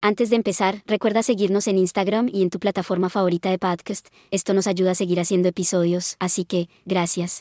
Antes 0.00 0.30
de 0.30 0.36
empezar, 0.36 0.76
recuerda 0.86 1.24
seguirnos 1.24 1.66
en 1.66 1.76
Instagram 1.76 2.28
y 2.32 2.42
en 2.42 2.50
tu 2.50 2.60
plataforma 2.60 3.08
favorita 3.08 3.50
de 3.50 3.58
podcast. 3.58 4.06
Esto 4.30 4.54
nos 4.54 4.68
ayuda 4.68 4.92
a 4.92 4.94
seguir 4.94 5.18
haciendo 5.18 5.48
episodios, 5.48 6.14
así 6.20 6.44
que 6.44 6.68
gracias. 6.86 7.40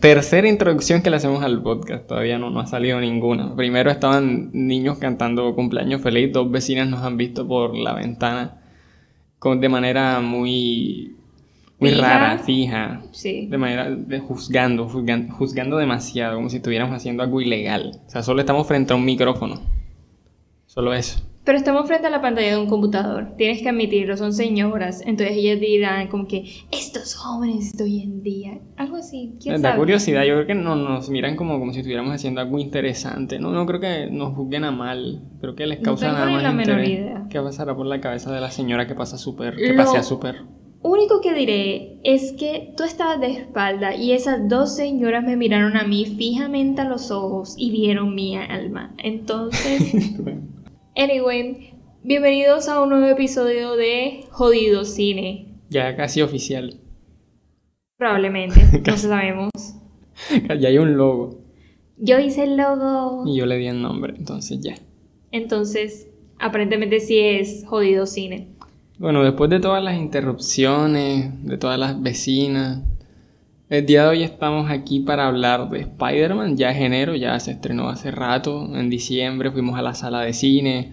Tercera 0.00 0.48
introducción 0.48 1.02
que 1.02 1.10
le 1.10 1.16
hacemos 1.16 1.42
al 1.44 1.62
podcast, 1.62 2.08
todavía 2.08 2.36
no, 2.38 2.50
no 2.50 2.58
ha 2.60 2.66
salido 2.66 3.00
ninguna. 3.00 3.54
Primero 3.54 3.92
estaban 3.92 4.50
niños 4.52 4.98
cantando 4.98 5.54
cumpleaños 5.54 6.02
feliz, 6.02 6.32
dos 6.32 6.50
vecinas 6.50 6.88
nos 6.88 7.02
han 7.04 7.16
visto 7.16 7.46
por 7.46 7.76
la 7.76 7.94
ventana 7.94 8.60
con, 9.38 9.60
de 9.60 9.68
manera 9.68 10.20
muy, 10.20 11.16
muy 11.78 11.90
Fija. 11.90 12.02
rara, 12.02 12.38
fija, 12.40 13.02
Sí. 13.12 13.46
de 13.46 13.56
manera 13.56 13.88
de 13.88 14.18
juzgando, 14.18 14.88
juzgando, 14.88 15.32
juzgando 15.32 15.76
demasiado, 15.78 16.34
como 16.36 16.50
si 16.50 16.56
estuviéramos 16.56 16.96
haciendo 16.96 17.22
algo 17.22 17.40
ilegal. 17.40 18.00
O 18.04 18.10
sea, 18.10 18.24
solo 18.24 18.40
estamos 18.40 18.66
frente 18.66 18.92
a 18.92 18.96
un 18.96 19.04
micrófono. 19.04 19.60
Solo 20.66 20.92
eso. 20.92 21.22
Pero 21.48 21.56
estamos 21.56 21.86
frente 21.86 22.06
a 22.08 22.10
la 22.10 22.20
pantalla 22.20 22.48
de 22.50 22.58
un 22.58 22.68
computador. 22.68 23.28
Tienes 23.38 23.62
que 23.62 23.70
admitirlo, 23.70 24.18
son 24.18 24.34
señoras. 24.34 25.00
Entonces 25.06 25.34
ellas 25.34 25.58
dirán 25.58 26.08
como 26.08 26.26
que 26.28 26.44
estos 26.70 27.14
jóvenes 27.14 27.72
de 27.74 27.84
hoy 27.84 28.02
en 28.02 28.22
día. 28.22 28.58
Algo 28.76 28.96
así. 28.96 29.38
¿Quién 29.42 29.54
Da 29.62 29.70
sabe? 29.70 29.78
curiosidad, 29.80 30.24
yo 30.24 30.34
creo 30.34 30.46
que 30.46 30.54
no 30.54 30.76
nos 30.76 31.08
miran 31.08 31.36
como, 31.36 31.58
como 31.58 31.72
si 31.72 31.78
estuviéramos 31.78 32.14
haciendo 32.14 32.42
algo 32.42 32.58
interesante. 32.58 33.38
No, 33.38 33.50
no 33.50 33.64
creo 33.64 33.80
que 33.80 34.08
nos 34.10 34.34
juzguen 34.34 34.64
a 34.64 34.72
mal. 34.72 35.22
Creo 35.40 35.54
que 35.54 35.66
les 35.66 35.78
No 35.78 35.84
causa 35.84 36.08
tengo 36.08 36.18
nada 36.18 36.30
más 36.30 36.42
la 36.42 36.52
menor 36.52 36.80
interés. 36.80 37.00
idea. 37.00 37.26
¿Qué 37.30 37.40
pasará 37.40 37.74
por 37.74 37.86
la 37.86 38.02
cabeza 38.02 38.30
de 38.30 38.42
la 38.42 38.50
señora 38.50 38.86
que 38.86 38.94
pasa 38.94 39.16
súper, 39.16 39.56
que 39.56 39.72
Lo- 39.72 39.76
pasea 39.84 40.02
súper? 40.02 40.42
Único 40.82 41.22
que 41.22 41.32
diré 41.34 41.98
es 42.04 42.32
que 42.38 42.74
tú 42.76 42.84
estabas 42.84 43.20
de 43.20 43.32
espalda 43.32 43.96
y 43.96 44.12
esas 44.12 44.48
dos 44.50 44.76
señoras 44.76 45.24
me 45.24 45.36
miraron 45.36 45.78
a 45.78 45.84
mí 45.84 46.04
fijamente 46.04 46.82
a 46.82 46.84
los 46.84 47.10
ojos 47.10 47.54
y 47.56 47.70
vieron 47.70 48.14
mi 48.14 48.36
alma. 48.36 48.94
Entonces, 48.98 49.94
anyway, 50.98 51.74
bienvenidos 52.02 52.68
a 52.68 52.82
un 52.82 52.90
nuevo 52.90 53.06
episodio 53.06 53.76
de 53.76 54.24
Jodido 54.30 54.84
Cine. 54.84 55.46
ya 55.70 55.96
casi 55.96 56.22
oficial. 56.22 56.80
Probablemente, 57.96 58.60
no 58.86 58.96
sabemos. 58.96 59.50
Ya 60.58 60.68
hay 60.68 60.78
un 60.78 60.96
logo. 60.96 61.38
Yo 61.96 62.18
hice 62.18 62.42
el 62.44 62.56
logo. 62.56 63.24
Y 63.26 63.36
yo 63.36 63.46
le 63.46 63.56
di 63.56 63.68
el 63.68 63.80
nombre, 63.80 64.14
entonces 64.16 64.60
ya. 64.60 64.74
Entonces, 65.30 66.08
aparentemente 66.40 67.00
sí 67.00 67.18
es 67.18 67.64
Jodido 67.66 68.06
Cine. 68.06 68.48
Bueno, 68.98 69.22
después 69.22 69.48
de 69.50 69.60
todas 69.60 69.82
las 69.82 69.96
interrupciones, 69.96 71.44
de 71.44 71.56
todas 71.56 71.78
las 71.78 72.02
vecinas, 72.02 72.82
el 73.70 73.84
día 73.84 74.04
de 74.04 74.08
hoy 74.08 74.22
estamos 74.22 74.70
aquí 74.70 75.00
para 75.00 75.26
hablar 75.26 75.68
de 75.68 75.80
Spider-Man. 75.80 76.56
Ya 76.56 76.70
es 76.70 76.78
enero, 76.78 77.14
ya 77.14 77.38
se 77.38 77.52
estrenó 77.52 77.88
hace 77.88 78.10
rato. 78.10 78.64
En 78.74 78.88
diciembre 78.88 79.50
fuimos 79.50 79.78
a 79.78 79.82
la 79.82 79.94
sala 79.94 80.22
de 80.22 80.32
cine. 80.32 80.92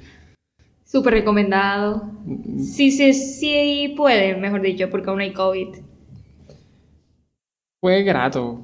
Súper 0.83 1.13
recomendado. 1.13 2.11
Sí, 2.57 2.91
sí, 2.91 3.13
sí 3.13 3.93
puede, 3.95 4.35
mejor 4.35 4.61
dicho, 4.61 4.89
porque 4.89 5.09
aún 5.09 5.21
hay 5.21 5.33
COVID. 5.33 5.67
Fue 7.81 8.03
grato, 8.03 8.61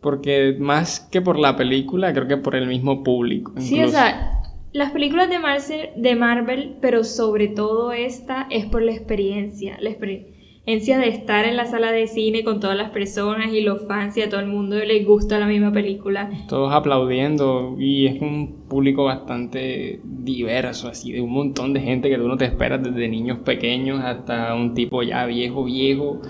porque 0.00 0.56
más 0.58 1.00
que 1.00 1.20
por 1.20 1.38
la 1.38 1.56
película, 1.56 2.12
creo 2.12 2.28
que 2.28 2.36
por 2.36 2.54
el 2.54 2.66
mismo 2.66 3.02
público. 3.02 3.52
Sí, 3.58 3.82
o 3.82 3.88
sea, 3.88 4.42
las 4.72 4.92
películas 4.92 5.28
de 5.28 5.38
Marvel, 5.38 5.90
de 5.96 6.16
Marvel, 6.16 6.76
pero 6.80 7.04
sobre 7.04 7.48
todo 7.48 7.92
esta, 7.92 8.46
es 8.50 8.66
por 8.66 8.82
la 8.82 8.92
experiencia. 8.92 9.76
La 9.80 9.90
experiencia 9.90 10.39
de 10.78 11.08
estar 11.08 11.44
en 11.46 11.56
la 11.56 11.66
sala 11.66 11.90
de 11.90 12.06
cine 12.06 12.44
con 12.44 12.60
todas 12.60 12.76
las 12.76 12.90
personas 12.90 13.52
y 13.52 13.60
los 13.60 13.86
fans 13.86 14.16
y 14.16 14.22
a 14.22 14.28
todo 14.28 14.40
el 14.40 14.46
mundo 14.46 14.76
les 14.76 15.04
gusta 15.06 15.38
la 15.40 15.46
misma 15.46 15.72
película. 15.72 16.30
Todos 16.48 16.72
aplaudiendo 16.72 17.76
y 17.78 18.06
es 18.06 18.20
un 18.22 18.66
público 18.68 19.04
bastante 19.04 20.00
diverso, 20.04 20.88
así 20.88 21.12
de 21.12 21.20
un 21.20 21.32
montón 21.32 21.72
de 21.72 21.80
gente 21.80 22.08
que 22.08 22.16
tú 22.16 22.28
no 22.28 22.36
te 22.36 22.44
esperas, 22.44 22.82
desde 22.82 23.08
niños 23.08 23.38
pequeños 23.38 24.00
hasta 24.02 24.54
un 24.54 24.74
tipo 24.74 25.02
ya 25.02 25.26
viejo, 25.26 25.64
viejo, 25.64 26.20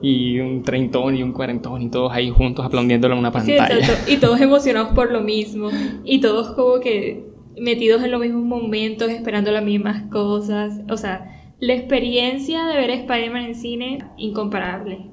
y 0.00 0.40
un 0.40 0.62
treintón 0.62 1.16
y 1.16 1.22
un 1.22 1.32
cuarentón 1.32 1.82
y 1.82 1.88
todos 1.90 2.12
ahí 2.12 2.28
juntos 2.30 2.64
aplaudiéndolo 2.66 3.14
en 3.14 3.20
una 3.20 3.30
Sí, 3.30 3.52
pantalla. 3.52 3.78
exacto. 3.78 4.10
Y 4.10 4.16
todos 4.20 4.40
emocionados 4.40 4.94
por 4.94 5.12
lo 5.12 5.20
mismo. 5.20 5.68
Y 6.04 6.20
todos 6.20 6.54
como 6.54 6.80
que 6.80 7.24
metidos 7.60 8.02
en 8.02 8.10
los 8.10 8.20
mismos 8.20 8.42
momentos, 8.42 9.10
esperando 9.10 9.52
las 9.52 9.62
mismas 9.64 10.02
cosas. 10.10 10.80
O 10.90 10.96
sea, 10.96 11.31
la 11.62 11.74
experiencia 11.74 12.64
de 12.64 12.76
ver 12.76 12.90
Spider-Man 12.90 13.44
en 13.44 13.54
cine, 13.54 13.98
incomparable. 14.16 15.06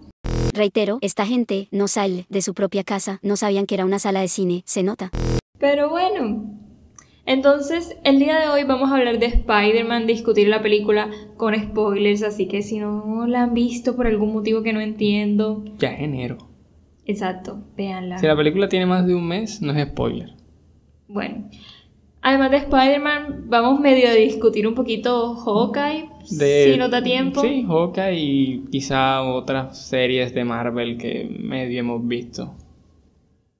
Reitero, 0.52 0.98
esta 1.02 1.28
gente 1.28 1.68
no 1.72 1.88
sale 1.88 2.26
de 2.28 2.42
su 2.42 2.56
propia 2.56 2.84
casa, 2.84 3.20
no 3.22 3.36
sabían 3.38 3.68
que 3.68 3.76
era 3.76 3.86
una 3.86 4.00
sala 4.00 4.22
de 4.22 4.30
cine, 4.30 4.64
se 4.66 4.82
nota. 4.82 5.12
Pero 5.60 5.92
bueno. 5.92 6.56
Entonces, 7.28 7.96
el 8.04 8.18
día 8.18 8.40
de 8.40 8.48
hoy 8.48 8.64
vamos 8.64 8.90
a 8.92 8.96
hablar 8.98 9.20
de 9.20 9.28
Spider-Man, 9.28 10.08
discutir 10.08 10.48
la 10.48 10.64
película 10.64 11.12
con 11.38 11.54
spoilers, 11.54 12.24
así 12.24 12.48
que 12.48 12.64
si 12.64 12.80
no 12.80 13.28
la 13.28 13.44
han 13.44 13.54
visto 13.54 13.96
por 13.96 14.08
algún 14.08 14.34
motivo 14.34 14.64
que 14.64 14.74
no 14.74 14.82
entiendo, 14.82 15.64
Ya 15.78 15.90
es 15.94 16.00
enero. 16.02 16.40
exacto, 17.06 17.62
véanla. 17.78 18.18
Si 18.18 18.26
la 18.26 18.36
película 18.36 18.70
tiene 18.70 18.88
más 18.88 19.06
de 19.06 19.14
un 19.14 19.28
mes, 19.28 19.62
no 19.62 19.72
es 19.72 19.88
spoiler. 19.88 20.34
Bueno, 21.08 21.48
además 22.22 22.52
de 22.52 22.58
Spider-Man, 22.58 23.46
vamos 23.48 23.80
medio 23.80 24.10
a 24.10 24.14
discutir 24.14 24.68
un 24.68 24.76
poquito 24.76 25.36
Hawkeye, 25.36 26.10
De- 26.30 26.72
si 26.74 26.78
no 26.78 26.90
da 26.90 27.02
tiempo. 27.02 27.42
Sí, 27.42 27.64
Hawkeye 27.68 28.16
y 28.16 28.66
quizá 28.72 29.22
otras 29.24 29.78
series 29.78 30.34
de 30.34 30.44
Marvel 30.46 30.98
que 30.98 31.26
medio 31.40 31.80
hemos 31.80 32.08
visto. 32.08 32.54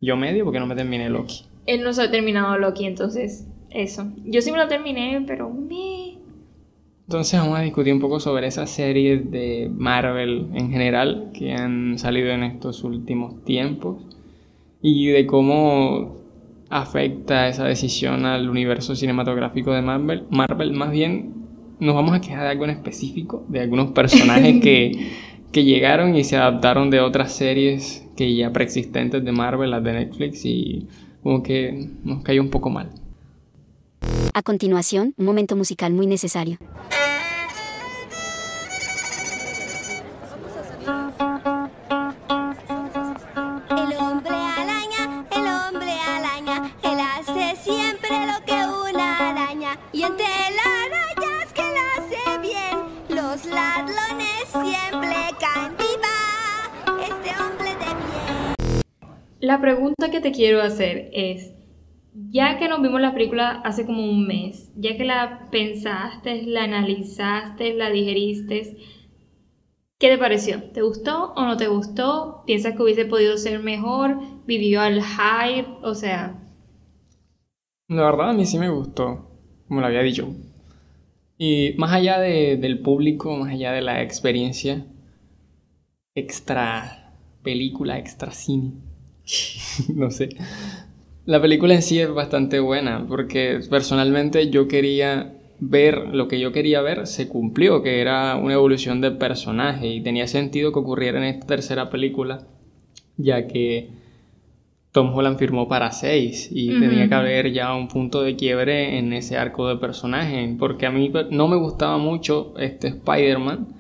Yo 0.02 0.16
medio 0.16 0.46
porque 0.46 0.60
no 0.60 0.68
me 0.68 0.76
terminé 0.76 1.10
Loki. 1.10 1.44
Él 1.66 1.84
no 1.84 1.94
se 1.94 2.04
ha 2.04 2.12
terminado 2.12 2.58
Loki, 2.58 2.86
entonces, 2.86 3.46
eso. 3.70 4.08
Yo 4.26 4.42
sí 4.42 4.52
me 4.52 4.58
lo 4.58 4.68
terminé, 4.68 5.24
pero 5.28 5.50
me... 5.50 6.18
Entonces 7.06 7.40
vamos 7.40 7.58
a 7.58 7.62
discutir 7.64 7.92
un 7.92 8.00
poco 8.00 8.20
sobre 8.20 8.48
esas 8.48 8.70
series 8.70 9.32
de 9.32 9.70
Marvel 9.76 10.48
en 10.54 10.70
general 10.70 11.32
que 11.34 11.54
han 11.54 11.98
salido 11.98 12.30
en 12.30 12.44
estos 12.44 12.84
últimos 12.84 13.44
tiempos 13.46 13.98
y 14.82 15.08
de 15.08 15.26
cómo 15.26 16.19
afecta 16.70 17.48
esa 17.48 17.66
decisión 17.66 18.26
al 18.26 18.50
universo 18.50 18.96
cinematográfico 18.96 19.74
de 19.74 19.82
Marvel. 19.82 20.26
Marvel, 20.30 20.74
más 20.74 20.92
bien, 20.92 21.34
nos 21.80 21.96
vamos 21.96 22.14
a 22.14 22.22
quejar 22.22 22.44
de 22.44 22.50
algo 22.50 22.66
en 22.66 22.72
específico, 22.72 23.46
de 23.48 23.62
algunos 23.62 23.92
personajes 23.92 24.62
que, 24.62 25.12
que 25.52 25.64
llegaron 25.64 26.16
y 26.16 26.24
se 26.24 26.38
adaptaron 26.38 26.90
de 26.90 27.00
otras 27.00 27.32
series 27.32 28.06
que 28.16 28.36
ya 28.36 28.52
preexistentes 28.52 29.24
de 29.24 29.32
Marvel, 29.32 29.72
las 29.72 29.84
de 29.84 29.94
Netflix, 29.94 30.46
y 30.46 30.88
como 31.24 31.42
que 31.42 31.90
nos 32.04 32.24
cayó 32.24 32.42
un 32.42 32.50
poco 32.50 32.70
mal. 32.70 32.90
A 34.34 34.42
continuación, 34.42 35.14
un 35.18 35.26
momento 35.26 35.56
musical 35.56 35.94
muy 35.94 36.06
necesario. 36.06 36.58
La 59.50 59.60
pregunta 59.60 60.12
que 60.12 60.22
te 60.22 60.32
quiero 60.32 60.62
hacer 60.62 61.10
es, 61.12 61.54
ya 62.14 62.60
que 62.60 62.70
nos 62.70 62.84
vimos 62.84 63.02
la 63.02 63.14
película 63.16 63.50
hace 63.66 63.84
como 63.84 64.04
un 64.04 64.28
mes, 64.28 64.72
ya 64.76 64.96
que 64.96 65.06
la 65.06 65.50
pensaste, 65.50 66.44
la 66.44 66.66
analizaste, 66.66 67.74
la 67.74 67.90
digeriste, 67.90 68.78
¿qué 70.00 70.10
te 70.10 70.18
pareció? 70.18 70.64
¿Te 70.72 70.82
gustó 70.82 71.34
o 71.36 71.46
no 71.46 71.58
te 71.58 71.68
gustó? 71.68 72.44
¿Piensas 72.46 72.76
que 72.76 72.84
hubiese 72.84 73.06
podido 73.06 73.38
ser 73.38 73.60
mejor? 73.60 74.18
¿Vivió 74.46 74.82
al 74.82 75.02
hype? 75.04 75.70
O 75.84 75.94
sea, 75.96 76.36
La 77.90 78.04
verdad 78.04 78.30
a 78.30 78.34
mí 78.34 78.46
sí 78.46 78.58
me 78.58 78.70
gustó, 78.70 79.28
como 79.68 79.82
lo 79.82 79.88
había 79.88 80.02
dicho. 80.02 80.34
Y 81.40 81.74
más 81.78 81.92
allá 81.92 82.20
de- 82.20 82.56
del 82.58 82.80
público, 82.82 83.36
más 83.36 83.50
allá 83.52 83.72
de 83.72 83.82
la 83.82 84.04
experiencia, 84.04 84.86
extra 86.14 87.14
película, 87.42 87.98
extra 87.98 88.32
cine, 88.32 88.74
no 89.96 90.12
sé. 90.12 90.30
La 91.26 91.42
película 91.42 91.76
en 91.76 91.82
sí 91.82 92.00
es 92.00 92.12
bastante 92.12 92.60
buena, 92.60 93.06
porque 93.08 93.60
personalmente 93.70 94.50
yo 94.50 94.68
quería 94.68 95.34
ver 95.60 96.08
lo 96.14 96.28
que 96.28 96.40
yo 96.40 96.52
quería 96.52 96.82
ver, 96.82 97.06
se 97.06 97.28
cumplió, 97.28 97.84
que 97.84 98.02
era 98.02 98.36
una 98.36 98.54
evolución 98.54 99.02
del 99.02 99.18
personaje 99.18 99.88
y 99.88 100.02
tenía 100.02 100.28
sentido 100.28 100.72
que 100.72 100.80
ocurriera 100.80 101.18
en 101.18 101.26
esta 101.26 101.48
tercera 101.48 101.90
película, 101.90 102.48
ya 103.18 103.46
que 103.48 103.90
Tom 104.92 105.14
Holland 105.14 105.38
firmó 105.38 105.68
para 105.68 105.92
seis 105.92 106.50
y 106.52 106.80
tenía 106.80 107.08
que 107.08 107.16
haber 107.16 107.52
ya 107.52 107.76
un 107.76 107.90
punto 107.90 108.22
de 108.22 108.36
quiebre 108.36 108.98
en 108.98 109.14
ese 109.14 109.38
arco 109.38 109.68
de 109.68 109.76
personaje, 109.76 110.56
porque 110.58 110.88
a 110.88 110.92
mí 110.92 111.12
no 111.30 111.48
me 111.48 111.58
gustaba 111.58 111.98
mucho 111.98 112.54
este 112.58 112.88
Spider-Man. 112.88 113.79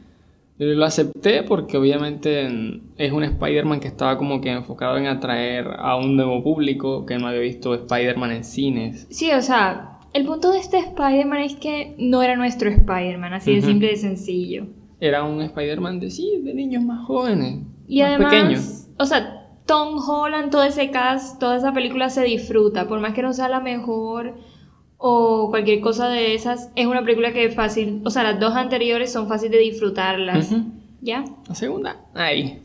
Lo 0.59 0.85
acepté 0.85 1.43
porque 1.43 1.77
obviamente 1.77 2.47
es 2.97 3.11
un 3.13 3.23
Spider-Man 3.23 3.79
que 3.79 3.87
estaba 3.87 4.17
como 4.17 4.41
que 4.41 4.51
enfocado 4.51 4.97
en 4.97 5.07
atraer 5.07 5.65
a 5.77 5.95
un 5.95 6.17
nuevo 6.17 6.43
público 6.43 7.05
que 7.05 7.17
no 7.17 7.27
había 7.27 7.39
visto 7.39 7.73
Spider-Man 7.73 8.31
en 8.31 8.43
cines. 8.43 9.07
sí, 9.09 9.31
o 9.31 9.41
sea, 9.41 9.99
el 10.13 10.25
punto 10.25 10.51
de 10.51 10.59
este 10.59 10.77
Spider-Man 10.79 11.39
es 11.41 11.55
que 11.55 11.95
no 11.97 12.21
era 12.21 12.35
nuestro 12.35 12.69
Spider-Man, 12.69 13.33
así 13.33 13.55
de 13.55 13.61
simple 13.61 13.93
y 13.93 13.95
sencillo. 13.95 14.65
Era 14.99 15.23
un 15.23 15.41
Spider-Man 15.41 16.01
de 16.01 16.11
sí, 16.11 16.41
de 16.43 16.53
niños 16.53 16.83
más 16.83 17.05
jóvenes, 17.05 17.59
Y 17.87 18.01
más 18.01 18.09
además, 18.09 18.33
pequeños. 18.33 18.87
o 18.97 19.05
sea, 19.05 19.47
Tom 19.65 19.97
Holland, 19.97 20.51
todo 20.51 20.63
ese 20.63 20.89
cast, 20.91 21.39
toda 21.39 21.55
esa 21.55 21.71
película 21.73 22.09
se 22.09 22.23
disfruta, 22.23 22.87
por 22.87 22.99
más 22.99 23.13
que 23.13 23.21
no 23.21 23.31
sea 23.31 23.47
la 23.47 23.61
mejor 23.61 24.33
o 25.01 25.47
cualquier 25.49 25.79
cosa 25.79 26.09
de 26.09 26.35
esas, 26.35 26.71
es 26.75 26.85
una 26.85 27.01
película 27.03 27.31
que 27.31 27.45
es 27.45 27.55
fácil, 27.55 28.01
o 28.03 28.09
sea, 28.09 28.21
las 28.23 28.39
dos 28.39 28.53
anteriores 28.53 29.11
son 29.11 29.27
fáciles 29.29 29.53
de 29.53 29.59
disfrutarlas, 29.59 30.51
Ujú. 30.51 30.63
¿ya? 31.01 31.23
La 31.47 31.55
segunda, 31.55 31.95
ahí. 32.13 32.61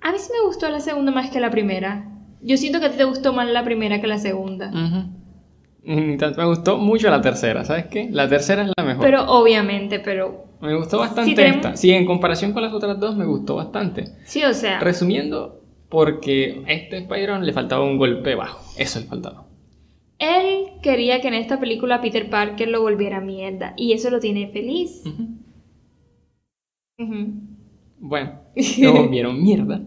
A 0.00 0.12
mí 0.12 0.18
sí 0.18 0.30
me 0.32 0.46
gustó 0.46 0.68
la 0.70 0.80
segunda 0.80 1.10
más 1.12 1.30
que 1.30 1.40
la 1.40 1.50
primera. 1.50 2.08
Yo 2.40 2.56
siento 2.56 2.80
que 2.80 2.86
a 2.86 2.90
ti 2.90 2.96
te 2.98 3.04
gustó 3.04 3.32
más 3.32 3.48
la 3.48 3.64
primera 3.64 4.00
que 4.00 4.06
la 4.06 4.18
segunda. 4.18 4.70
Ni 5.84 6.16
tanto, 6.16 6.40
me 6.40 6.46
gustó 6.46 6.78
mucho 6.78 7.10
la 7.10 7.20
tercera, 7.20 7.64
¿sabes 7.64 7.86
qué? 7.86 8.08
La 8.12 8.28
tercera 8.28 8.62
es 8.64 8.70
la 8.76 8.84
mejor. 8.84 9.04
Pero 9.04 9.24
obviamente, 9.32 9.98
pero 9.98 10.44
me 10.60 10.76
gustó 10.76 10.98
bastante 11.00 11.34
tenemos- 11.34 11.56
esta. 11.56 11.76
Sí, 11.76 11.90
en 11.90 12.06
comparación 12.06 12.52
con 12.52 12.62
las 12.62 12.72
otras 12.72 13.00
dos 13.00 13.16
me 13.16 13.24
gustó 13.24 13.56
bastante. 13.56 14.04
sí, 14.24 14.44
o 14.44 14.54
sea, 14.54 14.78
Resumiendo, 14.78 15.60
porque 15.88 16.62
a 16.68 16.72
este 16.72 16.98
Spider-Man 16.98 17.44
le 17.44 17.52
faltaba 17.52 17.84
un 17.84 17.98
golpe 17.98 18.36
bajo. 18.36 18.60
Eso 18.78 19.00
le 19.00 19.06
faltaba. 19.06 19.44
Él 20.22 20.80
quería 20.82 21.20
que 21.20 21.28
en 21.28 21.34
esta 21.34 21.58
película 21.60 22.00
Peter 22.00 22.28
Parker 22.30 22.68
lo 22.68 22.80
volviera 22.80 23.20
mierda 23.20 23.74
y 23.76 23.92
eso 23.92 24.10
lo 24.10 24.20
tiene 24.20 24.48
feliz. 24.48 25.02
Bueno, 27.98 28.32
no 28.80 29.08
vieron 29.08 29.42
mierda. 29.42 29.80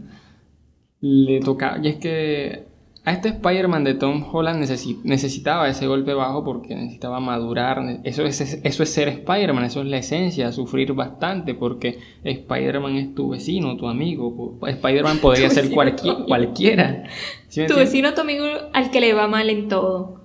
Le 1.02 1.40
tocaba. 1.40 1.78
Y 1.84 1.88
es 1.90 1.96
que 1.98 2.64
a 3.04 3.12
este 3.12 3.30
Spider-Man 3.30 3.84
de 3.84 3.94
Tom 3.94 4.24
Holland 4.32 4.64
necesi- 4.64 5.00
necesitaba 5.04 5.70
ese 5.70 5.86
golpe 5.86 6.14
bajo 6.16 6.44
porque 6.44 6.74
necesitaba 6.76 7.20
madurar. 7.20 8.00
Eso 8.04 8.24
es, 8.26 8.42
eso 8.64 8.84
es 8.84 8.90
ser 8.90 9.10
Spider-Man, 9.10 9.66
eso 9.66 9.82
es 9.82 9.88
la 9.88 9.98
esencia, 9.98 10.52
sufrir 10.52 10.94
bastante 10.94 11.54
porque 11.54 12.00
Spider-Man 12.24 12.96
es 12.96 13.14
tu 13.14 13.30
vecino, 13.30 13.78
tu 13.78 13.88
amigo. 13.88 14.58
Spider-Man 14.66 15.20
podría 15.20 15.50
ser 15.50 15.66
amigo. 15.66 16.26
cualquiera. 16.28 17.04
¿Sí 17.48 17.62
me 17.62 17.68
Tu 17.68 17.76
vecino, 17.76 18.14
tu 18.16 18.22
amigo 18.22 18.46
al 18.74 18.90
que 18.90 19.02
le 19.02 19.14
va 19.14 19.28
mal 19.28 19.50
en 19.50 19.68
todo. 19.68 20.25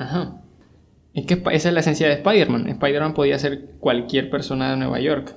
Ajá. 0.00 0.40
Es 1.14 1.26
que 1.26 1.34
esa 1.52 1.68
es 1.68 1.74
la 1.74 1.80
esencia 1.80 2.06
de 2.08 2.14
Spider-Man. 2.14 2.68
Spider-Man 2.68 3.14
podía 3.14 3.38
ser 3.38 3.72
cualquier 3.80 4.30
persona 4.30 4.70
de 4.70 4.76
Nueva 4.76 5.00
York. 5.00 5.34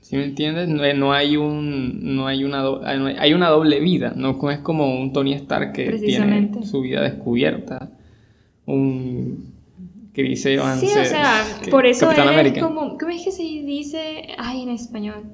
¿Sí 0.00 0.16
me 0.16 0.24
entiendes? 0.24 0.68
No, 0.68 0.82
no 0.94 1.12
hay 1.12 1.36
un 1.36 2.14
no 2.16 2.26
hay 2.26 2.44
una 2.44 2.62
do- 2.62 2.80
no 2.80 3.06
hay 3.06 3.34
una 3.34 3.48
doble 3.48 3.80
vida. 3.80 4.12
No 4.16 4.38
es 4.50 4.58
como 4.60 4.98
un 5.00 5.12
Tony 5.12 5.34
Stark 5.34 5.72
que 5.72 5.90
tiene 5.92 6.50
su 6.64 6.80
vida 6.80 7.02
descubierta. 7.02 7.90
Un 8.66 9.52
Chris 10.12 10.44
Evans. 10.46 10.80
Sí, 10.80 10.86
o 10.86 11.00
eh, 11.00 11.04
sea, 11.06 11.44
que- 11.62 11.70
por 11.70 11.86
eso 11.86 12.06
Capitán 12.06 12.28
él 12.28 12.34
América. 12.34 12.60
es 12.60 12.64
como, 12.66 12.96
¿cómo 12.98 13.10
es 13.10 13.24
que 13.24 13.32
se 13.32 13.42
dice? 13.42 14.28
Ay, 14.38 14.62
en 14.62 14.70
español. 14.70 15.24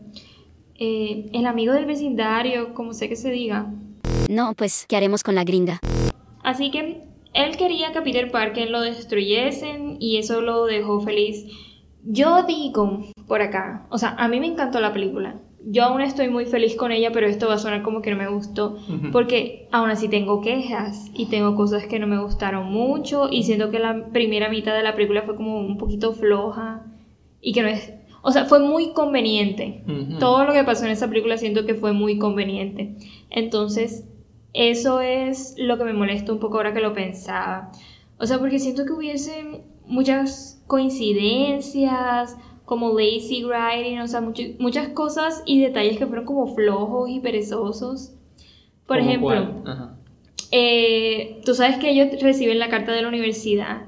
Eh, 0.79 1.29
el 1.33 1.47
amigo 1.47 1.73
del 1.73 1.87
vecindario, 1.87 2.73
como 2.75 2.93
sé 2.93 3.09
que 3.09 3.17
se 3.17 3.31
diga. 3.31 3.67
No, 4.31 4.55
pues, 4.55 4.87
¿qué 4.89 4.97
haremos 4.97 5.23
con 5.23 5.35
la 5.35 5.45
gringa? 5.45 5.81
Así 6.45 6.71
que 6.71 7.08
él 7.39 7.57
quería 7.57 7.93
que 7.93 8.03
Peter 8.03 8.31
Parker 8.31 8.69
lo 8.69 8.81
destruyesen 8.81 9.97
y 10.01 10.17
eso 10.17 10.41
lo 10.41 10.67
dejó 10.67 11.01
feliz. 11.01 11.47
Yo 12.05 12.43
digo 12.45 13.05
por 13.27 13.43
acá, 13.43 13.87
o 13.91 13.99
sea, 13.99 14.17
a 14.19 14.29
mí 14.29 14.41
me 14.41 14.47
encantó 14.47 14.81
la 14.81 14.93
película. 14.93 15.41
Yo 15.65 15.85
aún 15.85 16.01
estoy 16.01 16.29
muy 16.29 16.47
feliz 16.47 16.77
con 16.77 16.93
ella, 16.93 17.11
pero 17.13 17.27
esto 17.27 17.47
va 17.49 17.55
a 17.55 17.59
sonar 17.59 17.83
como 17.83 18.01
que 18.01 18.11
no 18.11 18.17
me 18.17 18.29
gustó, 18.29 18.79
porque 19.13 19.69
aún 19.71 19.91
así 19.91 20.09
tengo 20.09 20.41
quejas 20.41 21.11
y 21.15 21.27
tengo 21.27 21.55
cosas 21.57 21.87
que 21.87 21.99
no 21.99 22.07
me 22.07 22.23
gustaron 22.23 22.73
mucho 22.73 23.29
y 23.31 23.43
siento 23.43 23.71
que 23.71 23.79
la 23.79 24.07
primera 24.13 24.49
mitad 24.49 24.75
de 24.75 24.83
la 24.83 24.95
película 24.95 25.23
fue 25.23 25.37
como 25.37 25.61
un 25.61 25.77
poquito 25.77 26.13
floja 26.13 26.87
y 27.43 27.53
que 27.53 27.63
no 27.63 27.69
es, 27.69 27.93
o 28.23 28.33
sea, 28.33 28.47
fue 28.47 28.61
muy 28.61 28.93
conveniente. 28.93 29.85
Todo 30.19 30.45
lo 30.45 30.53
que 30.53 30.65
pasó 30.65 30.87
en 30.87 30.93
esa 30.93 31.09
película 31.09 31.37
siento 31.37 31.67
que 31.67 31.75
fue 31.75 31.93
muy 31.93 32.19
conveniente. 32.19 32.97
Entonces, 33.29 34.08
eso 34.59 35.01
es 35.01 35.55
lo 35.57 35.79
que 35.79 35.85
me 35.85 35.93
molesta 35.93 36.33
un 36.33 36.41
poco 36.41 36.57
ahora 36.57 36.75
que 36.75 36.81
lo 36.81 36.93
pensaba. 36.93 37.71
O 38.19 38.27
sea, 38.27 38.39
porque 38.39 38.59
siento 38.59 38.85
que 38.85 38.93
hubiesen 38.93 39.63
muchas 39.87 40.61
coincidencias, 40.67 42.37
como 42.65 42.91
lazy 42.99 43.45
writing, 43.45 44.01
o 44.01 44.09
sea, 44.09 44.21
much- 44.21 44.57
muchas 44.59 44.89
cosas 44.89 45.43
y 45.47 45.61
detalles 45.61 45.97
que 45.97 46.07
fueron 46.07 46.25
como 46.27 46.55
flojos 46.55 47.09
y 47.09 47.21
perezosos. 47.21 48.13
Por 48.87 48.99
¿Cómo 48.99 49.09
ejemplo, 49.09 49.49
eh, 50.51 51.41
tú 51.45 51.55
sabes 51.55 51.79
que 51.79 51.91
ellos 51.91 52.09
reciben 52.21 52.59
la 52.59 52.69
carta 52.69 52.93
de 52.93 53.03
la 53.03 53.09
universidad. 53.09 53.87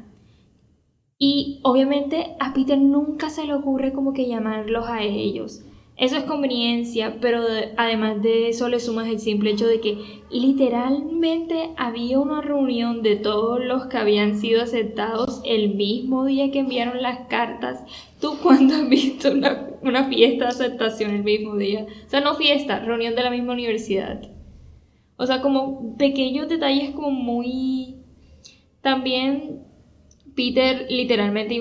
Y 1.19 1.61
obviamente 1.63 2.35
a 2.39 2.53
Peter 2.55 2.79
nunca 2.79 3.29
se 3.29 3.45
le 3.45 3.53
ocurre 3.55 3.93
como 3.93 4.13
que 4.15 4.27
llamarlos 4.27 4.87
a 4.89 5.03
ellos. 5.03 5.63
Eso 6.01 6.17
es 6.17 6.25
conveniencia, 6.25 7.19
pero 7.21 7.45
de- 7.47 7.75
además 7.77 8.23
de 8.23 8.49
eso 8.49 8.71
le 8.71 8.81
sumas 8.81 9.07
el 9.07 9.21
simple 9.21 9.51
hecho 9.51 9.67
de 9.67 9.81
que 9.83 9.99
literalmente 10.31 11.73
había 11.77 12.19
una 12.19 12.41
reunión 12.41 13.03
de 13.03 13.17
todos 13.17 13.63
los 13.63 13.87
que 13.87 13.99
habían 13.99 14.35
sido 14.41 14.63
aceptados 14.63 15.43
el 15.45 15.75
mismo 15.75 16.25
día 16.25 16.51
que 16.51 16.61
enviaron 16.61 17.03
las 17.03 17.29
cartas. 17.29 17.85
¿Tú 18.19 18.39
cuándo 18.43 18.75
has 18.77 18.89
visto 18.89 19.31
una, 19.31 19.69
una 19.83 20.05
fiesta 20.09 20.47
de 20.47 20.51
aceptación 20.51 21.11
el 21.11 21.23
mismo 21.23 21.57
día? 21.57 21.87
O 22.07 22.09
sea, 22.09 22.23
no 22.23 22.35
fiesta, 22.35 22.81
reunión 22.81 23.15
de 23.15 23.23
la 23.23 23.31
misma 23.31 23.53
universidad. 23.53 24.23
O 25.19 25.27
sea, 25.27 25.43
como 25.43 25.99
pequeños 25.99 26.49
detalles 26.49 26.93
como 26.93 27.11
muy... 27.11 27.97
También 28.81 29.65
Peter 30.35 30.87
literalmente 30.89 31.55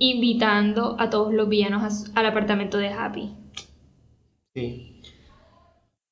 invitando 0.00 0.96
a 0.98 1.10
todos 1.10 1.32
los 1.32 1.48
villanos 1.48 2.10
al 2.16 2.26
apartamento 2.26 2.76
de 2.78 2.88
Happy. 2.88 3.30
Sí. 4.54 5.00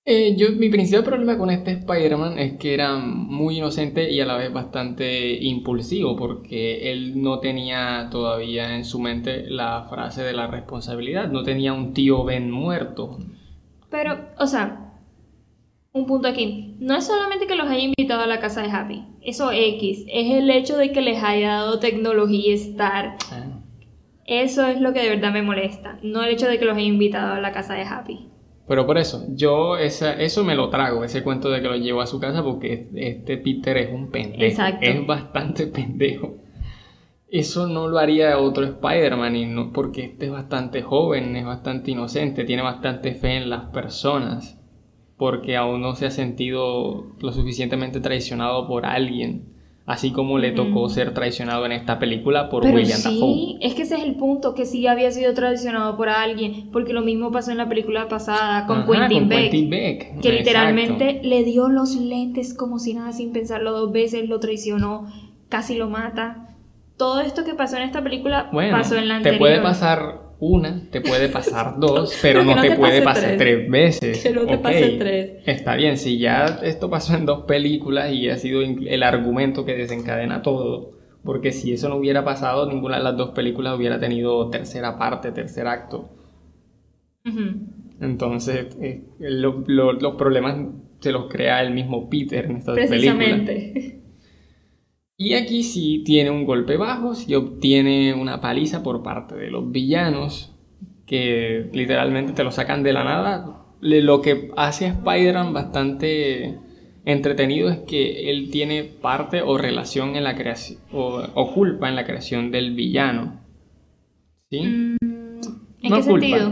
Eh, 0.04 0.34
yo, 0.36 0.50
mi 0.56 0.68
principal 0.68 1.04
problema 1.04 1.38
con 1.38 1.48
este 1.50 1.70
Spider-Man 1.70 2.36
es 2.40 2.54
que 2.58 2.74
era 2.74 2.96
muy 2.96 3.58
inocente 3.58 4.10
y 4.10 4.20
a 4.20 4.26
la 4.26 4.36
vez 4.36 4.52
bastante 4.52 5.36
impulsivo, 5.44 6.16
porque 6.16 6.90
él 6.90 7.22
no 7.22 7.38
tenía 7.38 8.08
todavía 8.10 8.74
en 8.74 8.84
su 8.84 8.98
mente 8.98 9.48
la 9.48 9.86
frase 9.88 10.24
de 10.24 10.32
la 10.32 10.48
responsabilidad, 10.48 11.30
no 11.30 11.44
tenía 11.44 11.72
un 11.72 11.94
tío 11.94 12.24
Ben 12.24 12.50
muerto. 12.50 13.16
Pero, 13.90 14.18
o 14.38 14.46
sea, 14.48 14.92
un 15.92 16.06
punto 16.06 16.26
aquí. 16.26 16.74
No 16.80 16.96
es 16.96 17.06
solamente 17.06 17.46
que 17.46 17.54
los 17.54 17.68
haya 17.68 17.84
invitado 17.84 18.22
a 18.22 18.26
la 18.26 18.40
casa 18.40 18.62
de 18.62 18.70
Happy. 18.72 19.04
Eso 19.20 19.52
X. 19.52 20.04
Es 20.08 20.32
el 20.32 20.50
hecho 20.50 20.76
de 20.76 20.90
que 20.90 21.00
les 21.00 21.22
haya 21.22 21.52
dado 21.58 21.78
tecnología 21.78 22.54
Star. 22.54 23.18
Eso 24.26 24.66
es 24.66 24.80
lo 24.80 24.92
que 24.92 25.02
de 25.02 25.10
verdad 25.10 25.32
me 25.32 25.42
molesta. 25.42 25.98
No 26.02 26.24
el 26.24 26.32
hecho 26.32 26.48
de 26.48 26.58
que 26.58 26.64
los 26.64 26.76
haya 26.76 26.86
invitado 26.86 27.34
a 27.34 27.40
la 27.40 27.52
casa 27.52 27.74
de 27.74 27.82
Happy. 27.82 28.31
Pero 28.68 28.86
por 28.86 28.96
eso, 28.96 29.24
yo 29.30 29.76
esa, 29.76 30.14
eso 30.14 30.44
me 30.44 30.54
lo 30.54 30.68
trago, 30.70 31.04
ese 31.04 31.22
cuento 31.22 31.50
de 31.50 31.60
que 31.60 31.68
lo 31.68 31.76
llevo 31.76 32.00
a 32.00 32.06
su 32.06 32.20
casa, 32.20 32.42
porque 32.42 32.88
este 32.94 33.36
Peter 33.36 33.76
es 33.76 33.92
un 33.92 34.10
pendejo. 34.10 34.42
Exacto. 34.42 34.86
Es 34.86 35.06
bastante 35.06 35.66
pendejo. 35.66 36.36
Eso 37.28 37.66
no 37.66 37.88
lo 37.88 37.98
haría 37.98 38.38
otro 38.38 38.64
Spider-Man, 38.64 39.36
y 39.36 39.46
no, 39.46 39.72
porque 39.72 40.04
este 40.04 40.26
es 40.26 40.32
bastante 40.32 40.82
joven, 40.82 41.34
es 41.34 41.46
bastante 41.46 41.90
inocente, 41.90 42.44
tiene 42.44 42.62
bastante 42.62 43.14
fe 43.14 43.36
en 43.38 43.50
las 43.50 43.70
personas, 43.70 44.60
porque 45.16 45.56
aún 45.56 45.80
no 45.80 45.94
se 45.94 46.06
ha 46.06 46.10
sentido 46.10 47.06
lo 47.20 47.32
suficientemente 47.32 48.00
traicionado 48.00 48.68
por 48.68 48.84
alguien, 48.84 49.52
así 49.86 50.12
como 50.12 50.38
le 50.38 50.52
tocó 50.52 50.80
Ujú. 50.84 50.90
ser 50.90 51.12
traicionado 51.14 51.66
en 51.66 51.72
esta 51.72 51.98
película 51.98 52.48
por 52.48 52.62
Pero 52.62 52.76
William 52.76 53.00
Dafoe. 53.02 53.12
sí, 53.18 53.58
es 53.60 53.74
que 53.74 53.82
ese 53.82 53.96
es 53.96 54.02
el 54.04 54.14
punto, 54.14 54.54
que 54.54 54.64
sí 54.64 54.86
había 54.86 55.10
sido 55.10 55.34
traicionado 55.34 55.96
por 55.96 56.08
alguien, 56.08 56.68
porque 56.72 56.92
lo 56.92 57.02
mismo 57.02 57.30
pasó 57.32 57.50
en 57.50 57.58
la 57.58 57.68
película 57.68 58.08
pasada 58.08 58.66
con 58.66 58.82
Ajá, 58.82 58.92
Quentin 59.08 59.18
con 59.20 59.28
Beck, 59.28 59.40
Quentin 59.50 59.70
Beck, 59.70 59.98
que 59.98 60.08
exacto. 60.14 60.30
literalmente 60.38 61.20
le 61.22 61.42
dio 61.44 61.68
los 61.68 61.96
lentes 61.96 62.54
como 62.54 62.78
si 62.78 62.94
nada, 62.94 63.12
sin 63.12 63.32
pensarlo 63.32 63.72
dos 63.72 63.92
veces, 63.92 64.28
lo 64.28 64.38
traicionó, 64.40 65.06
casi 65.48 65.74
lo 65.76 65.88
mata. 65.88 66.48
Todo 66.96 67.20
esto 67.20 67.44
que 67.44 67.54
pasó 67.54 67.76
en 67.76 67.82
esta 67.82 68.02
película 68.02 68.48
Bueno, 68.52 68.76
pasó 68.76 68.96
en 68.96 69.08
la 69.08 69.14
te 69.14 69.30
anterior. 69.30 69.38
puede 69.40 69.60
pasar 69.60 70.31
una, 70.44 70.82
te 70.90 71.00
puede 71.00 71.28
pasar 71.28 71.76
dos, 71.78 72.18
pero 72.20 72.42
no, 72.42 72.56
no 72.56 72.62
te, 72.62 72.70
te 72.70 72.76
puede 72.76 73.00
pasar 73.02 73.36
tres. 73.36 73.38
tres, 73.38 73.70
veces. 73.70 74.22
Que 74.24 74.32
no 74.32 74.44
te 74.44 74.54
Ok, 74.56 74.62
pase 74.62 74.96
tres. 74.98 75.30
Está 75.46 75.76
bien, 75.76 75.96
si 75.96 76.18
ya 76.18 76.58
esto 76.64 76.90
pasó 76.90 77.14
en 77.14 77.26
dos 77.26 77.44
películas 77.44 78.12
y 78.12 78.28
ha 78.28 78.36
sido 78.38 78.60
el 78.60 79.02
argumento 79.04 79.64
que 79.64 79.74
desencadena 79.76 80.42
todo, 80.42 80.90
porque 81.24 81.52
si 81.52 81.72
eso 81.72 81.88
no 81.88 81.94
hubiera 81.94 82.24
pasado, 82.24 82.68
ninguna 82.68 82.98
de 82.98 83.04
las 83.04 83.16
dos 83.16 83.30
películas 83.30 83.76
hubiera 83.78 84.00
tenido 84.00 84.50
tercera 84.50 84.98
parte, 84.98 85.30
tercer 85.30 85.68
acto. 85.68 86.08
Ujú. 87.24 87.40
Entonces, 88.00 88.66
eh, 88.80 89.02
lo- 89.20 89.62
lo- 89.68 89.92
los 89.92 90.14
problemas 90.16 90.56
se 90.98 91.12
los 91.12 91.28
crea 91.28 91.62
el 91.62 91.72
mismo 91.72 92.08
Peter 92.10 92.46
en 92.46 92.56
estas 92.56 92.74
películas. 92.74 92.88
Precisamente. 92.88 94.01
Y 95.22 95.34
aquí 95.34 95.62
sí 95.62 96.02
tiene 96.04 96.30
un 96.32 96.44
golpe 96.44 96.76
bajo, 96.76 97.14
sí 97.14 97.32
obtiene 97.36 98.12
una 98.12 98.40
paliza 98.40 98.82
por 98.82 99.04
parte 99.04 99.36
de 99.36 99.52
los 99.52 99.70
villanos, 99.70 100.52
que 101.06 101.70
literalmente 101.72 102.32
te 102.32 102.42
lo 102.42 102.50
sacan 102.50 102.82
de 102.82 102.92
la 102.92 103.04
nada. 103.04 103.62
Lo 103.80 104.20
que 104.20 104.50
hace 104.56 104.86
a 104.86 104.88
Spider-Man 104.88 105.52
bastante 105.52 106.58
entretenido 107.04 107.70
es 107.70 107.78
que 107.78 108.32
él 108.32 108.50
tiene 108.50 108.82
parte 108.82 109.42
o 109.42 109.58
relación 109.58 110.16
en 110.16 110.24
la 110.24 110.34
creación, 110.34 110.80
o, 110.90 111.22
o 111.34 111.54
culpa 111.54 111.88
en 111.88 111.94
la 111.94 112.04
creación 112.04 112.50
del 112.50 112.74
villano. 112.74 113.42
¿Sí? 114.50 114.60
Mm, 114.60 114.96
¿En 115.82 115.90
No 115.90 115.96
qué 115.98 116.02
sentido? 116.02 116.50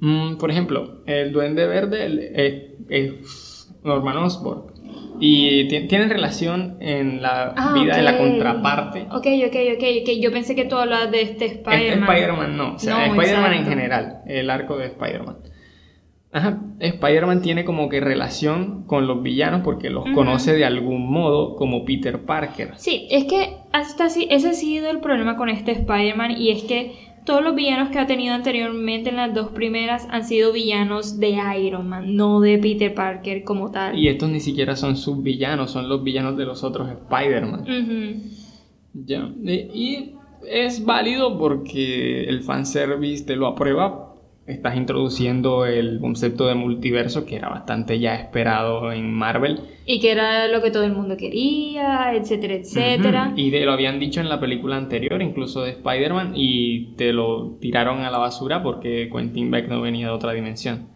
Mm, 0.00 0.38
por 0.38 0.50
ejemplo, 0.50 1.02
el 1.06 1.30
Duende 1.30 1.68
Verde 1.68 2.04
es, 2.34 2.64
es 2.88 3.72
Norman 3.84 4.16
Osborn. 4.16 4.71
Y 5.24 5.68
ti- 5.68 5.86
tienen 5.86 6.10
relación 6.10 6.78
en 6.80 7.22
la 7.22 7.54
Ah, 7.56 7.72
vida 7.74 7.96
de 7.96 8.02
la 8.02 8.18
contraparte. 8.18 9.02
Ok, 9.12 9.26
ok, 9.46 9.56
ok, 9.76 9.84
ok. 10.02 10.08
Yo 10.20 10.32
pensé 10.32 10.54
que 10.56 10.64
tú 10.64 10.76
hablabas 10.76 11.10
de 11.12 11.22
este 11.22 11.44
Este 11.46 11.58
Spider-Man. 11.58 12.08
Spider-Man 12.10 12.56
no, 12.56 12.74
o 12.74 12.78
sea, 12.78 13.06
No, 13.06 13.14
Spider-Man 13.14 13.52
en 13.54 13.64
general, 13.66 14.18
el 14.26 14.50
arco 14.50 14.76
de 14.76 14.86
Spider-Man. 14.86 15.36
Ajá, 16.34 16.58
Spider-Man 16.80 17.42
tiene 17.42 17.64
como 17.64 17.90
que 17.90 18.00
relación 18.00 18.84
con 18.86 19.06
los 19.06 19.22
villanos 19.22 19.60
porque 19.62 19.90
los 19.90 20.04
conoce 20.14 20.54
de 20.54 20.64
algún 20.64 21.10
modo 21.12 21.56
como 21.56 21.84
Peter 21.84 22.20
Parker. 22.24 22.70
Sí, 22.76 23.06
es 23.10 23.24
que 23.26 23.58
hasta 23.72 24.06
así, 24.06 24.26
ese 24.30 24.48
ha 24.48 24.54
sido 24.54 24.90
el 24.90 25.00
problema 25.00 25.36
con 25.36 25.50
este 25.50 25.72
Spider-Man 25.72 26.32
y 26.38 26.50
es 26.50 26.62
que 26.62 27.11
todos 27.24 27.42
los 27.42 27.54
villanos 27.54 27.90
que 27.90 27.98
ha 27.98 28.06
tenido 28.06 28.34
anteriormente 28.34 29.10
en 29.10 29.16
las 29.16 29.34
dos 29.34 29.50
primeras 29.50 30.06
han 30.10 30.24
sido 30.24 30.52
villanos 30.52 31.20
de 31.20 31.38
Iron 31.60 31.88
Man, 31.88 32.16
no 32.16 32.40
de 32.40 32.58
Peter 32.58 32.94
Parker 32.94 33.44
como 33.44 33.70
tal. 33.70 33.98
Y 33.98 34.08
estos 34.08 34.28
ni 34.28 34.40
siquiera 34.40 34.76
son 34.76 34.96
sus 34.96 35.22
villanos, 35.22 35.70
son 35.70 35.88
los 35.88 36.02
villanos 36.02 36.36
de 36.36 36.44
los 36.44 36.64
otros 36.64 36.88
Spider-Man. 36.90 37.64
Ya. 38.94 39.32
Y 39.42 40.14
es 40.48 40.84
válido 40.84 41.38
porque 41.38 42.24
el 42.24 42.42
fanservice 42.42 43.24
te 43.24 43.36
lo 43.36 43.46
aprueba. 43.46 44.11
Estás 44.46 44.76
introduciendo 44.76 45.66
el 45.66 46.00
concepto 46.00 46.46
de 46.46 46.56
multiverso 46.56 47.24
que 47.24 47.36
era 47.36 47.48
bastante 47.48 48.00
ya 48.00 48.16
esperado 48.16 48.90
en 48.92 49.12
Marvel. 49.12 49.60
Y 49.86 50.00
que 50.00 50.10
era 50.10 50.48
lo 50.48 50.60
que 50.60 50.70
todo 50.72 50.82
el 50.82 50.92
mundo 50.92 51.16
quería, 51.16 52.12
etcétera, 52.14 52.54
etcétera. 52.54 53.32
Y 53.36 53.50
de- 53.50 53.64
lo 53.64 53.72
habían 53.72 54.00
dicho 54.00 54.20
en 54.20 54.28
la 54.28 54.40
película 54.40 54.76
anterior, 54.76 55.22
incluso 55.22 55.62
de 55.62 55.70
Spider-Man, 55.70 56.32
y 56.34 56.94
te 56.96 57.12
lo 57.12 57.56
tiraron 57.60 58.00
a 58.00 58.10
la 58.10 58.18
basura 58.18 58.62
porque 58.64 59.08
Quentin 59.12 59.50
Beck 59.50 59.68
no 59.68 59.80
venía 59.80 60.06
de 60.08 60.12
otra 60.12 60.32
dimensión. 60.32 60.88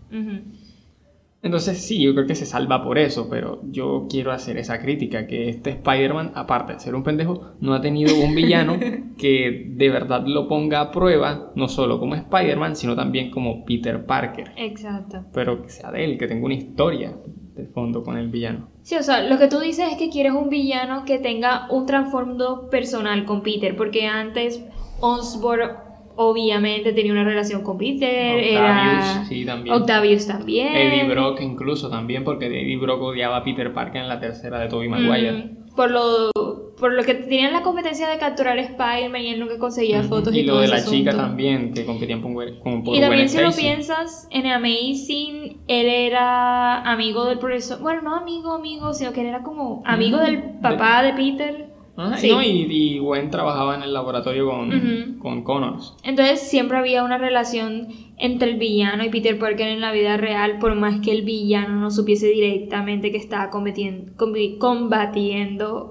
Entonces 1.46 1.78
sí, 1.78 2.02
yo 2.02 2.12
creo 2.12 2.26
que 2.26 2.34
se 2.34 2.44
salva 2.44 2.82
por 2.82 2.98
eso, 2.98 3.28
pero 3.30 3.60
yo 3.70 4.06
quiero 4.10 4.32
hacer 4.32 4.58
esa 4.58 4.80
crítica, 4.80 5.26
que 5.26 5.48
este 5.48 5.70
Spider-Man, 5.70 6.32
aparte 6.34 6.74
de 6.74 6.80
ser 6.80 6.94
un 6.94 7.04
pendejo, 7.04 7.54
no 7.60 7.72
ha 7.72 7.80
tenido 7.80 8.16
un 8.16 8.34
villano 8.34 8.76
que 9.18 9.66
de 9.70 9.88
verdad 9.88 10.24
lo 10.26 10.48
ponga 10.48 10.80
a 10.80 10.90
prueba, 10.90 11.52
no 11.54 11.68
solo 11.68 11.98
como 12.00 12.16
Spider-Man, 12.16 12.76
sino 12.76 12.96
también 12.96 13.30
como 13.30 13.64
Peter 13.64 14.04
Parker. 14.04 14.52
Exacto. 14.56 15.24
Pero 15.32 15.62
que 15.62 15.70
sea 15.70 15.90
de 15.92 16.04
él, 16.04 16.18
que 16.18 16.26
tenga 16.26 16.44
una 16.44 16.54
historia 16.54 17.16
de 17.54 17.66
fondo 17.66 18.02
con 18.02 18.18
el 18.18 18.28
villano. 18.28 18.68
Sí, 18.82 18.96
o 18.96 19.02
sea, 19.02 19.22
lo 19.22 19.38
que 19.38 19.48
tú 19.48 19.60
dices 19.60 19.92
es 19.92 19.96
que 19.96 20.10
quieres 20.10 20.32
un 20.32 20.50
villano 20.50 21.04
que 21.04 21.18
tenga 21.18 21.68
un 21.70 21.86
trasfondo 21.86 22.68
personal 22.70 23.24
con 23.24 23.42
Peter, 23.42 23.76
porque 23.76 24.06
antes 24.06 24.62
Osborn 25.00 25.85
obviamente 26.16 26.92
tenía 26.92 27.12
una 27.12 27.24
relación 27.24 27.62
con 27.62 27.78
Peter, 27.78 28.38
era 28.38 28.98
Octavius, 28.98 29.28
sí, 29.28 29.44
también. 29.44 29.76
Octavius 29.76 30.26
también. 30.26 30.74
Eddie 30.74 31.04
Brock 31.04 31.40
incluso 31.40 31.88
también, 31.90 32.24
porque 32.24 32.46
Eddie 32.46 32.76
Brock 32.78 33.00
odiaba 33.02 33.38
a 33.38 33.44
Peter 33.44 33.72
Parker 33.72 34.02
en 34.02 34.08
la 34.08 34.20
tercera 34.20 34.58
de 34.60 34.68
Tobey 34.68 34.88
Maguire. 34.88 35.32
Mm, 35.32 35.74
por 35.74 35.90
lo 35.90 36.30
por 36.78 36.92
lo 36.92 37.04
que 37.04 37.14
tenían 37.14 37.52
la 37.52 37.62
competencia 37.62 38.08
de 38.08 38.18
capturar 38.18 38.58
a 38.58 38.60
Spider-Man 38.60 39.22
y 39.22 39.28
él 39.30 39.40
nunca 39.40 39.58
conseguía 39.58 40.02
fotos 40.02 40.34
y, 40.34 40.40
y 40.40 40.42
lo 40.42 40.54
todo 40.54 40.60
de 40.60 40.68
la 40.68 40.84
chica 40.84 41.10
asunto. 41.10 41.16
también, 41.16 41.72
que 41.72 41.86
competían 41.86 42.20
con, 42.20 42.34
por 42.34 42.94
Y 42.94 43.00
también 43.00 43.28
si 43.28 43.38
lo 43.38 43.52
piensas, 43.52 44.28
en 44.30 44.46
Amazing 44.46 45.62
él 45.66 45.86
era 45.86 46.82
amigo 46.82 47.24
del 47.24 47.38
profesor, 47.38 47.80
bueno, 47.80 48.02
no 48.02 48.14
amigo, 48.14 48.52
amigo, 48.52 48.92
sino 48.92 49.12
que 49.12 49.22
él 49.22 49.28
era 49.28 49.42
como 49.42 49.82
amigo 49.86 50.18
Mm, 50.18 50.20
del 50.20 50.42
papá 50.60 51.02
de 51.02 51.14
Peter. 51.14 51.75
Sí. 52.18 52.30
no, 52.30 52.42
y, 52.42 52.66
y 52.68 52.98
Gwen 52.98 53.30
trabajaba 53.30 53.74
en 53.74 53.82
el 53.82 53.94
laboratorio 53.94 54.50
con, 54.50 55.18
con 55.18 55.42
Connors. 55.42 55.96
Entonces 56.02 56.40
siempre 56.40 56.76
había 56.76 57.02
una 57.02 57.16
relación 57.16 57.88
entre 58.18 58.50
el 58.50 58.58
villano 58.58 59.04
y 59.04 59.08
Peter 59.08 59.38
Parker 59.38 59.68
en 59.68 59.80
la 59.80 59.92
vida 59.92 60.16
real, 60.16 60.58
por 60.58 60.74
más 60.74 61.00
que 61.00 61.12
el 61.12 61.22
villano 61.22 61.80
no 61.80 61.90
supiese 61.90 62.28
directamente 62.28 63.10
que 63.10 63.16
estaba 63.16 63.48
combatiendo 63.50 64.12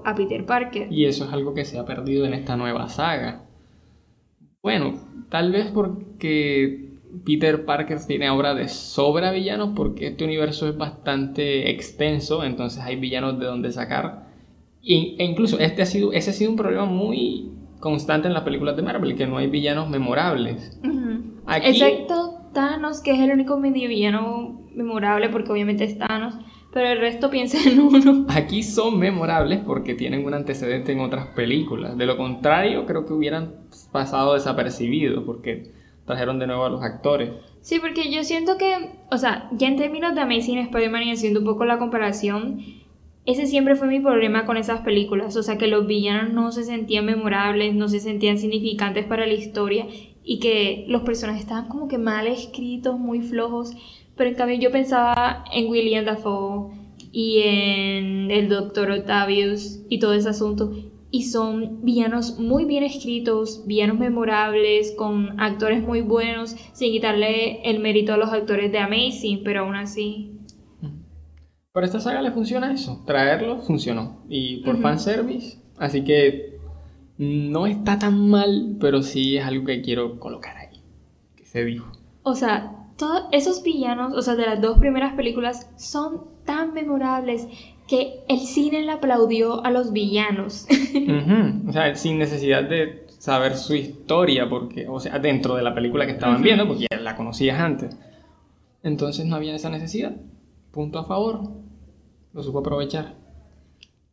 a 0.04 0.14
Peter 0.14 0.46
Parker. 0.46 0.92
Y 0.92 1.06
eso 1.06 1.24
es 1.24 1.32
algo 1.32 1.54
que 1.54 1.64
se 1.64 1.78
ha 1.78 1.84
perdido 1.84 2.24
en 2.24 2.34
esta 2.34 2.56
nueva 2.56 2.88
saga. 2.88 3.42
Bueno, 4.62 4.94
tal 5.28 5.50
vez 5.52 5.70
porque 5.72 6.86
Peter 7.24 7.64
Parker 7.64 7.98
tiene 8.06 8.26
ahora 8.26 8.54
de 8.54 8.68
sobra 8.68 9.30
villanos, 9.32 9.70
porque 9.74 10.08
este 10.08 10.24
universo 10.24 10.68
es 10.68 10.76
bastante 10.76 11.70
extenso, 11.70 12.44
entonces 12.44 12.82
hay 12.82 12.96
villanos 12.96 13.38
de 13.38 13.46
donde 13.46 13.72
sacar. 13.72 14.25
E 14.88 15.16
incluso 15.24 15.58
este 15.58 15.82
ha 15.82 15.86
sido, 15.86 16.12
ese 16.12 16.30
ha 16.30 16.32
sido 16.32 16.50
un 16.50 16.56
problema 16.56 16.84
muy 16.84 17.50
constante 17.80 18.28
en 18.28 18.34
las 18.34 18.42
películas 18.44 18.76
de 18.76 18.82
Marvel, 18.82 19.16
que 19.16 19.26
no 19.26 19.36
hay 19.38 19.48
villanos 19.48 19.88
memorables. 19.90 20.78
Ujú. 20.84 21.40
Aquí- 21.46 21.70
Excepto 21.70 22.40
Thanos, 22.54 23.00
que 23.02 23.12
es 23.12 23.20
el 23.20 23.30
único 23.32 23.58
mini 23.58 23.86
villano 23.86 24.60
memorable, 24.74 25.28
porque 25.28 25.52
obviamente 25.52 25.84
es 25.84 25.98
Thanos, 25.98 26.34
pero 26.72 26.88
el 26.88 26.98
resto 27.00 27.30
piensa 27.30 27.58
en 27.68 27.80
uno. 27.80 28.26
Aquí 28.28 28.62
son 28.62 28.98
memorables 28.98 29.60
porque 29.66 29.94
tienen 29.94 30.24
un 30.24 30.34
antecedente 30.34 30.92
en 30.92 31.00
otras 31.00 31.28
películas. 31.28 31.96
De 31.98 32.06
lo 32.06 32.16
contrario, 32.16 32.86
creo 32.86 33.06
que 33.06 33.12
hubieran 33.12 33.54
pasado 33.92 34.34
desapercibidos 34.34 35.24
porque 35.24 35.72
trajeron 36.06 36.38
de 36.38 36.46
nuevo 36.46 36.64
a 36.64 36.70
los 36.70 36.82
actores. 36.82 37.30
Sí, 37.60 37.78
porque 37.80 38.10
yo 38.12 38.22
siento 38.22 38.56
que, 38.58 38.90
o 39.10 39.18
sea, 39.18 39.48
ya 39.52 39.66
en 39.68 39.76
términos 39.76 40.14
de 40.14 40.20
Amazing 40.20 40.58
Spider-Man 40.58 41.02
y 41.02 41.10
haciendo 41.12 41.40
un 41.40 41.46
poco 41.46 41.64
la 41.64 41.78
comparación, 41.78 42.60
ese 43.26 43.46
siempre 43.46 43.74
fue 43.74 43.88
mi 43.88 44.00
problema 44.00 44.46
con 44.46 44.56
esas 44.56 44.80
películas. 44.80 45.36
O 45.36 45.42
sea, 45.42 45.58
que 45.58 45.66
los 45.66 45.86
villanos 45.86 46.32
no 46.32 46.52
se 46.52 46.62
sentían 46.62 47.04
memorables, 47.04 47.74
no 47.74 47.88
se 47.88 47.98
sentían 47.98 48.38
significantes 48.38 49.04
para 49.04 49.26
la 49.26 49.34
historia 49.34 49.86
y 50.24 50.38
que 50.38 50.84
los 50.88 51.02
personajes 51.02 51.42
estaban 51.42 51.68
como 51.68 51.88
que 51.88 51.98
mal 51.98 52.26
escritos, 52.28 52.98
muy 52.98 53.20
flojos. 53.20 53.72
Pero 54.16 54.30
en 54.30 54.36
cambio 54.36 54.58
yo 54.58 54.70
pensaba 54.70 55.44
en 55.52 55.68
William 55.68 56.04
Dafoe 56.04 56.70
y 57.12 57.40
en 57.40 58.30
el 58.30 58.48
Doctor 58.48 58.90
Octavius 58.92 59.80
y 59.88 59.98
todo 59.98 60.14
ese 60.14 60.28
asunto. 60.28 60.72
Y 61.10 61.24
son 61.24 61.84
villanos 61.84 62.38
muy 62.38 62.64
bien 62.64 62.84
escritos, 62.84 63.64
villanos 63.66 63.98
memorables, 63.98 64.94
con 64.96 65.40
actores 65.40 65.82
muy 65.82 66.00
buenos, 66.00 66.56
sin 66.72 66.92
quitarle 66.92 67.62
el 67.68 67.80
mérito 67.80 68.12
a 68.12 68.16
los 68.18 68.32
actores 68.32 68.70
de 68.70 68.78
Amazing, 68.78 69.42
pero 69.42 69.60
aún 69.62 69.76
así. 69.76 70.35
Pero 71.76 71.84
a 71.84 71.88
esta 71.88 72.00
saga 72.00 72.22
le 72.22 72.30
funciona 72.30 72.72
eso. 72.72 73.02
Traerlo 73.04 73.58
funcionó. 73.58 74.16
Y 74.30 74.62
por 74.64 74.76
Ujú. 74.76 74.82
fanservice. 74.82 75.58
Así 75.76 76.04
que 76.04 76.56
no 77.18 77.66
está 77.66 77.98
tan 77.98 78.30
mal, 78.30 78.76
pero 78.80 79.02
sí 79.02 79.36
es 79.36 79.44
algo 79.44 79.66
que 79.66 79.82
quiero 79.82 80.18
colocar 80.18 80.56
ahí. 80.56 80.80
Que 81.36 81.44
se 81.44 81.66
dijo. 81.66 81.92
O 82.22 82.34
sea, 82.34 82.72
todos 82.96 83.24
esos 83.30 83.62
villanos, 83.62 84.14
o 84.14 84.22
sea, 84.22 84.36
de 84.36 84.46
las 84.46 84.62
dos 84.62 84.78
primeras 84.78 85.12
películas, 85.16 85.70
son 85.76 86.22
tan 86.46 86.72
memorables 86.72 87.46
que 87.86 88.20
el 88.26 88.38
cine 88.38 88.80
le 88.80 88.92
aplaudió 88.92 89.62
a 89.62 89.70
los 89.70 89.92
villanos. 89.92 90.66
Ujú. 90.94 91.68
O 91.68 91.72
sea, 91.74 91.94
sin 91.94 92.16
necesidad 92.16 92.62
de 92.66 93.06
saber 93.18 93.54
su 93.54 93.74
historia, 93.74 94.48
porque, 94.48 94.88
o 94.88 94.98
sea, 94.98 95.18
dentro 95.18 95.54
de 95.56 95.62
la 95.62 95.74
película 95.74 96.06
que 96.06 96.12
estaban 96.12 96.36
Ujú. 96.36 96.44
viendo, 96.44 96.66
porque 96.66 96.86
ya 96.90 96.98
la 97.00 97.16
conocías 97.16 97.60
antes. 97.60 97.94
Entonces 98.82 99.26
no 99.26 99.36
había 99.36 99.54
esa 99.54 99.68
necesidad. 99.68 100.16
Punto 100.70 100.98
a 100.98 101.04
favor. 101.04 101.65
Lo 102.36 102.42
supo 102.42 102.58
aprovechar. 102.58 103.14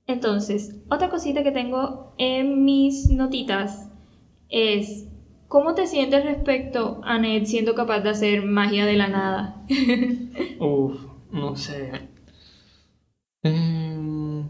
Entonces, 0.08 0.78
otra 0.90 1.10
cosita 1.10 1.44
que 1.44 1.52
tengo 1.52 2.14
en 2.18 2.64
mis 2.64 3.10
notitas 3.10 3.90
es 4.48 5.08
¿cómo 5.50 5.74
te 5.74 5.88
sientes 5.88 6.24
respecto 6.24 7.02
a 7.04 7.20
Ned 7.20 7.44
siendo 7.44 7.76
capaz 7.76 8.00
de 8.00 8.12
hacer 8.12 8.46
magia 8.46 8.86
de 8.86 8.96
la 8.96 9.10
nada? 9.10 9.66
Uf, 10.60 10.96
no 11.32 11.58
sé. 11.58 11.92
Em, 13.44 14.48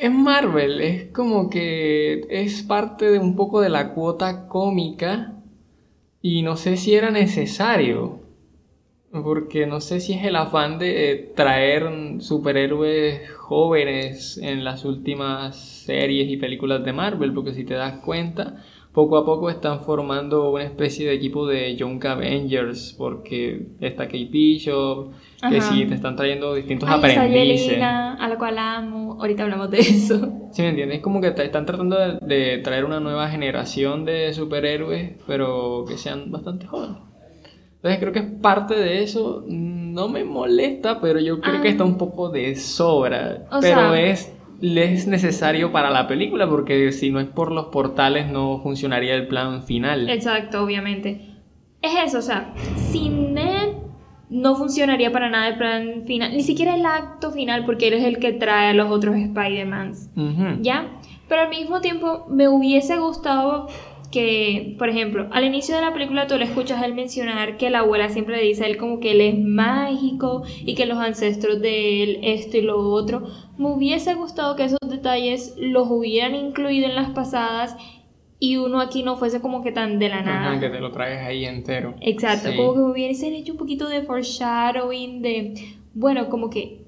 es 0.00 0.10
Marvel, 0.10 0.80
es 0.80 1.12
como 1.12 1.48
que 1.48 2.26
es 2.28 2.64
parte 2.64 3.08
de 3.08 3.20
un 3.20 3.36
poco 3.36 3.60
de 3.60 3.68
la 3.68 3.94
cuota 3.94 4.48
cómica 4.48 5.32
y 6.20 6.42
no 6.42 6.56
sé 6.56 6.76
si 6.76 6.94
era 6.94 7.12
necesario, 7.12 8.21
porque 9.12 9.66
no 9.66 9.80
sé 9.80 10.00
si 10.00 10.14
es 10.14 10.24
el 10.24 10.36
afán 10.36 10.78
de 10.78 11.32
traer 11.36 11.90
superhéroes 12.20 13.30
jóvenes 13.36 14.38
en 14.38 14.64
las 14.64 14.84
últimas 14.86 15.56
series 15.56 16.30
y 16.30 16.38
películas 16.38 16.82
de 16.84 16.94
Marvel, 16.94 17.34
porque 17.34 17.52
si 17.52 17.64
te 17.64 17.74
das 17.74 18.00
cuenta, 18.00 18.62
poco 18.92 19.18
a 19.18 19.26
poco 19.26 19.50
están 19.50 19.80
formando 19.80 20.50
una 20.50 20.64
especie 20.64 21.06
de 21.06 21.14
equipo 21.14 21.46
de 21.46 21.76
Young 21.76 22.04
Avengers, 22.06 22.94
porque 22.96 23.66
está 23.80 24.06
Kate 24.06 24.28
Bishop, 24.30 25.12
que 25.46 25.60
sí, 25.60 25.84
te 25.84 25.94
están 25.94 26.16
trayendo 26.16 26.54
distintos 26.54 26.88
Ay, 26.88 26.98
aprendices. 26.98 27.68
Yelena, 27.68 28.14
a 28.14 28.28
la 28.28 28.38
cual 28.38 28.58
amo. 28.58 29.18
Ahorita 29.20 29.42
hablamos 29.42 29.70
de 29.70 29.80
eso. 29.80 30.48
¿Sí 30.52 30.62
me 30.62 30.68
entiendes? 30.68 30.98
Es 30.98 31.02
como 31.02 31.20
que 31.20 31.32
te 31.32 31.44
están 31.44 31.66
tratando 31.66 31.98
de, 31.98 32.18
de 32.22 32.58
traer 32.58 32.86
una 32.86 33.00
nueva 33.00 33.28
generación 33.28 34.06
de 34.06 34.32
superhéroes, 34.32 35.18
pero 35.26 35.84
que 35.86 35.98
sean 35.98 36.30
bastante 36.30 36.66
jóvenes. 36.66 37.11
Entonces 37.82 37.98
creo 38.00 38.12
que 38.12 38.18
es 38.20 38.40
parte 38.40 38.74
de 38.76 39.02
eso. 39.02 39.44
No 39.48 40.08
me 40.08 40.22
molesta, 40.24 41.00
pero 41.00 41.18
yo 41.18 41.40
creo 41.40 41.60
que 41.60 41.68
Ah. 41.68 41.72
está 41.72 41.84
un 41.84 41.98
poco 41.98 42.28
de 42.30 42.54
sobra. 42.54 43.46
O 43.50 43.58
pero 43.60 43.90
sea- 43.92 44.00
es, 44.00 44.32
es 44.62 45.06
necesario 45.08 45.72
para 45.72 45.90
la 45.90 46.06
película 46.06 46.48
porque 46.48 46.92
si 46.92 47.10
no 47.10 47.18
es 47.18 47.26
por 47.26 47.50
los 47.50 47.66
portales 47.66 48.30
no 48.30 48.60
funcionaría 48.62 49.14
el 49.16 49.26
plan 49.26 49.64
final. 49.64 50.08
Exacto, 50.08 50.62
obviamente. 50.62 51.28
Es 51.82 51.92
eso, 52.06 52.18
o 52.18 52.22
sea, 52.22 52.54
sin 52.76 53.34
Ned 53.34 53.70
no 54.30 54.54
funcionaría 54.54 55.10
para 55.10 55.28
nada 55.28 55.48
el 55.48 55.56
plan 55.58 56.04
final, 56.06 56.30
ni 56.32 56.42
siquiera 56.44 56.76
el 56.76 56.86
acto 56.86 57.32
final, 57.32 57.66
porque 57.66 57.88
él 57.88 57.94
es 57.94 58.04
el 58.04 58.18
que 58.18 58.32
trae 58.32 58.70
a 58.70 58.74
los 58.74 58.88
otros 58.92 59.16
Spider-Mans. 59.16 60.08
¿Ya? 60.60 60.86
Pero 61.28 61.42
al 61.42 61.48
mismo 61.50 61.80
tiempo 61.80 62.26
me 62.30 62.48
hubiese 62.48 62.96
gustado 62.98 63.66
que, 64.12 64.76
por 64.78 64.88
ejemplo, 64.88 65.26
al 65.32 65.44
inicio 65.44 65.74
de 65.74 65.80
la 65.80 65.92
película 65.92 66.26
tú 66.28 66.36
le 66.36 66.44
escuchas 66.44 66.82
él 66.84 66.94
mencionar 66.94 67.56
que 67.56 67.70
la 67.70 67.80
abuela 67.80 68.08
siempre 68.10 68.36
le 68.36 68.42
dice 68.44 68.62
a 68.64 68.66
él 68.68 68.76
como 68.76 69.00
que 69.00 69.12
él 69.12 69.20
es 69.22 69.36
mágico 69.38 70.44
y 70.64 70.74
que 70.74 70.86
los 70.86 70.98
ancestros 70.98 71.60
de 71.60 72.02
él 72.02 72.18
esto 72.22 72.58
y 72.58 72.60
lo 72.60 72.78
otro. 72.78 73.22
Me 73.58 73.66
hubiese 73.72 74.14
gustado 74.14 74.54
que 74.54 74.64
esos 74.64 74.78
detalles 74.88 75.54
los 75.58 75.88
hubieran 75.90 76.34
incluido 76.36 76.86
en 76.86 76.94
las 76.94 77.10
pasadas 77.10 77.74
y 78.38 78.56
uno 78.56 78.80
aquí 78.80 79.02
no 79.02 79.16
fuese 79.16 79.40
como 79.40 79.62
que 79.62 79.72
tan 79.72 79.98
de 79.98 80.08
la 80.10 80.20
nada. 80.22 80.50
Ajá, 80.52 80.60
que 80.60 80.68
te 80.68 80.80
lo 80.80 80.90
traes 80.92 81.22
ahí 81.22 81.44
entero. 81.44 81.94
Exacto, 82.00 82.50
Sí. 82.50 82.56
como 82.56 82.74
que 82.74 82.80
hubiesen 82.80 83.32
hecho 83.34 83.52
un 83.52 83.58
poquito 83.58 83.88
de 83.88 84.02
foreshadowing 84.02 85.22
de, 85.22 85.54
bueno, 85.94 86.28
como 86.28 86.50
que 86.50 86.82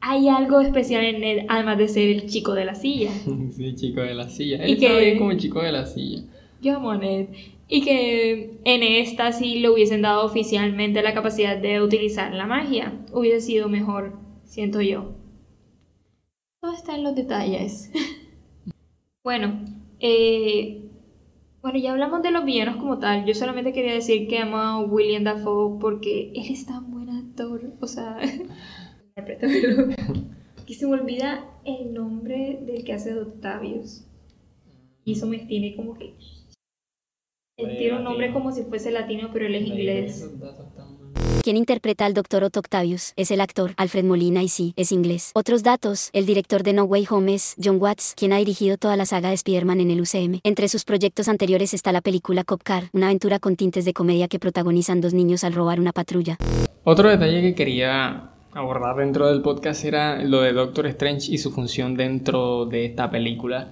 hay 0.00 0.28
algo 0.28 0.60
especial 0.60 1.04
en 1.04 1.22
él, 1.24 1.46
además 1.48 1.76
de 1.78 1.88
ser 1.88 2.08
el 2.08 2.26
chico 2.26 2.54
de 2.54 2.64
la 2.64 2.74
silla. 2.74 3.10
Sí, 3.52 3.74
chico 3.74 4.00
de 4.00 4.14
la 4.14 4.28
silla. 4.30 4.56
Y 4.66 4.72
Él 4.72 4.82
está 4.82 4.86
que- 4.96 5.04
bien 5.04 5.18
como 5.18 5.30
el 5.32 5.38
chico 5.38 5.60
de 5.60 5.72
la 5.72 5.84
silla. 5.84 6.22
Yo 6.60 6.76
amo 6.76 6.90
a 6.90 6.98
Ned. 6.98 7.28
Y 7.68 7.82
que 7.82 8.60
en 8.64 8.82
esta 8.82 9.32
sí 9.32 9.60
le 9.60 9.70
hubiesen 9.70 10.02
dado 10.02 10.24
oficialmente 10.24 11.02
la 11.02 11.14
capacidad 11.14 11.56
de 11.56 11.80
utilizar 11.80 12.34
la 12.34 12.46
magia. 12.46 12.92
Hubiese 13.12 13.40
sido 13.40 13.68
mejor, 13.68 14.18
siento 14.44 14.80
yo. 14.80 15.14
Todo 16.60 16.72
está 16.74 16.96
en 16.96 17.04
los 17.04 17.14
detalles. 17.14 17.92
bueno, 19.24 19.64
eh, 20.00 20.90
bueno, 21.62 21.78
ya 21.78 21.92
hablamos 21.92 22.22
de 22.22 22.32
los 22.32 22.44
villanos 22.44 22.76
como 22.76 22.98
tal. 22.98 23.24
Yo 23.24 23.34
solamente 23.34 23.72
quería 23.72 23.92
decir 23.92 24.28
que 24.28 24.38
amo 24.38 24.56
a 24.56 24.80
William 24.80 25.24
Dafoe 25.24 25.78
porque 25.78 26.32
él 26.34 26.50
es 26.50 26.66
tan 26.66 26.90
buen 26.90 27.08
actor. 27.08 27.72
O 27.80 27.86
sea, 27.86 28.18
que 30.66 30.74
se 30.74 30.86
me 30.86 30.94
olvida 30.94 31.44
el 31.64 31.92
nombre 31.92 32.58
del 32.62 32.84
que 32.84 32.94
hace 32.94 33.14
de 33.14 33.20
Octavius. 33.20 34.06
Y 35.04 35.12
eso 35.12 35.26
me 35.26 35.38
tiene 35.38 35.76
como 35.76 35.94
que 35.94 36.14
él 37.62 37.76
tiene 37.78 37.96
un 37.96 38.04
nombre 38.04 38.32
como 38.32 38.52
si 38.52 38.62
fuese 38.62 38.90
latino, 38.90 39.30
pero 39.32 39.46
él 39.46 39.54
es 39.54 39.66
inglés. 39.66 40.30
Quien 41.42 41.56
interpreta 41.56 42.04
al 42.04 42.12
Dr. 42.12 42.44
Otto 42.44 42.60
Octavius 42.60 43.14
es 43.16 43.30
el 43.30 43.40
actor 43.40 43.72
Alfred 43.78 44.04
Molina 44.04 44.42
y 44.42 44.48
sí, 44.48 44.74
es 44.76 44.92
inglés. 44.92 45.30
Otros 45.34 45.62
datos, 45.62 46.10
el 46.12 46.26
director 46.26 46.62
de 46.62 46.74
No 46.74 46.84
Way 46.84 47.06
Home 47.10 47.34
es 47.34 47.56
John 47.62 47.78
Watts, 47.80 48.14
quien 48.14 48.34
ha 48.34 48.36
dirigido 48.36 48.76
toda 48.76 48.96
la 48.96 49.06
saga 49.06 49.30
de 49.30 49.36
Spider-Man 49.36 49.80
en 49.80 49.90
el 49.90 50.02
UCM. 50.02 50.40
Entre 50.44 50.68
sus 50.68 50.84
proyectos 50.84 51.28
anteriores 51.28 51.72
está 51.72 51.92
la 51.92 52.02
película 52.02 52.44
Cop 52.44 52.62
Car, 52.62 52.84
una 52.92 53.06
aventura 53.06 53.38
con 53.38 53.56
tintes 53.56 53.86
de 53.86 53.94
comedia 53.94 54.28
que 54.28 54.38
protagonizan 54.38 55.00
dos 55.00 55.14
niños 55.14 55.42
al 55.42 55.54
robar 55.54 55.80
una 55.80 55.92
patrulla. 55.92 56.36
Otro 56.84 57.08
detalle 57.08 57.40
que 57.40 57.54
quería 57.54 58.32
abordar 58.52 58.96
dentro 58.96 59.28
del 59.28 59.40
podcast 59.40 59.84
era 59.84 60.22
lo 60.22 60.42
de 60.42 60.52
Doctor 60.52 60.86
Strange 60.88 61.32
y 61.32 61.38
su 61.38 61.52
función 61.52 61.96
dentro 61.96 62.66
de 62.66 62.84
esta 62.84 63.10
película. 63.10 63.70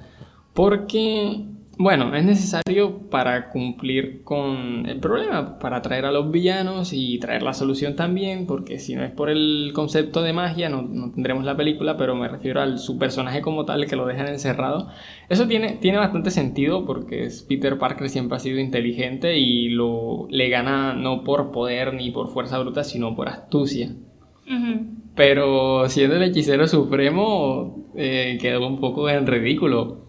Porque, 0.55 1.45
bueno, 1.79 2.13
es 2.17 2.25
necesario 2.25 3.09
para 3.09 3.51
cumplir 3.51 4.25
con 4.25 4.85
el 4.87 4.99
problema, 4.99 5.61
para 5.61 5.81
traer 5.81 6.07
a 6.07 6.11
los 6.11 6.31
villanos 6.33 6.93
y 6.93 7.21
traer 7.21 7.45
la 7.45 7.55
solución 7.55 7.95
también, 7.95 8.47
porque 8.47 8.81
si 8.81 8.97
no 8.97 9.05
es 9.05 9.13
por 9.13 9.31
el 9.31 9.71
concepto 9.73 10.23
de 10.23 10.33
magia 10.33 10.69
no, 10.69 10.83
no 10.83 11.13
tendremos 11.13 11.45
la 11.45 11.57
película, 11.57 11.97
pero 11.97 12.17
me 12.17 12.27
refiero 12.27 12.61
a 12.61 12.77
su 12.79 12.99
personaje 12.99 13.43
como 13.43 13.65
tal, 13.65 13.87
que 13.87 13.95
lo 13.95 14.07
dejan 14.07 14.27
encerrado. 14.27 14.89
Eso 15.29 15.47
tiene, 15.47 15.77
tiene 15.81 15.99
bastante 15.99 16.33
sentido 16.33 16.85
porque 16.85 17.29
Peter 17.49 17.79
Parker 17.79 18.09
siempre 18.09 18.37
ha 18.37 18.41
sido 18.41 18.59
inteligente 18.59 19.39
y 19.39 19.69
lo, 19.69 20.27
le 20.31 20.49
gana 20.49 20.95
no 20.95 21.23
por 21.23 21.53
poder 21.53 21.95
ni 21.95 22.11
por 22.11 22.29
fuerza 22.29 22.59
bruta, 22.59 22.83
sino 22.83 23.15
por 23.15 23.29
astucia. 23.29 23.91
Pero 25.15 25.89
siendo 25.89 26.17
el 26.17 26.23
hechicero 26.25 26.67
supremo, 26.67 27.89
eh, 27.97 28.39
quedó 28.41 28.67
un 28.67 28.81
poco 28.81 29.09
en 29.09 29.27
ridículo. 29.27 30.08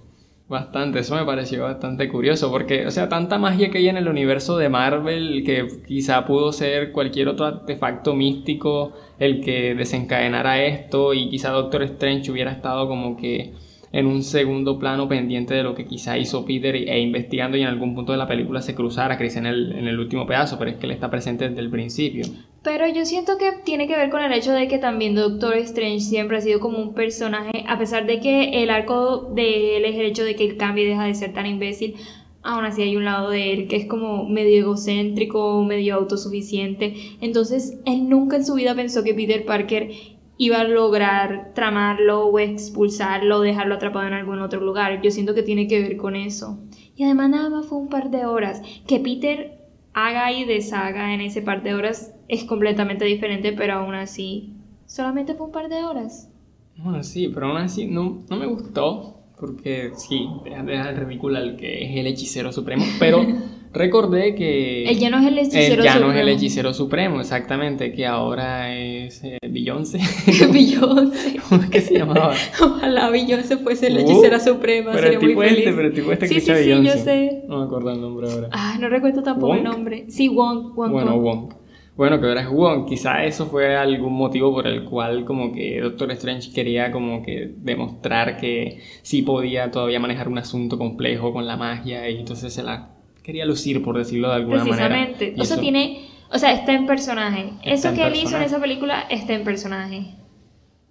Bastante, 0.49 0.97
eso 0.97 1.15
me 1.15 1.25
pareció 1.25 1.61
bastante 1.63 2.09
curioso, 2.09 2.49
porque, 2.51 2.87
o 2.87 2.89
sea, 2.89 3.07
tanta 3.07 3.37
magia 3.37 3.69
que 3.69 3.77
hay 3.77 3.87
en 3.87 3.97
el 3.97 4.07
universo 4.07 4.57
de 4.57 4.67
Marvel 4.67 5.43
que 5.45 5.67
quizá 5.87 6.25
pudo 6.25 6.51
ser 6.51 6.91
cualquier 6.91 7.27
otro 7.27 7.45
artefacto 7.45 8.15
místico 8.15 8.93
el 9.19 9.41
que 9.41 9.75
desencadenara 9.75 10.63
esto, 10.63 11.13
y 11.13 11.29
quizá 11.29 11.51
Doctor 11.51 11.83
Strange 11.83 12.31
hubiera 12.31 12.51
estado 12.51 12.87
como 12.87 13.15
que 13.15 13.53
en 13.91 14.07
un 14.07 14.23
segundo 14.23 14.79
plano 14.79 15.07
pendiente 15.07 15.53
de 15.53 15.61
lo 15.61 15.75
que 15.75 15.85
quizá 15.85 16.17
hizo 16.17 16.43
Peter 16.45 16.75
e 16.75 16.99
investigando 16.99 17.55
y 17.55 17.61
en 17.61 17.67
algún 17.67 17.93
punto 17.93 18.11
de 18.11 18.17
la 18.17 18.27
película 18.27 18.63
se 18.63 18.73
cruzara, 18.73 19.19
Chris 19.19 19.35
en 19.35 19.45
el, 19.45 19.73
en 19.73 19.87
el 19.87 19.99
último 19.99 20.25
pedazo, 20.25 20.57
pero 20.57 20.71
es 20.71 20.77
que 20.77 20.87
él 20.87 20.93
está 20.93 21.11
presente 21.11 21.47
desde 21.47 21.61
el 21.61 21.69
principio. 21.69 22.25
Pero 22.61 22.87
yo 22.87 23.05
siento 23.05 23.37
que 23.37 23.53
tiene 23.63 23.87
que 23.87 23.95
ver 23.95 24.09
con 24.09 24.21
el 24.21 24.33
hecho 24.33 24.51
de 24.51 24.67
que 24.67 24.77
también 24.77 25.15
Doctor 25.15 25.55
Strange 25.57 26.01
siempre 26.01 26.37
ha 26.37 26.41
sido 26.41 26.59
como 26.59 26.77
un 26.77 26.93
personaje, 26.93 27.63
a 27.67 27.77
pesar 27.77 28.05
de 28.05 28.19
que 28.19 28.63
el 28.63 28.69
arco 28.69 29.31
de 29.33 29.77
él 29.77 29.85
es 29.85 29.95
el 29.95 30.05
hecho 30.05 30.25
de 30.25 30.35
que 30.35 30.57
cambie 30.57 30.83
y 30.83 30.87
deja 30.87 31.05
de 31.05 31.15
ser 31.15 31.33
tan 31.33 31.45
imbécil, 31.45 31.95
aún 32.43 32.65
así 32.65 32.81
hay 32.81 32.97
un 32.97 33.05
lado 33.05 33.29
de 33.29 33.53
él 33.53 33.67
que 33.67 33.77
es 33.77 33.85
como 33.85 34.27
medio 34.27 34.59
egocéntrico, 34.59 35.63
medio 35.63 35.95
autosuficiente. 35.95 36.95
Entonces, 37.21 37.79
él 37.85 38.09
nunca 38.09 38.35
en 38.35 38.45
su 38.45 38.55
vida 38.55 38.75
pensó 38.75 39.03
que 39.03 39.13
Peter 39.13 39.45
Parker 39.45 39.91
iba 40.37 40.61
a 40.61 40.63
lograr 40.63 41.51
tramarlo 41.53 42.27
o 42.27 42.39
expulsarlo 42.39 43.37
o 43.37 43.41
dejarlo 43.41 43.75
atrapado 43.75 44.07
en 44.07 44.13
algún 44.13 44.41
otro 44.41 44.61
lugar. 44.61 45.01
Yo 45.01 45.11
siento 45.11 45.33
que 45.33 45.43
tiene 45.43 45.67
que 45.67 45.81
ver 45.81 45.97
con 45.97 46.15
eso. 46.15 46.59
Y 46.95 47.03
además 47.03 47.29
nada 47.29 47.49
más 47.49 47.67
fue 47.67 47.77
un 47.77 47.89
par 47.89 48.09
de 48.09 48.25
horas. 48.25 48.61
Que 48.87 48.99
Peter 48.99 49.58
haga 49.93 50.31
y 50.31 50.45
deshaga 50.45 51.13
en 51.13 51.21
ese 51.21 51.41
par 51.41 51.63
de 51.63 51.73
horas 51.73 52.15
es 52.27 52.43
completamente 52.45 53.05
diferente, 53.05 53.53
pero 53.53 53.73
aún 53.73 53.95
así 53.95 54.53
solamente 54.85 55.33
fue 55.35 55.47
un 55.47 55.51
par 55.51 55.69
de 55.69 55.83
horas. 55.83 56.29
Bueno, 56.77 57.03
sí, 57.03 57.29
pero 57.33 57.47
aún 57.47 57.57
así 57.57 57.85
no, 57.85 58.23
no 58.29 58.37
me 58.37 58.45
gustó. 58.45 59.15
Porque 59.39 59.91
sí, 59.95 60.27
deja, 60.43 60.63
deja 60.63 60.89
el 60.89 60.97
ridículo 60.97 61.37
al 61.37 61.55
que 61.55 61.85
es 61.85 61.97
el 61.97 62.07
hechicero 62.07 62.51
supremo. 62.51 62.83
Pero 62.99 63.19
recordé 63.73 64.35
que. 64.35 64.85
Él 64.89 64.97
ya 64.99 65.09
no 65.09 65.19
es 65.19 65.27
el 65.27 65.37
hechicero 65.39 65.81
él 65.81 65.83
ya 65.83 65.99
no 65.99 66.11
es 66.11 66.15
el 66.15 66.19
supremo. 66.21 66.29
hechicero 66.37 66.73
supremo, 66.73 67.19
exactamente. 67.21 67.91
Que 67.93 68.05
ahora 68.05 68.75
es 68.75 69.23
eh, 69.23 69.37
Beyoncé. 69.49 69.99
Beyoncé. 70.53 71.39
¿Cómo 71.49 71.63
es 71.63 71.69
que 71.69 71.81
se 71.81 71.97
llamaba? 71.97 72.33
Ojalá 72.61 73.09
Beyoncé 73.09 73.57
fuese 73.57 73.89
la 73.89 73.99
Uh, 73.99 74.03
hechicera 74.03 74.39
suprema, 74.39 74.91
Pero 74.93 75.07
el 75.07 75.13
sería 75.13 75.19
muy 75.19 75.27
tipo 75.29 75.41
feliz. 75.41 75.57
este, 75.59 75.73
pero 75.73 75.87
el 75.87 75.93
tipo 75.93 76.11
este 76.11 76.27
sí, 76.27 76.33
sí, 76.35 76.41
sí, 76.41 76.51
Beyoncé. 76.51 76.83
yo 76.97 77.03
sé. 77.03 77.43
No 77.47 77.59
me 77.59 77.65
acuerdo 77.65 77.91
el 77.91 78.01
nombre 78.01 78.31
ahora. 78.31 78.49
Ah, 78.51 78.77
no 78.79 78.89
recuerdo 78.89 79.21
tampoco 79.23 79.55
el 79.55 79.63
nombre. 79.63 80.05
Sí, 80.09 80.27
Wong, 80.29 80.73
Wong. 80.75 80.91
Bueno, 80.91 81.17
Wong. 81.19 81.53
Bueno, 81.95 82.21
que 82.21 82.27
ahora 82.27 82.41
es 82.43 82.49
Wong. 82.49 82.85
Quizá 82.87 83.25
eso 83.25 83.47
fue 83.47 83.75
algún 83.75 84.13
motivo 84.13 84.53
por 84.53 84.65
el 84.67 84.85
cual 84.85 85.25
como 85.25 85.51
que 85.51 85.81
Doctor 85.81 86.11
Strange 86.13 86.53
quería 86.53 86.91
como 86.91 87.21
que 87.23 87.51
demostrar 87.57 88.37
que 88.37 88.79
sí 89.01 89.21
podía 89.21 89.69
todavía 89.69 89.99
manejar 89.99 90.29
un 90.29 90.37
asunto 90.37 90.77
complejo 90.77 91.33
con 91.33 91.45
la 91.45 91.57
magia 91.57 92.09
y 92.09 92.19
entonces 92.19 92.53
se 92.53 92.63
la 92.63 92.95
quería 93.29 93.45
lucir, 93.45 93.83
por 93.83 93.97
decirlo 93.97 94.29
de 94.29 94.35
alguna 94.35 94.63
manera. 94.65 94.87
Precisamente. 94.89 95.33
O 95.41 95.45
sea, 95.45 95.55
eso- 95.55 95.61
tiene. 95.61 96.09
O 96.31 96.37
sea, 96.39 96.51
está 96.53 96.73
en 96.73 96.85
personaje. 96.85 97.49
Está 97.63 97.71
Eso 97.73 97.89
en 97.89 97.95
que 97.95 98.01
él 98.03 98.07
hizo 98.13 98.17
en 98.17 98.23
personaje. 98.23 98.45
esa 98.47 98.59
película 98.61 99.01
está 99.09 99.33
en 99.33 99.43
personaje. 99.43 100.05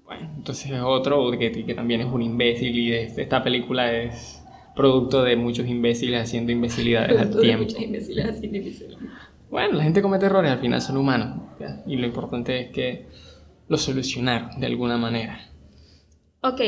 Bueno, 0.05 0.31
entonces 0.37 0.71
es 0.71 0.81
otro 0.81 1.31
que, 1.33 1.51
que 1.65 1.75
también 1.75 2.01
es 2.01 2.07
un 2.07 2.23
imbécil 2.23 2.77
y 2.79 2.93
este- 2.93 3.23
esta 3.23 3.43
película 3.43 3.93
es 3.93 4.43
producto 4.75 5.23
de 5.25 5.37
muchos 5.37 5.67
imbéciles 5.67 6.23
haciendo 6.23 6.51
imbecilidades 6.53 7.19
al 7.21 7.41
tiempo. 7.41 7.67
Bueno, 9.51 9.75
la 9.79 9.83
gente 9.85 10.03
comete 10.03 10.27
errores, 10.27 10.51
al 10.51 10.59
final 10.61 10.81
son 10.81 10.97
humanos. 10.97 11.43
¿ya? 11.59 11.83
Y 11.87 11.97
lo 11.97 12.07
importante 12.07 12.61
es 12.61 12.71
que 12.71 13.07
lo 13.69 13.77
solucionaron 13.77 14.61
de 14.61 14.67
alguna 14.67 14.97
manera. 14.97 15.41
Ok, 16.43 16.61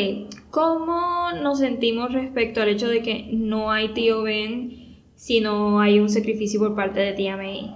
¿cómo 0.50 1.30
nos 1.42 1.59
sentimos 1.61 2.12
respecto 2.12 2.61
al 2.61 2.68
hecho 2.70 2.88
de 2.88 3.02
que 3.02 3.28
no 3.33 3.70
hay 3.70 3.90
tío 3.94 4.22
Ben 4.22 4.89
si 5.20 5.42
no 5.42 5.80
hay 5.80 5.98
un 5.98 6.09
sacrificio 6.09 6.59
por 6.61 6.74
parte 6.74 6.98
de 7.00 7.12
tía 7.12 7.37
May? 7.37 7.70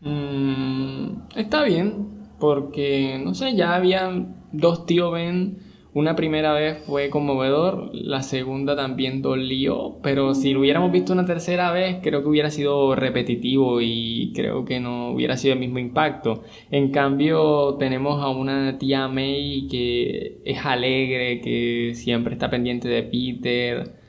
Mm, 0.00 1.28
está 1.36 1.62
bien, 1.62 2.08
porque 2.40 3.20
no 3.22 3.34
sé, 3.34 3.54
ya 3.54 3.76
había 3.76 4.26
dos 4.50 4.84
tío 4.84 5.12
Ben. 5.12 5.58
Una 5.94 6.16
primera 6.16 6.52
vez 6.52 6.82
fue 6.84 7.08
conmovedor, 7.08 7.90
la 7.92 8.22
segunda 8.22 8.74
también 8.74 9.22
dolió, 9.22 9.98
pero 10.02 10.34
si 10.34 10.52
lo 10.52 10.60
hubiéramos 10.60 10.90
visto 10.90 11.12
una 11.12 11.24
tercera 11.24 11.70
vez, 11.70 11.98
creo 12.02 12.22
que 12.22 12.28
hubiera 12.28 12.50
sido 12.50 12.96
repetitivo 12.96 13.80
y 13.80 14.32
creo 14.34 14.64
que 14.64 14.80
no 14.80 15.12
hubiera 15.12 15.36
sido 15.36 15.54
el 15.54 15.60
mismo 15.60 15.78
impacto. 15.78 16.42
En 16.72 16.90
cambio, 16.90 17.76
tenemos 17.78 18.22
a 18.22 18.28
una 18.28 18.76
tía 18.78 19.06
May 19.06 19.68
que 19.68 20.40
es 20.44 20.64
alegre, 20.64 21.40
que 21.42 21.92
siempre 21.94 22.34
está 22.34 22.50
pendiente 22.50 22.88
de 22.88 23.02
Peter. 23.04 23.99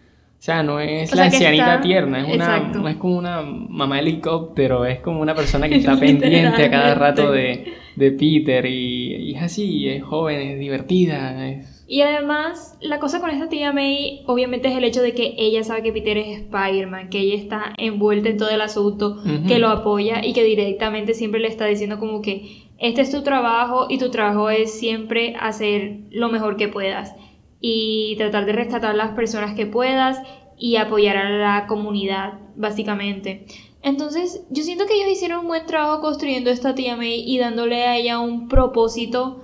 O 0.41 0.43
sea, 0.43 0.63
no 0.63 0.79
es 0.79 1.13
O 1.13 1.15
la 1.17 1.25
ancianita 1.25 1.75
está- 1.75 1.81
tierna, 1.81 2.27
es 2.27 2.33
una, 2.33 2.59
no 2.73 2.87
es 2.89 2.95
como 2.95 3.15
una 3.15 3.43
mamá 3.43 3.99
helicóptero, 3.99 4.85
es 4.85 4.99
como 4.99 5.21
una 5.21 5.35
persona 5.35 5.69
que 5.69 5.75
está 5.77 5.95
pendiente 5.99 6.65
a 6.65 6.71
cada 6.71 6.95
rato 6.95 7.31
de, 7.31 7.73
de 7.95 8.11
Peter 8.13 8.65
y, 8.65 9.17
y 9.17 9.35
es 9.35 9.43
así, 9.43 9.87
es 9.87 10.01
joven, 10.01 10.39
es 10.41 10.59
divertida, 10.59 11.47
es... 11.47 11.85
Y 11.87 12.01
además, 12.01 12.75
la 12.81 12.97
cosa 12.97 13.19
con 13.19 13.29
esta 13.29 13.49
tía 13.49 13.71
May, 13.71 14.23
obviamente, 14.25 14.69
es 14.69 14.75
el 14.75 14.83
hecho 14.83 15.03
de 15.03 15.13
que 15.13 15.35
ella 15.37 15.63
sabe 15.63 15.83
que 15.83 15.93
Peter 15.93 16.17
es 16.17 16.39
Spider-Man, 16.39 17.09
que 17.09 17.19
ella 17.19 17.35
está 17.35 17.73
envuelta 17.77 18.29
en 18.29 18.37
todo 18.37 18.49
el 18.49 18.61
asunto, 18.61 19.17
que 19.47 19.59
lo 19.59 19.67
apoya 19.67 20.25
y 20.25 20.33
que 20.33 20.43
directamente 20.43 21.13
siempre 21.13 21.39
le 21.39 21.49
está 21.49 21.67
diciendo 21.67 21.99
como 21.99 22.23
que 22.23 22.63
este 22.79 23.01
es 23.01 23.11
tu 23.11 23.21
trabajo 23.21 23.85
y 23.89 23.99
tu 23.99 24.09
trabajo 24.09 24.49
es 24.49 24.73
siempre 24.73 25.35
hacer 25.39 25.97
lo 26.09 26.29
mejor 26.29 26.57
que 26.57 26.67
puedas 26.67 27.13
y 27.61 28.15
tratar 28.17 28.45
de 28.45 28.53
rescatar 28.53 28.91
a 28.91 28.95
las 28.95 29.11
personas 29.11 29.55
que 29.55 29.67
puedas 29.67 30.17
y 30.57 30.75
apoyar 30.75 31.17
a 31.17 31.29
la 31.29 31.67
comunidad, 31.67 32.39
básicamente. 32.55 33.45
Entonces, 33.83 34.43
yo 34.49 34.63
siento 34.63 34.85
que 34.85 34.95
ellos 34.95 35.11
hicieron 35.11 35.41
un 35.41 35.47
buen 35.47 35.65
trabajo 35.65 36.01
construyendo 36.01 36.49
esta 36.49 36.75
tía 36.75 36.95
May 36.95 37.23
y 37.25 37.39
dándole 37.39 37.83
a 37.83 37.97
ella 37.97 38.19
un 38.19 38.47
propósito 38.47 39.41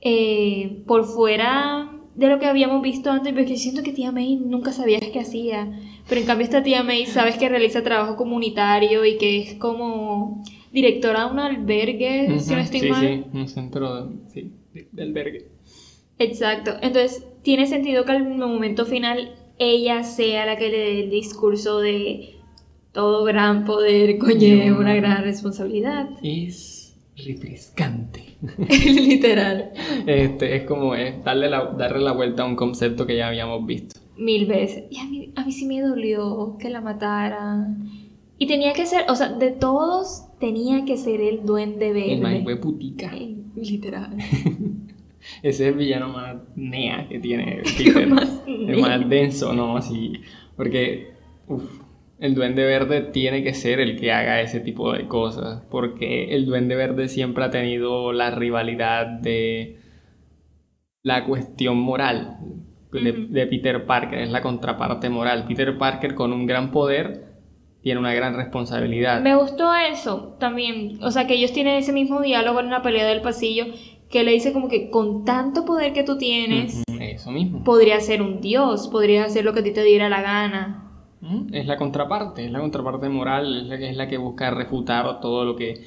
eh, 0.00 0.82
por 0.86 1.04
fuera 1.04 1.90
de 2.14 2.28
lo 2.28 2.38
que 2.38 2.46
habíamos 2.46 2.82
visto 2.82 3.10
antes, 3.10 3.32
porque 3.32 3.56
siento 3.56 3.82
que 3.82 3.92
tía 3.92 4.12
May 4.12 4.36
nunca 4.36 4.72
sabías 4.72 5.02
qué 5.12 5.20
hacía. 5.20 5.70
Pero 6.08 6.20
en 6.20 6.26
cambio 6.26 6.44
esta 6.44 6.62
tía 6.62 6.82
May 6.82 7.06
sabes 7.06 7.36
que 7.38 7.48
realiza 7.48 7.82
trabajo 7.82 8.16
comunitario 8.16 9.04
y 9.04 9.16
que 9.18 9.38
es 9.38 9.54
como 9.54 10.42
directora 10.72 11.26
de 11.26 11.32
un 11.32 11.38
albergue, 11.38 12.40
si 12.40 12.54
no 12.54 12.60
estoy 12.60 12.80
sí, 12.80 12.88
mal. 12.90 13.00
sí, 13.00 13.38
un 13.38 13.48
centro 13.48 14.06
de, 14.06 14.16
sí, 14.28 14.52
de 14.92 15.02
albergue. 15.02 15.46
Exacto. 16.18 16.72
Entonces, 16.82 17.24
tiene 17.48 17.66
sentido 17.66 18.04
que 18.04 18.12
al 18.12 18.28
momento 18.36 18.84
final 18.84 19.30
ella 19.58 20.02
sea 20.02 20.44
la 20.44 20.58
que 20.58 20.68
le 20.68 20.76
dé 20.76 21.00
el 21.04 21.10
discurso 21.10 21.80
de 21.80 22.34
todo 22.92 23.24
gran 23.24 23.64
poder 23.64 24.18
conlleva 24.18 24.78
una 24.78 24.94
gran 24.94 25.24
responsabilidad. 25.24 26.10
Es 26.22 26.94
refrescante. 27.16 28.36
Literal. 28.68 29.72
Este, 30.06 30.56
es 30.56 30.64
como 30.64 30.94
es 30.94 31.24
darle 31.24 31.48
la, 31.48 31.72
darle 31.72 32.00
la 32.00 32.12
vuelta 32.12 32.42
a 32.42 32.46
un 32.46 32.54
concepto 32.54 33.06
que 33.06 33.16
ya 33.16 33.28
habíamos 33.28 33.64
visto. 33.64 33.98
Mil 34.18 34.44
veces. 34.44 34.84
Y 34.90 34.98
a 34.98 35.06
mí, 35.06 35.32
a 35.34 35.46
mí 35.46 35.50
sí 35.50 35.64
me 35.64 35.80
dolió 35.80 36.58
que 36.60 36.68
la 36.68 36.82
mataran. 36.82 37.88
Y 38.36 38.46
tenía 38.46 38.74
que 38.74 38.84
ser, 38.84 39.06
o 39.08 39.14
sea, 39.14 39.32
de 39.32 39.52
todos 39.52 40.24
tenía 40.38 40.84
que 40.84 40.98
ser 40.98 41.22
el 41.22 41.46
duende 41.46 42.12
El 42.12 42.20
verde. 42.20 42.42
fue 42.44 42.56
putica. 42.56 43.10
Eh, 43.16 43.36
Literal. 43.56 44.18
Ese 45.42 45.64
es 45.64 45.72
el 45.72 45.74
villano 45.74 46.08
más 46.08 46.36
nea 46.56 47.06
que 47.08 47.18
tiene 47.18 47.62
Peter. 47.78 48.06
Más 48.06 48.42
el 48.46 48.80
más 48.80 49.08
denso, 49.08 49.52
¿no? 49.52 49.76
Así. 49.76 50.12
Porque, 50.56 51.12
uf, 51.46 51.80
el 52.18 52.34
Duende 52.34 52.64
Verde 52.64 53.02
tiene 53.02 53.42
que 53.42 53.54
ser 53.54 53.80
el 53.80 53.98
que 53.98 54.12
haga 54.12 54.40
ese 54.40 54.60
tipo 54.60 54.92
de 54.92 55.06
cosas. 55.06 55.62
Porque 55.70 56.34
el 56.34 56.46
Duende 56.46 56.74
Verde 56.74 57.08
siempre 57.08 57.44
ha 57.44 57.50
tenido 57.50 58.12
la 58.12 58.30
rivalidad 58.30 59.06
de 59.06 59.78
la 61.02 61.24
cuestión 61.24 61.78
moral 61.78 62.38
de, 62.92 63.26
de 63.28 63.46
Peter 63.46 63.86
Parker. 63.86 64.20
Es 64.20 64.30
la 64.30 64.42
contraparte 64.42 65.08
moral. 65.08 65.44
Peter 65.46 65.76
Parker 65.78 66.14
con 66.14 66.32
un 66.32 66.46
gran 66.46 66.70
poder 66.70 67.28
tiene 67.82 68.00
una 68.00 68.12
gran 68.12 68.34
responsabilidad. 68.34 69.20
Me 69.20 69.36
gustó 69.36 69.74
eso 69.74 70.36
también. 70.40 70.98
O 71.02 71.10
sea, 71.10 71.26
que 71.26 71.34
ellos 71.34 71.52
tienen 71.52 71.76
ese 71.76 71.92
mismo 71.92 72.20
diálogo 72.20 72.60
en 72.60 72.70
la 72.70 72.82
pelea 72.82 73.06
del 73.06 73.22
pasillo 73.22 73.66
que 74.10 74.24
le 74.24 74.32
dice 74.32 74.52
como 74.52 74.68
que 74.68 74.90
con 74.90 75.24
tanto 75.24 75.64
poder 75.64 75.92
que 75.92 76.02
tú 76.02 76.16
tienes, 76.18 76.82
Ujú, 76.88 76.98
Eso 77.00 77.30
mismo. 77.30 77.62
podrías 77.64 78.04
ser 78.06 78.22
un 78.22 78.40
dios, 78.40 78.88
podrías 78.88 79.26
hacer 79.26 79.44
lo 79.44 79.52
que 79.52 79.60
a 79.60 79.62
ti 79.64 79.72
te 79.72 79.82
diera 79.82 80.08
la 80.08 80.22
gana. 80.22 80.84
Es 81.52 81.66
la 81.66 81.76
contraparte, 81.76 82.44
es 82.46 82.50
la 82.52 82.60
contraparte 82.60 83.08
moral, 83.08 83.56
es 83.62 83.66
la, 83.66 83.76
que- 83.78 83.90
es 83.90 83.96
la 83.96 84.08
que 84.08 84.16
busca 84.18 84.50
refutar 84.50 85.20
todo 85.20 85.44
lo 85.44 85.56
que 85.56 85.82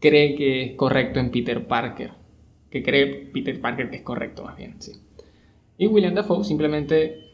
cree 0.00 0.34
que 0.34 0.62
es 0.64 0.74
correcto 0.76 1.20
en 1.20 1.30
Peter 1.30 1.66
Parker. 1.66 2.10
Que 2.70 2.82
cree 2.82 3.06
Peter 3.32 3.58
Parker 3.60 3.88
que 3.90 3.96
es 3.96 4.02
correcto, 4.02 4.44
más 4.44 4.56
bien, 4.56 4.74
sí. 4.80 4.92
Y 5.78 5.86
William 5.86 6.14
Dafoe 6.14 6.44
simplemente 6.44 7.30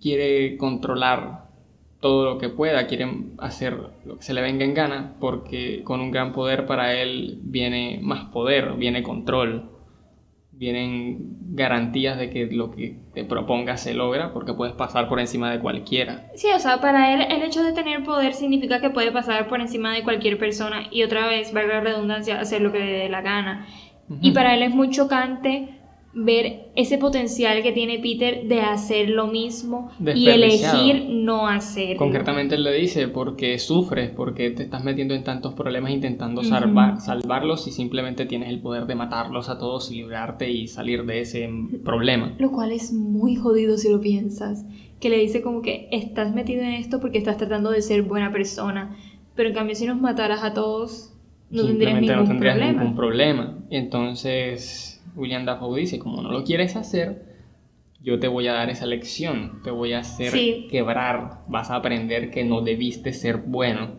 quiere 0.00 0.56
controlar 0.58 1.46
todo 2.00 2.24
lo 2.24 2.38
que 2.38 2.48
pueda, 2.48 2.86
quiere 2.86 3.08
hacer 3.38 3.76
lo 4.04 4.16
que 4.16 4.22
se 4.22 4.34
le 4.34 4.42
venga 4.42 4.64
en 4.64 4.74
gana, 4.74 5.14
porque 5.20 5.82
con 5.84 6.00
un 6.00 6.10
gran 6.10 6.32
poder 6.32 6.66
para 6.66 6.94
él 6.94 7.38
viene 7.42 7.98
más 8.02 8.26
poder, 8.26 8.74
viene 8.74 9.02
control, 9.02 9.70
vienen 10.52 11.36
garantías 11.54 12.18
de 12.18 12.30
que 12.30 12.46
lo 12.46 12.70
que 12.70 12.96
te 13.12 13.24
propongas 13.24 13.82
se 13.82 13.94
logra, 13.94 14.32
porque 14.32 14.54
puedes 14.54 14.74
pasar 14.74 15.08
por 15.08 15.20
encima 15.20 15.50
de 15.50 15.60
cualquiera. 15.60 16.30
Sí, 16.34 16.48
o 16.54 16.58
sea, 16.58 16.80
para 16.80 17.14
él 17.14 17.26
el 17.30 17.42
hecho 17.42 17.62
de 17.62 17.72
tener 17.72 18.02
poder 18.04 18.34
significa 18.34 18.80
que 18.80 18.90
puede 18.90 19.12
pasar 19.12 19.48
por 19.48 19.60
encima 19.60 19.94
de 19.94 20.02
cualquier 20.02 20.38
persona 20.38 20.88
y 20.90 21.02
otra 21.02 21.26
vez, 21.28 21.52
valga 21.52 21.74
la 21.74 21.80
redundancia, 21.80 22.40
hacer 22.40 22.62
lo 22.62 22.72
que 22.72 22.78
le 22.78 22.92
dé 22.92 23.08
la 23.08 23.22
gana. 23.22 23.66
Y 24.20 24.30
para 24.30 24.54
él 24.54 24.62
es 24.62 24.72
muy 24.72 24.90
chocante 24.90 25.75
ver 26.18 26.70
ese 26.76 26.96
potencial 26.96 27.62
que 27.62 27.72
tiene 27.72 27.98
Peter 27.98 28.48
de 28.48 28.62
hacer 28.62 29.10
lo 29.10 29.26
mismo 29.26 29.90
y 30.00 30.28
elegir 30.28 31.08
no 31.10 31.46
hacerlo. 31.46 31.98
Concretamente 31.98 32.54
él 32.54 32.64
le 32.64 32.72
dice, 32.72 33.06
porque 33.08 33.58
sufres, 33.58 34.10
porque 34.10 34.50
te 34.50 34.62
estás 34.62 34.82
metiendo 34.82 35.12
en 35.12 35.24
tantos 35.24 35.52
problemas 35.52 35.92
intentando 35.92 36.42
salvar, 36.42 37.02
salvarlos 37.02 37.68
y 37.68 37.70
simplemente 37.70 38.24
tienes 38.24 38.48
el 38.48 38.60
poder 38.60 38.86
de 38.86 38.94
matarlos 38.94 39.50
a 39.50 39.58
todos 39.58 39.92
y 39.92 39.96
librarte 39.96 40.50
y 40.50 40.68
salir 40.68 41.04
de 41.04 41.20
ese 41.20 41.50
problema. 41.84 42.34
Lo 42.38 42.50
cual 42.50 42.72
es 42.72 42.94
muy 42.94 43.36
jodido 43.36 43.76
si 43.76 43.90
lo 43.90 44.00
piensas. 44.00 44.64
Que 44.98 45.10
le 45.10 45.18
dice 45.18 45.42
como 45.42 45.60
que 45.60 45.86
estás 45.92 46.34
metido 46.34 46.62
en 46.62 46.72
esto 46.72 46.98
porque 46.98 47.18
estás 47.18 47.36
tratando 47.36 47.70
de 47.70 47.82
ser 47.82 48.02
buena 48.02 48.32
persona. 48.32 48.96
Pero 49.34 49.50
en 49.50 49.54
cambio 49.54 49.74
si 49.74 49.84
nos 49.84 50.00
mataras 50.00 50.42
a 50.42 50.54
todos, 50.54 51.12
no 51.50 51.66
tendrías 51.66 52.00
ningún 52.00 52.16
no 52.16 52.24
tendrías 52.24 52.56
problema. 52.56 52.80
ningún 52.80 52.96
problema. 52.96 53.58
Y 53.68 53.76
entonces 53.76 54.95
William 55.16 55.44
Dafoe 55.44 55.80
dice, 55.80 55.98
como 55.98 56.22
no 56.22 56.30
lo 56.30 56.44
quieres 56.44 56.76
hacer, 56.76 57.34
yo 58.00 58.20
te 58.20 58.28
voy 58.28 58.46
a 58.46 58.52
dar 58.52 58.70
esa 58.70 58.86
lección, 58.86 59.60
te 59.64 59.70
voy 59.70 59.94
a 59.94 60.00
hacer 60.00 60.30
Sí. 60.30 60.68
quebrar, 60.70 61.40
vas 61.48 61.70
a 61.70 61.76
aprender 61.76 62.30
que 62.30 62.44
no 62.44 62.60
debiste 62.60 63.12
ser 63.12 63.38
bueno. 63.38 63.96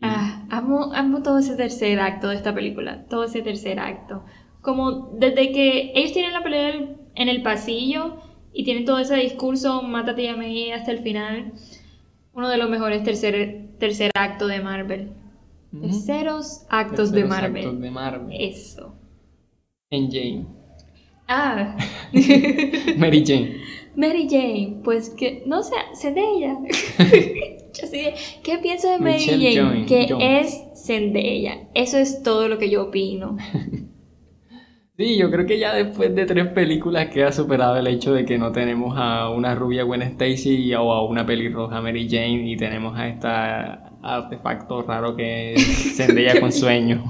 Ah, 0.00 0.44
amo, 0.50 0.92
amo 0.94 1.22
todo 1.22 1.38
ese 1.38 1.56
tercer 1.56 2.00
acto 2.00 2.28
de 2.28 2.34
esta 2.36 2.52
película, 2.54 3.04
todo 3.08 3.24
ese 3.24 3.40
tercer 3.42 3.78
acto. 3.78 4.24
Como 4.60 5.10
desde 5.18 5.52
que 5.52 5.92
ellos 5.94 6.12
tienen 6.12 6.32
la 6.32 6.42
pelea 6.42 6.74
en 7.14 7.28
el 7.28 7.42
pasillo 7.42 8.16
y 8.52 8.64
tienen 8.64 8.84
todo 8.84 8.98
ese 8.98 9.16
discurso, 9.16 9.82
mátate 9.82 10.22
y 10.24 10.26
a 10.28 10.36
mí 10.36 10.72
hasta 10.72 10.90
el 10.92 10.98
final, 10.98 11.52
uno 12.34 12.48
de 12.48 12.58
los 12.58 12.68
mejores 12.68 13.02
tercer, 13.04 13.70
tercer 13.78 14.10
acto 14.14 14.46
de 14.46 14.60
Marvel. 14.60 15.12
Ujú. 15.72 15.82
Terceros 15.82 16.66
actos 16.68 17.12
de 17.12 17.22
Terceros 17.22 17.28
Marvel. 17.42 17.64
actos 17.64 17.80
de 17.80 17.90
Marvel. 17.90 18.36
Eso. 18.40 18.94
En 19.92 20.10
Jane. 20.10 20.46
Ah, 21.28 21.76
Mary 22.96 23.22
Jane. 23.24 23.60
Mary 23.94 24.26
Jane, 24.28 24.80
pues 24.82 25.10
que, 25.10 25.42
no 25.46 25.62
sé. 25.62 25.74
Yo 27.74 27.86
sí, 27.86 28.04
¿qué 28.42 28.58
pienso 28.58 28.90
de 28.90 28.98
Mary 28.98 29.14
Michelle 29.14 29.54
Jane? 29.54 29.86
Que 29.86 30.08
es 30.18 30.64
Zendaya. 30.74 31.68
Eso 31.74 31.98
es 31.98 32.22
todo 32.22 32.48
lo 32.48 32.58
que 32.58 32.70
yo 32.70 32.84
opino. 32.84 33.36
Sí, 34.94 35.16
yo 35.16 35.30
creo 35.30 35.46
que 35.46 35.58
ya 35.58 35.74
después 35.74 36.14
de 36.14 36.26
tres 36.26 36.48
películas 36.48 37.08
queda 37.08 37.32
superado 37.32 37.76
el 37.76 37.86
hecho 37.86 38.12
de 38.12 38.26
que 38.26 38.36
no 38.36 38.52
tenemos 38.52 38.94
a 38.98 39.30
una 39.30 39.54
rubia 39.54 39.84
Gwen 39.84 40.02
Stacy 40.02 40.74
o 40.74 40.92
a 40.92 41.02
una 41.08 41.24
pelirroja 41.24 41.80
Mary 41.80 42.06
Jane 42.08 42.46
y 42.46 42.58
tenemos 42.58 42.96
a 42.98 43.08
esta 43.08 43.90
artefacto 44.02 44.82
raro 44.82 45.16
que 45.16 45.54
es 45.54 45.96
Zendaya 45.96 46.38
con 46.38 46.52
sueño. 46.52 47.02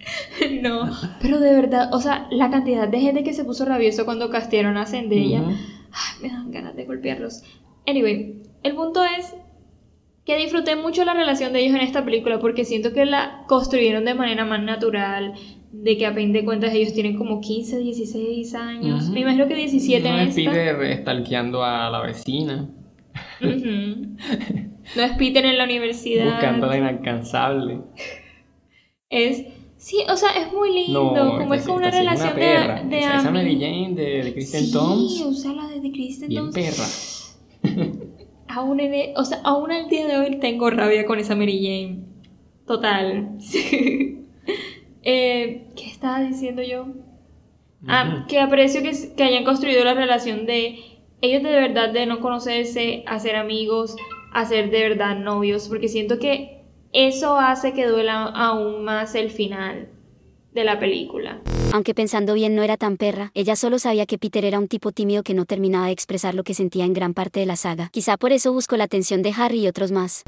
No, 0.62 0.90
pero 1.20 1.38
de 1.40 1.52
verdad, 1.52 1.90
o 1.92 2.00
sea, 2.00 2.26
la 2.30 2.50
cantidad 2.50 2.88
de 2.88 3.00
gente 3.00 3.22
que 3.24 3.32
se 3.34 3.44
puso 3.44 3.64
rabioso 3.64 4.04
cuando 4.04 4.30
castearon 4.30 4.76
a 4.76 4.86
Zendaya, 4.86 5.42
Ujú. 5.42 5.50
ay, 5.92 6.22
me 6.22 6.28
dan 6.28 6.50
ganas 6.50 6.74
de 6.76 6.84
golpearlos. 6.84 7.42
Anyway, 7.86 8.42
el 8.62 8.74
punto 8.74 9.02
es 9.04 9.34
que 10.24 10.36
disfruté 10.36 10.76
mucho 10.76 11.04
la 11.04 11.14
relación 11.14 11.52
de 11.52 11.60
ellos 11.60 11.74
en 11.74 11.80
esta 11.82 12.04
película 12.04 12.38
porque 12.38 12.64
siento 12.64 12.92
que 12.92 13.04
la 13.04 13.44
construyeron 13.48 14.04
de 14.04 14.14
manera 14.14 14.44
más 14.44 14.62
natural, 14.62 15.34
de 15.72 15.96
que 15.96 16.06
a 16.06 16.12
fin 16.12 16.32
de 16.32 16.44
cuentas 16.44 16.72
ellos 16.74 16.92
tienen 16.94 17.16
como 17.16 17.40
15, 17.40 17.78
16 17.78 18.54
años, 18.54 19.04
Ujú. 19.04 19.12
me 19.12 19.20
imagino 19.20 19.46
que 19.48 19.54
17 19.54 20.08
No 20.08 20.14
en 20.18 20.28
es 20.28 20.36
esta. 20.36 20.50
Peter 20.50 20.98
stalkeando 21.02 21.62
a 21.64 21.90
la 21.90 22.00
vecina, 22.00 22.68
Ujú. 23.40 24.16
No 24.96 25.02
es 25.02 25.12
Peter 25.16 25.44
en 25.44 25.58
la 25.58 25.64
universidad. 25.64 26.24
buscando 26.32 26.66
a 26.66 26.68
la 26.70 26.78
inalcanzable. 26.78 27.78
Es, 29.08 29.44
sí, 29.80 29.96
o 30.08 30.16
sea, 30.16 30.30
es 30.30 30.52
muy 30.52 30.72
lindo, 30.72 31.12
No, 31.12 31.38
como 31.38 31.54
es 31.54 31.64
como 31.64 31.78
una 31.78 31.90
sí 31.90 31.98
relación 31.98 32.34
de- 32.34 32.40
perra. 32.40 32.82
de, 32.82 32.98
esa, 32.98 33.18
esa 33.18 33.30
Mary 33.32 33.54
Jane 33.58 33.94
de, 33.94 34.22
de 34.24 34.32
Kristen 34.34 34.64
Sí, 34.66 34.72
Thomas, 34.72 35.22
usa 35.26 35.52
la 35.54 35.66
de, 35.68 35.90
Kristen 35.90 36.28
bien 36.28 36.50
Dunst. 36.50 36.56
perra. 36.58 36.86
Aún, 38.48 38.80
en 38.80 38.94
e- 38.94 39.14
o 39.16 39.24
sea, 39.24 39.40
aún 39.44 39.70
al 39.72 39.88
día 39.88 40.06
de 40.06 40.16
hoy 40.18 40.38
tengo 40.40 40.70
rabia 40.70 41.04
con 41.06 41.18
esa 41.18 41.34
Mary 41.34 41.58
Jane. 41.62 42.04
Total. 42.66 43.38
Eh, 45.02 45.68
¿Qué 45.76 45.86
estaba 45.86 46.20
diciendo 46.20 46.60
yo? 46.62 46.86
Ah, 47.88 48.26
que 48.28 48.38
aprecio 48.38 48.82
que, 48.82 48.92
que 49.16 49.22
hayan 49.22 49.44
construido 49.44 49.82
la 49.82 49.94
relación 49.94 50.44
de 50.44 50.78
ellos 51.22 51.42
de 51.42 51.50
verdad 51.52 51.88
de 51.90 52.04
no 52.04 52.20
conocerse, 52.20 53.02
a 53.06 53.18
ser 53.18 53.36
amigos, 53.36 53.96
a 54.32 54.44
ser 54.44 54.70
de 54.70 54.80
verdad 54.90 55.16
novios, 55.18 55.68
porque 55.68 55.88
siento 55.88 56.18
que 56.18 56.59
eso 56.92 57.38
hace 57.38 57.72
que 57.72 57.86
duela 57.86 58.24
aún 58.24 58.84
más 58.84 59.14
el 59.14 59.30
final 59.30 59.88
de 60.52 60.64
la 60.64 60.80
película. 60.80 61.40
Aunque 61.72 61.94
pensando 61.94 62.34
bien 62.34 62.56
no 62.56 62.62
era 62.62 62.76
tan 62.76 62.96
perra, 62.96 63.30
ella 63.34 63.54
solo 63.54 63.78
sabía 63.78 64.06
que 64.06 64.18
Peter 64.18 64.44
era 64.44 64.58
un 64.58 64.66
tipo 64.66 64.90
tímido 64.90 65.22
que 65.22 65.34
no 65.34 65.44
terminaba 65.44 65.86
de 65.86 65.92
expresar 65.92 66.34
lo 66.34 66.42
que 66.42 66.54
sentía 66.54 66.84
en 66.84 66.92
gran 66.92 67.14
parte 67.14 67.40
de 67.40 67.46
la 67.46 67.56
saga. 67.56 67.90
Quizá 67.92 68.16
por 68.16 68.32
eso 68.32 68.52
buscó 68.52 68.76
la 68.76 68.84
atención 68.84 69.22
de 69.22 69.32
Harry 69.36 69.60
y 69.60 69.68
otros 69.68 69.92
más. 69.92 70.24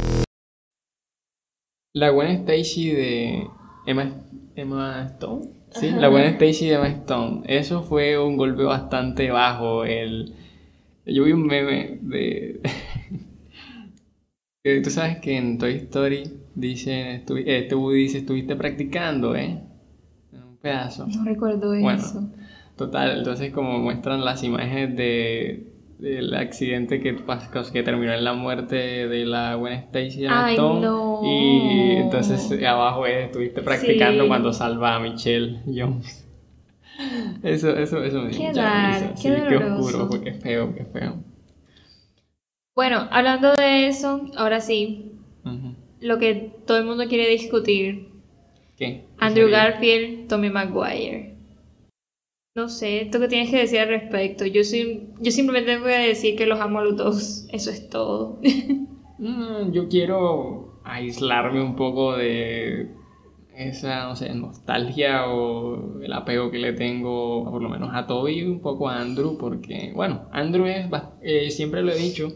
La 1.95 2.11
Gwen 2.11 2.49
Stacy 2.49 2.91
de 2.91 3.49
Emma, 3.87 4.15
Emma 4.55 5.07
Stone. 5.15 5.49
Sí, 5.73 5.91
la 5.91 6.09
Gwen 6.09 6.25
Stacy 6.35 6.69
de 6.69 6.75
Emma 6.75 6.89
Stone. 6.89 7.43
Eso 7.47 7.83
fue 7.83 8.19
un 8.19 8.37
golpe 8.37 8.63
bastante 8.63 9.31
bajo. 9.31 9.85
El... 9.85 10.35
Yo 11.05 11.25
vi 11.25 11.33
un 11.33 11.47
meme 11.47 11.99
de... 12.01 12.61
Tú 14.65 14.91
sabes 14.91 15.19
que 15.19 15.37
en 15.37 15.59
Toy 15.59 15.73
Story 15.75 16.23
estu- 17.25 17.43
este 17.45 17.75
Woody 17.75 18.03
dice, 18.03 18.19
estuviste 18.19 18.55
practicando, 18.55 19.35
¿eh? 19.35 19.59
Un 20.33 20.57
pedazo. 20.59 21.05
No 21.09 21.25
recuerdo 21.25 21.71
Bueno, 21.71 21.99
eso. 21.99 22.23
Total, 22.77 23.19
entonces 23.19 23.51
como 23.53 23.79
muestran 23.81 24.25
las 24.25 24.43
imágenes 24.45 24.97
de 24.97 25.67
del 25.99 26.35
accidente 26.35 27.01
que, 27.01 27.13
terminó 27.85 28.13
en 28.13 28.25
la 28.25 28.33
muerte 28.35 28.75
de 29.09 29.25
la 29.25 29.55
Gwen 29.55 29.73
Stacy 29.75 30.25
no. 30.81 31.21
y 31.25 31.97
entonces 31.97 32.51
eh, 32.53 32.67
abajo 32.67 33.07
es, 33.07 33.27
estuviste 33.27 33.63
practicando 33.63 34.25
Sí. 34.25 34.29
cuando 34.29 34.53
salva 34.53 34.97
a 34.97 35.01
Michelle 35.01 35.61
Jones. 35.67 36.27
Eso, 37.43 37.71
eso, 37.77 38.03
eso 38.03 38.21
me 38.23 38.31
dio 38.31 38.39
Qué 38.39 38.53
dar- 38.53 39.11
qué 39.15 39.17
Sí, 39.17 39.29
qué 39.49 39.57
oscuro, 39.57 40.09
qué 40.23 40.33
feo, 40.35 40.75
qué 40.75 40.85
feo. 40.85 41.17
Bueno, 42.75 43.07
hablando 43.11 43.53
de 43.53 43.89
eso, 43.89 44.23
ahora 44.37 44.61
sí, 44.61 45.13
lo 46.01 46.19
que 46.19 46.53
todo 46.67 46.79
el 46.79 46.85
mundo 46.85 47.05
quiere 47.07 47.29
discutir, 47.29 48.09
¿Qué? 48.79 49.05
Andrew. 49.19 49.51
Garfield, 49.51 50.29
Tommy 50.29 50.49
Maguire. 50.49 51.35
No 52.55 52.69
sé, 52.69 53.09
¿tú 53.13 53.19
qué 53.19 53.29
tienes 53.29 53.51
que 53.51 53.59
decir 53.59 53.81
al 53.81 53.89
respecto? 53.89 54.47
Yo, 54.47 54.65
soy, 54.65 55.09
yo 55.21 55.31
simplemente 55.31 55.79
voy 55.79 55.93
a 55.93 55.99
decir 55.99 56.37
que 56.37 56.47
los 56.47 56.61
amo 56.61 56.79
a 56.79 56.85
los 56.85 56.97
dos, 56.97 57.47
eso 57.53 57.71
es 57.71 57.89
todo. 57.89 58.39
Mm, 59.19 59.71
yo 59.71 59.89
quiero 59.89 60.81
aislarme 60.83 61.63
un 61.63 61.77
poco 61.77 62.17
de 62.17 62.91
esa, 63.55 64.09
no 64.09 64.17
sé, 64.17 64.35
nostalgia 64.35 65.29
o 65.29 66.03
el 66.03 66.13
apego 66.13 66.51
que 66.51 66.59
le 66.59 66.73
tengo, 66.73 67.49
por 67.49 67.63
lo 67.63 67.69
menos 67.69 67.91
a 67.93 68.09
Toby 68.09 68.43
un 68.43 68.61
poco 68.61 68.89
a 68.89 69.01
Andrew, 69.01 69.39
porque, 69.39 69.93
bueno, 69.95 70.23
Andrew 70.33 70.67
es, 70.67 70.87
eh, 71.21 71.51
siempre 71.53 71.83
lo 71.83 71.93
he 71.93 71.97
dicho, 71.97 72.33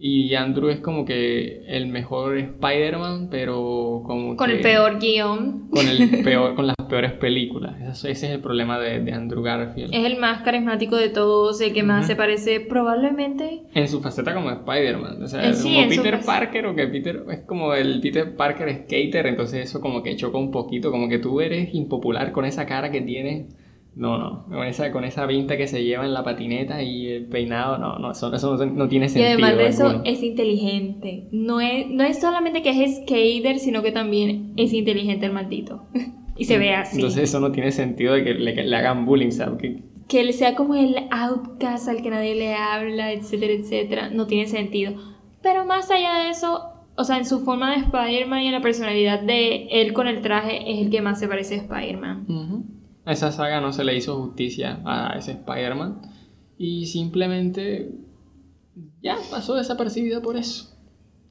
y 0.00 0.32
Andrew 0.36 0.68
es 0.68 0.78
como 0.78 1.04
que 1.04 1.64
el 1.66 1.88
mejor 1.88 2.38
Spider-Man, 2.38 3.28
pero 3.32 4.02
como 4.06 4.36
Con 4.36 4.48
el 4.50 4.60
peor 4.60 5.00
guion. 5.00 5.68
Con, 5.70 5.88
el 5.88 6.22
peor, 6.24 6.54
con 6.54 6.68
las 6.68 6.76
peores 6.88 7.12
películas. 7.14 7.74
Ese 7.80 8.12
es 8.12 8.22
el 8.22 8.40
problema 8.40 8.78
de, 8.78 9.00
de 9.00 9.12
Andrew 9.12 9.42
Garfield. 9.42 9.92
Es 9.92 10.04
el 10.04 10.18
más 10.18 10.42
carismático 10.42 10.94
de 10.94 11.08
todos, 11.08 11.60
el 11.60 11.72
que 11.72 11.82
más 11.82 12.06
se 12.06 12.14
parece 12.14 12.60
probablemente... 12.60 13.62
En 13.74 13.88
su 13.88 14.00
faceta 14.00 14.32
como 14.34 14.50
Spider-Man. 14.52 15.20
O 15.20 15.26
sea, 15.26 15.48
Eh, 15.48 15.54
sí, 15.54 15.74
como 15.74 15.88
Peter 15.88 16.20
Parker, 16.24 16.66
o 16.66 16.74
que 16.76 16.86
Peter 16.86 17.24
es 17.30 17.40
como 17.40 17.74
el 17.74 18.00
Peter 18.00 18.36
Parker 18.36 18.84
skater, 18.84 19.26
entonces 19.26 19.68
eso 19.68 19.80
como 19.80 20.04
que 20.04 20.14
choca 20.14 20.38
un 20.38 20.52
poquito, 20.52 20.92
como 20.92 21.08
que 21.08 21.18
tú 21.18 21.40
eres 21.40 21.74
impopular 21.74 22.30
con 22.30 22.44
esa 22.44 22.66
cara 22.66 22.92
que 22.92 23.00
tienes. 23.00 23.46
No, 23.96 24.16
no, 24.18 24.44
con 24.46 24.64
esa, 24.64 24.92
con 24.92 25.04
esa 25.04 25.26
pinta 25.26 25.56
que 25.56 25.66
se 25.66 25.82
lleva 25.82 26.04
en 26.04 26.14
la 26.14 26.22
patineta 26.22 26.82
y 26.82 27.08
el 27.08 27.26
peinado, 27.26 27.78
no, 27.78 27.98
no, 27.98 28.12
eso, 28.12 28.32
eso 28.32 28.56
no, 28.56 28.66
no 28.66 28.88
tiene 28.88 29.06
Y 29.06 29.08
sentido. 29.08 29.28
además 29.32 29.56
de 29.56 29.66
eso, 29.66 29.86
alguno. 29.86 30.04
es 30.04 30.22
inteligente. 30.22 31.28
No 31.32 31.60
es, 31.60 31.88
no 31.90 32.04
es 32.04 32.20
solamente 32.20 32.62
que 32.62 32.70
es 32.84 32.96
skater, 33.02 33.58
sino 33.58 33.82
que 33.82 33.90
también 33.90 34.52
es 34.56 34.72
inteligente 34.72 35.26
el 35.26 35.32
maldito. 35.32 35.82
y 36.36 36.44
se 36.44 36.58
ve 36.58 36.74
así. 36.74 36.96
Entonces 36.96 37.24
eso 37.24 37.40
no 37.40 37.50
tiene 37.50 37.72
sentido 37.72 38.14
de 38.14 38.22
que 38.22 38.34
le, 38.34 38.54
que 38.54 38.62
le 38.62 38.76
hagan 38.76 39.04
bullying, 39.04 39.30
¿sabes? 39.32 39.58
Que- 39.60 39.82
que 40.08 40.20
él 40.20 40.32
sea 40.32 40.54
como 40.54 40.74
el 40.74 40.96
outcast 41.10 41.86
al 41.88 42.00
que 42.00 42.08
nadie 42.08 42.34
le 42.34 42.54
habla, 42.54 43.12
etcétera, 43.12 43.52
etcétera, 43.52 44.08
no 44.10 44.26
tiene 44.26 44.46
sentido. 44.46 44.94
Pero 45.42 45.66
más 45.66 45.90
allá 45.90 46.20
de 46.24 46.30
eso, 46.30 46.62
o 46.96 47.04
sea, 47.04 47.18
en 47.18 47.26
su 47.26 47.40
forma 47.40 47.72
de 47.72 47.78
Spider-Man 47.82 48.42
y 48.42 48.46
en 48.46 48.52
la 48.52 48.62
personalidad 48.62 49.20
de 49.20 49.66
él 49.70 49.92
con 49.92 50.08
el 50.08 50.22
traje 50.22 50.70
es 50.72 50.78
el 50.80 50.90
que 50.90 51.02
más 51.02 51.20
se 51.20 51.28
parece 51.28 51.56
a 51.56 51.58
Spider-Man. 51.58 52.24
Ujú. 52.26 52.64
A 53.08 53.12
esa 53.12 53.32
saga 53.32 53.62
no 53.62 53.72
se 53.72 53.84
le 53.84 53.96
hizo 53.96 54.16
justicia 54.22 54.82
a 54.84 55.14
ese 55.16 55.30
Spider-Man 55.32 56.02
y 56.58 56.84
simplemente 56.84 57.90
ya 59.02 59.16
pasó 59.30 59.54
desapercibido 59.54 60.20
por 60.20 60.36
eso. 60.36 60.76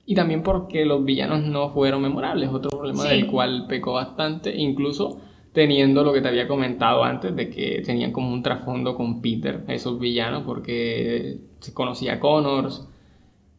Y 0.04 0.16
también 0.16 0.42
porque 0.42 0.86
los 0.86 1.06
villanos 1.06 1.44
no 1.44 1.70
fueron 1.70 2.02
memorables, 2.02 2.50
otro 2.50 2.72
problema 2.72 3.04
Sí. 3.04 3.10
del 3.10 3.28
cual 3.28 3.68
pecó 3.68 3.94
bastante, 3.94 4.56
incluso 4.58 5.20
teniendo 5.54 6.04
lo 6.04 6.14
que 6.14 6.22
te 6.22 6.30
había 6.30 6.48
comentado 6.48 7.04
antes 7.04 7.36
de 7.36 7.52
que 7.52 7.84
tenían 7.86 8.12
como 8.12 8.34
un 8.34 8.42
trasfondo 8.42 8.96
con 8.96 9.22
Peter, 9.22 9.64
esos 9.68 10.00
villanos, 10.00 10.46
porque 10.48 11.42
se 11.60 11.76
conocía 11.76 12.14
a 12.14 12.20
Connors. 12.20 12.88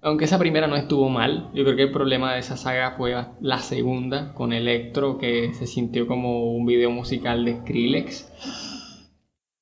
Aunque 0.00 0.26
esa 0.26 0.38
primera 0.38 0.68
no 0.68 0.76
estuvo 0.76 1.08
mal, 1.08 1.50
yo 1.54 1.64
creo 1.64 1.76
que 1.76 1.82
el 1.82 1.90
problema 1.90 2.32
de 2.34 2.40
esa 2.40 2.56
saga 2.56 2.92
fue 2.92 3.16
la 3.40 3.58
segunda, 3.58 4.32
con 4.32 4.52
Electro, 4.52 5.18
que 5.18 5.52
se 5.54 5.66
sintió 5.66 6.06
como 6.06 6.52
un 6.52 6.66
video 6.66 6.90
musical 6.90 7.44
de 7.44 7.56
Skrillex. 7.56 8.32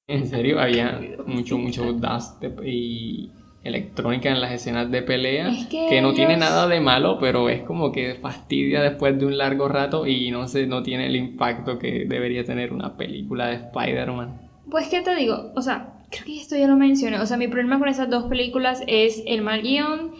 En 0.08 0.26
serio, 0.26 0.60
había 0.60 1.00
mucho, 1.26 1.56
mucho 1.58 1.92
dust 1.92 2.44
y 2.64 3.30
electrónica 3.64 4.30
en 4.30 4.40
las 4.40 4.52
escenas 4.52 4.90
de 4.90 5.02
pelea, 5.02 5.48
Es 5.48 5.66
que 5.66 6.00
no 6.00 6.12
tiene 6.12 6.36
nada 6.36 6.68
de 6.68 6.80
malo, 6.80 7.18
pero 7.18 7.48
es 7.48 7.62
como 7.62 7.90
que 7.90 8.14
fastidia 8.14 8.82
después 8.82 9.18
de 9.18 9.26
un 9.26 9.38
largo 9.38 9.68
rato 9.68 10.06
y 10.06 10.30
no 10.30 10.46
sé, 10.46 10.66
no 10.66 10.82
tiene 10.82 11.06
el 11.06 11.16
impacto 11.16 11.78
que 11.78 12.04
debería 12.06 12.44
tener 12.44 12.72
una 12.72 12.96
película 12.96 13.48
de 13.48 13.54
Spider-Man. 13.54 14.40
Pues, 14.70 14.88
¿qué 14.88 15.00
te 15.00 15.14
digo? 15.16 15.52
O 15.56 15.62
sea, 15.62 15.94
creo 16.10 16.24
que 16.24 16.40
esto 16.40 16.56
ya 16.56 16.68
lo 16.68 16.76
mencioné. 16.76 17.18
O 17.18 17.26
sea, 17.26 17.36
mi 17.36 17.48
problema 17.48 17.78
con 17.78 17.88
esas 17.88 18.10
dos 18.10 18.24
películas 18.24 18.82
es 18.86 19.22
el 19.26 19.42
mal 19.42 19.62
guion 19.62 20.12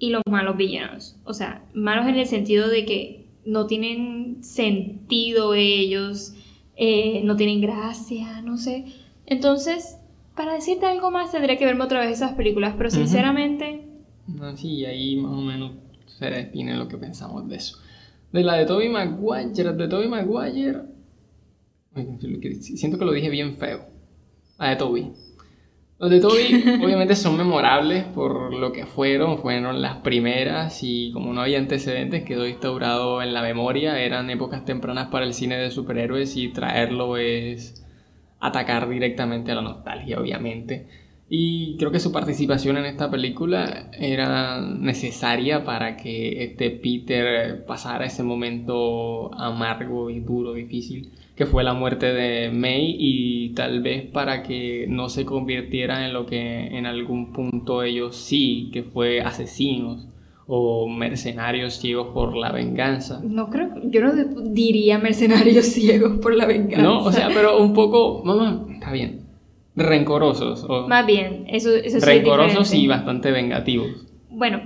y 0.00 0.10
los 0.10 0.22
malos 0.28 0.56
villanos. 0.56 1.16
O 1.24 1.34
sea, 1.34 1.62
malos 1.74 2.08
en 2.08 2.16
el 2.16 2.26
sentido 2.26 2.68
de 2.68 2.84
que 2.84 3.26
no 3.44 3.66
tienen 3.66 4.42
sentido 4.42 5.54
ellos, 5.54 6.34
eh, 6.74 7.20
no 7.22 7.36
tienen 7.36 7.60
gracia, 7.60 8.40
no 8.42 8.56
sé. 8.56 8.86
Entonces, 9.26 9.98
para 10.34 10.54
decirte 10.54 10.86
algo 10.86 11.10
más, 11.10 11.30
tendría 11.30 11.58
que 11.58 11.66
verme 11.66 11.84
otra 11.84 12.00
vez 12.00 12.12
esas 12.12 12.32
películas. 12.32 12.74
Pero 12.76 12.90
sinceramente, 12.90 13.86
No, 14.26 14.56
sí, 14.56 14.84
ahí 14.86 15.16
más 15.16 15.32
o 15.32 15.42
menos 15.42 15.72
se 16.06 16.26
define 16.26 16.76
lo 16.76 16.88
que 16.88 16.96
pensamos 16.96 17.46
de 17.48 17.56
eso. 17.56 17.78
De 18.32 18.42
la 18.42 18.54
de 18.54 18.64
Tobey 18.64 18.88
Maguire, 18.88 19.72
de 19.74 19.88
Tobey 19.88 20.08
Maguire. 20.08 20.82
Siento 22.60 22.98
que 22.98 23.04
lo 23.04 23.12
dije 23.12 23.28
bien 23.28 23.56
feo. 23.56 23.86
La 24.58 24.70
de 24.70 24.76
Tobey. 24.76 25.12
Los 26.00 26.08
de 26.08 26.18
Tobey 26.18 26.64
obviamente 26.82 27.14
son 27.14 27.36
memorables 27.36 28.04
por 28.04 28.54
lo 28.54 28.72
que 28.72 28.86
fueron, 28.86 29.38
fueron 29.38 29.82
las 29.82 29.98
primeras 29.98 30.82
y 30.82 31.12
como 31.12 31.34
no 31.34 31.42
había 31.42 31.58
antecedentes 31.58 32.24
quedó 32.24 32.48
instaurado 32.48 33.20
en 33.20 33.34
la 33.34 33.42
memoria, 33.42 34.00
eran 34.00 34.30
épocas 34.30 34.64
tempranas 34.64 35.08
para 35.08 35.26
el 35.26 35.34
cine 35.34 35.58
de 35.58 35.70
superhéroes 35.70 36.38
y 36.38 36.48
traerlo 36.48 37.18
es 37.18 37.84
atacar 38.40 38.88
directamente 38.88 39.52
a 39.52 39.56
la 39.56 39.60
nostalgia, 39.60 40.18
obviamente. 40.18 40.88
Y 41.32 41.76
creo 41.76 41.92
que 41.92 42.00
su 42.00 42.10
participación 42.10 42.76
en 42.76 42.86
esta 42.86 43.08
película 43.08 43.88
era 43.92 44.60
necesaria 44.60 45.62
para 45.62 45.96
que 45.96 46.42
este 46.42 46.70
Peter 46.72 47.64
pasara 47.64 48.06
ese 48.06 48.24
momento 48.24 49.32
amargo 49.34 50.10
y 50.10 50.18
duro, 50.18 50.54
difícil, 50.54 51.12
que 51.36 51.46
fue 51.46 51.62
la 51.62 51.72
muerte 51.72 52.06
de 52.06 52.50
May 52.50 52.96
y 52.98 53.50
tal 53.50 53.80
vez 53.80 54.10
para 54.10 54.42
que 54.42 54.86
no 54.88 55.08
se 55.08 55.24
convirtiera 55.24 56.04
en 56.04 56.14
lo 56.14 56.26
que 56.26 56.76
en 56.76 56.84
algún 56.84 57.32
punto 57.32 57.84
ellos 57.84 58.16
sí, 58.16 58.68
que 58.72 58.82
fue 58.82 59.20
asesinos 59.20 60.08
o 60.48 60.88
mercenarios 60.88 61.74
ciegos 61.74 62.08
por 62.08 62.36
la 62.36 62.50
venganza. 62.50 63.20
no 63.22 63.50
creo, 63.50 63.70
yo 63.84 64.00
no 64.00 64.12
diría 64.50 64.98
mercenarios 64.98 65.64
ciegos 65.74 66.18
por 66.18 66.34
la 66.34 66.46
venganza. 66.46 66.82
No, 66.82 67.04
o 67.04 67.12
sea, 67.12 67.28
pero 67.32 67.62
un 67.62 67.72
poco, 67.72 68.24
mamá, 68.24 68.66
está 68.72 68.90
bien, 68.90 69.19
rencorosos 69.82 70.64
o 70.68 70.88
Más 70.88 71.06
bien, 71.06 71.44
eso, 71.48 71.74
eso 71.74 71.90
sí 71.90 71.96
es 71.96 72.04
rencorosos 72.04 72.72
y 72.74 72.86
bastante 72.86 73.30
vengativos. 73.30 74.06
Bueno, 74.28 74.60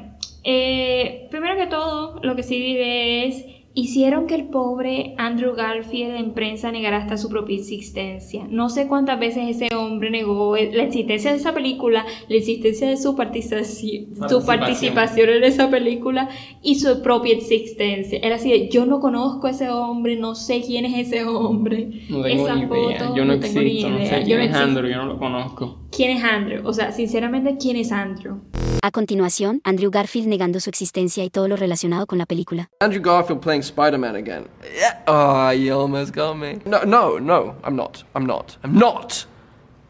eh, 0.45 1.29
primero 1.31 1.57
que 1.57 1.67
todo, 1.67 2.21
lo 2.23 2.37
que 2.37 2.43
sí 2.43 2.59
diré 2.61 3.27
es, 3.27 3.45
hicieron 3.77 4.27
que 4.29 4.37
el 4.37 4.45
pobre 4.45 5.15
Andrew 5.19 5.55
Garfield 5.55 6.15
en 6.15 6.33
prensa 6.33 6.71
negara 6.71 6.99
hasta 6.99 7.17
su 7.17 7.29
propia 7.29 7.57
existencia. 7.57 8.47
No 8.49 8.69
sé 8.69 8.87
cuántas 8.87 9.19
veces 9.19 9.49
ese 9.61 9.75
hombre 9.75 10.11
negó 10.11 10.57
la 10.57 10.85
existencia 10.85 11.33
de 11.33 11.39
esa 11.39 11.53
película, 11.53 12.07
la 12.29 12.37
existencia 12.37 12.89
de 12.89 12.97
su 12.97 13.17
participación, 13.17 14.07
su 14.29 14.45
Participación. 14.47 15.29
en 15.29 15.45
esa 15.45 15.71
película 15.71 16.29
y 16.63 16.77
su 16.77 17.03
propia 17.03 17.35
existencia. 17.35 18.19
Era 18.23 18.37
así 18.37 18.51
de, 18.51 18.69
yo 18.69 18.87
no 18.87 19.01
conozco 19.01 19.49
a 19.49 19.51
ese 19.51 19.69
hombre, 19.71 20.17
no 20.17 20.35
sé 20.37 20.63
quién 20.63 20.85
es 20.85 21.09
ese 21.09 21.25
hombre. 21.25 21.89
No 22.09 22.23
tengo 22.23 22.45
Esa 22.47 22.55
ni 22.55 22.63
idea. 22.63 22.69
foto, 22.69 23.17
yo 23.17 23.25
no, 23.25 23.35
no 23.35 23.41
tengo 23.41 23.61
ni 23.61 23.67
existo, 23.67 23.91
no 23.91 23.99
idea, 23.99 24.09
sé 24.11 24.21
yo 24.21 24.25
quién 24.27 24.39
no 24.39 24.45
es. 24.45 24.55
Andrew, 24.55 24.89
yo 24.89 24.97
no 24.99 25.07
lo 25.07 25.19
conozco. 25.19 25.79
¿Quién 25.95 26.11
es 26.11 26.25
Andrew? 26.25 26.67
O 26.67 26.73
sea, 26.73 26.93
sinceramente, 26.93 27.57
¿quién 27.61 27.77
es 27.77 27.93
Andrew? 27.93 28.41
A 28.83 28.91
continuación, 28.91 29.61
Andrew 29.65 29.91
Garfield 29.91 30.29
negando 30.29 30.61
su 30.61 30.69
existencia 30.69 31.25
y 31.25 31.31
todo 31.31 31.49
lo 31.49 31.57
relacionado 31.57 32.07
con 32.07 32.19
la 32.19 32.27
película. 32.27 32.69
Andrew 32.81 33.01
Garfield 33.01 33.41
playing 33.41 33.63
Spider-Man 33.63 34.17
again. 34.17 34.47
Yeah. 34.77 35.03
Oh, 35.07 35.51
you 35.53 35.73
almost 35.73 36.15
got 36.15 36.37
me. 36.37 36.59
No, 36.67 36.85
no, 36.85 37.19
no. 37.19 37.55
I'm 37.65 37.77
not. 37.77 38.05
I'm 38.15 38.27
not. 38.27 38.59
I'm 38.63 38.79
not 38.79 39.27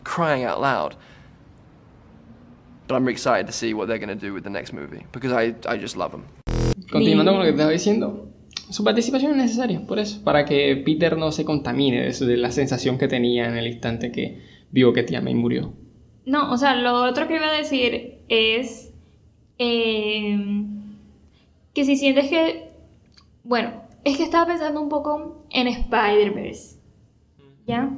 crying 0.04 0.44
out 0.44 0.60
loud. 0.60 0.96
But 2.86 2.96
I'm 2.96 3.08
excited 3.08 3.46
to 3.46 3.52
see 3.52 3.72
what 3.72 3.88
they're 3.88 3.98
going 3.98 4.16
to 4.16 4.26
do 4.26 4.34
with 4.34 4.44
the 4.44 4.50
next 4.50 4.72
movie 4.72 5.06
because 5.10 5.32
I, 5.32 5.54
I 5.66 5.78
just 5.78 5.96
love 5.96 6.12
them. 6.12 6.24
Continuando 6.92 7.32
con 7.32 7.40
lo 7.40 7.46
que 7.46 7.52
te 7.52 7.56
estaba 7.56 7.72
diciendo, 7.72 8.28
su 8.70 8.84
participación 8.84 9.32
es 9.32 9.38
necesaria, 9.38 9.84
por 9.86 9.98
eso, 9.98 10.22
para 10.22 10.44
que 10.44 10.76
Peter 10.84 11.16
no 11.16 11.32
se 11.32 11.44
contamine 11.44 12.02
de, 12.02 12.08
eso, 12.08 12.26
de 12.26 12.36
la 12.36 12.50
sensación 12.50 12.98
que 12.98 13.08
tenía 13.08 13.48
en 13.48 13.56
el 13.56 13.66
instante 13.66 14.12
que 14.12 14.42
vio 14.70 14.92
que 14.92 15.02
Tia 15.02 15.22
May 15.22 15.34
murió. 15.34 15.72
No, 16.26 16.52
o 16.52 16.56
sea, 16.56 16.74
lo 16.74 16.94
otro 17.04 17.28
que 17.28 17.36
iba 17.36 17.48
a 17.48 17.52
decir 17.52 18.18
es 18.28 18.92
eh, 19.58 20.64
que 21.74 21.84
si 21.84 21.96
sientes 21.96 22.28
que, 22.28 22.70
bueno, 23.42 23.82
es 24.04 24.16
que 24.16 24.22
estaba 24.22 24.46
pensando 24.46 24.80
un 24.80 24.88
poco 24.88 25.44
en 25.50 25.66
Spider-Verse, 25.66 26.80
¿ya? 27.66 27.90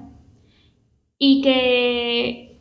Y 1.19 1.43
que... 1.43 2.59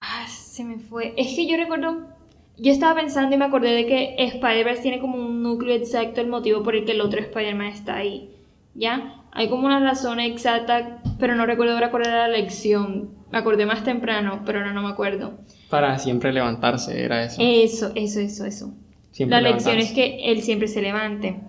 Ah, 0.00 0.26
se 0.28 0.64
me 0.64 0.78
fue. 0.78 1.14
Es 1.16 1.34
que 1.34 1.46
yo 1.46 1.56
recuerdo... 1.56 2.08
Yo 2.56 2.70
estaba 2.70 2.94
pensando 2.94 3.34
y 3.34 3.38
me 3.38 3.46
acordé 3.46 3.72
de 3.72 3.86
que 3.86 4.14
Spider-Verse 4.18 4.82
tiene 4.82 5.00
como 5.00 5.16
un 5.16 5.42
núcleo 5.42 5.74
exacto 5.74 6.20
el 6.20 6.28
motivo 6.28 6.62
por 6.62 6.76
el 6.76 6.84
que 6.84 6.92
el 6.92 7.00
otro 7.00 7.20
Spider-Man 7.20 7.66
está 7.66 7.96
ahí. 7.96 8.30
¿Ya? 8.74 9.23
Hay 9.34 9.48
como 9.48 9.66
una 9.66 9.80
razón 9.80 10.20
exacta, 10.20 11.02
pero 11.18 11.34
no 11.34 11.44
recuerdo 11.44 11.74
ahora 11.74 11.90
cuál 11.90 12.06
era 12.06 12.28
la 12.28 12.36
lección. 12.36 13.10
Me 13.32 13.38
acordé 13.38 13.66
más 13.66 13.82
temprano, 13.82 14.42
pero 14.46 14.60
ahora 14.60 14.72
no 14.72 14.82
me 14.82 14.90
acuerdo. 14.90 15.32
Para 15.68 15.98
siempre 15.98 16.32
levantarse, 16.32 17.04
era 17.04 17.24
eso. 17.24 17.42
Eso, 17.42 17.90
eso, 17.96 18.20
eso, 18.20 18.46
eso. 18.46 18.74
Siempre 19.10 19.40
la 19.40 19.50
lección 19.50 19.78
es 19.78 19.92
que 19.92 20.30
él 20.30 20.42
siempre 20.42 20.68
se 20.68 20.82
levante. 20.82 21.40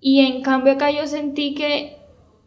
Y 0.00 0.20
en 0.20 0.42
cambio 0.42 0.74
acá 0.74 0.90
yo 0.90 1.06
sentí 1.06 1.54
que 1.54 1.96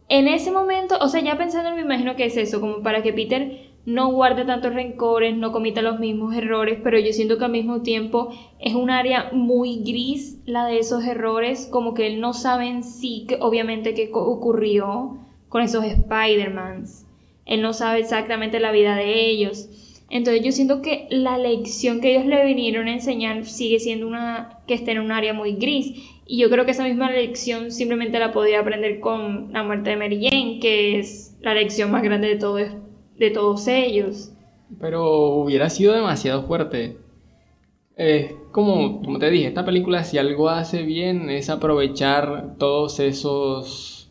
en 0.10 0.28
ese 0.28 0.52
momento, 0.52 0.98
o 1.02 1.08
sea, 1.08 1.22
ya 1.22 1.38
pensando, 1.38 1.72
me 1.72 1.82
imagino 1.82 2.16
que 2.16 2.26
es 2.26 2.38
eso, 2.38 2.62
como 2.62 2.84
para 2.84 3.02
que 3.02 3.14
Peter 3.14 3.65
no 3.86 4.12
guarde 4.12 4.46
tantos 4.46 4.74
rencores, 4.74 5.36
no 5.36 5.52
comita 5.52 5.82
los 5.82 6.00
mismos 6.00 6.36
errores, 6.36 6.80
pero 6.84 6.98
yo 6.98 7.14
siento 7.14 7.38
que 7.38 7.46
al 7.46 7.52
mismo 7.52 7.82
tiempo 7.82 8.30
es 8.60 8.74
un 8.74 8.90
área 8.90 9.30
muy 9.32 9.84
gris 9.84 10.40
la 10.46 10.66
de 10.66 10.80
esos 10.80 11.04
errores, 11.06 11.68
como 11.72 11.94
que 11.94 12.08
él 12.08 12.20
no 12.20 12.34
sabe 12.34 12.68
en 12.68 12.84
sí, 12.84 13.28
obviamente, 13.40 13.94
qué 13.94 14.10
ocurrió 14.12 15.18
con 15.50 15.62
esos 15.62 15.86
Spider-Mans. 15.86 17.06
Él 17.46 17.62
no 17.62 17.74
sabe 17.74 18.00
exactamente 18.00 18.60
la 18.60 18.72
vida 18.72 18.96
de 18.96 19.30
ellos. 19.30 19.70
Entonces 20.10 20.44
yo 20.44 20.52
siento 20.52 20.82
que 20.82 21.08
la 21.10 21.38
lección 21.38 22.02
que 22.02 22.12
ellos 22.16 22.26
le 22.26 22.46
vinieron 22.46 22.88
a 22.88 22.94
enseñar 22.94 23.46
sigue 23.46 23.80
siendo 23.80 24.08
una 24.08 24.60
que 24.68 24.74
está 24.74 24.92
en 24.92 25.00
un 25.00 25.12
área 25.12 25.34
muy 25.34 25.54
gris. 25.54 25.94
Y 26.28 26.40
yo 26.40 26.50
creo 26.50 26.66
que 26.66 26.72
esa 26.72 26.84
misma 26.84 27.12
lección 27.12 27.72
simplemente 27.72 28.18
la 28.18 28.32
podía 28.32 28.60
aprender 28.60 29.00
con 29.00 29.54
la 29.54 29.64
muerte 29.64 29.92
de 29.92 29.96
Mary 29.96 30.28
Jane, 30.28 30.60
que 30.60 31.00
es 31.00 31.38
la 31.42 31.54
lección 31.54 31.92
más 31.92 32.02
grande 32.02 32.28
de, 32.28 32.36
todo, 32.36 32.58
de 33.18 33.32
todos 33.32 33.68
ellos. 33.68 34.32
Pero 34.80 35.28
hubiera 35.36 35.70
sido 35.70 35.94
demasiado 35.94 36.44
fuerte. 36.44 36.98
Es 37.96 38.34
como, 38.52 39.02
como 39.02 39.20
te 39.20 39.30
dije, 39.30 39.48
esta 39.48 39.66
película 39.66 40.04
si 40.04 40.18
algo 40.18 40.50
hace 40.50 40.84
bien 40.84 41.30
es 41.30 41.50
aprovechar 41.50 42.56
todos 42.58 43.00
esos, 43.00 44.10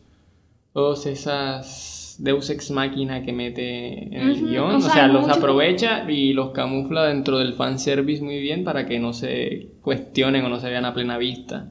todos 0.73 1.05
esas 1.05 2.17
Deus 2.19 2.49
Ex 2.49 2.71
Machina 2.71 3.23
que 3.23 3.33
mete 3.33 4.15
en 4.15 4.29
el 4.29 4.47
guion. 4.47 4.75
o 4.75 4.77
O 4.77 4.81
sea, 4.81 5.07
los 5.07 5.27
aprovecha 5.29 6.09
y 6.09 6.33
los 6.33 6.51
camufla 6.51 7.05
dentro 7.05 7.37
del 7.37 7.53
fanservice 7.53 8.23
muy 8.23 8.39
bien 8.39 8.63
para 8.63 8.85
que 8.85 8.99
no 8.99 9.13
se 9.13 9.69
cuestionen 9.81 10.45
o 10.45 10.49
no 10.49 10.59
se 10.59 10.69
vean 10.69 10.85
a 10.85 10.93
plena 10.93 11.17
vista. 11.17 11.69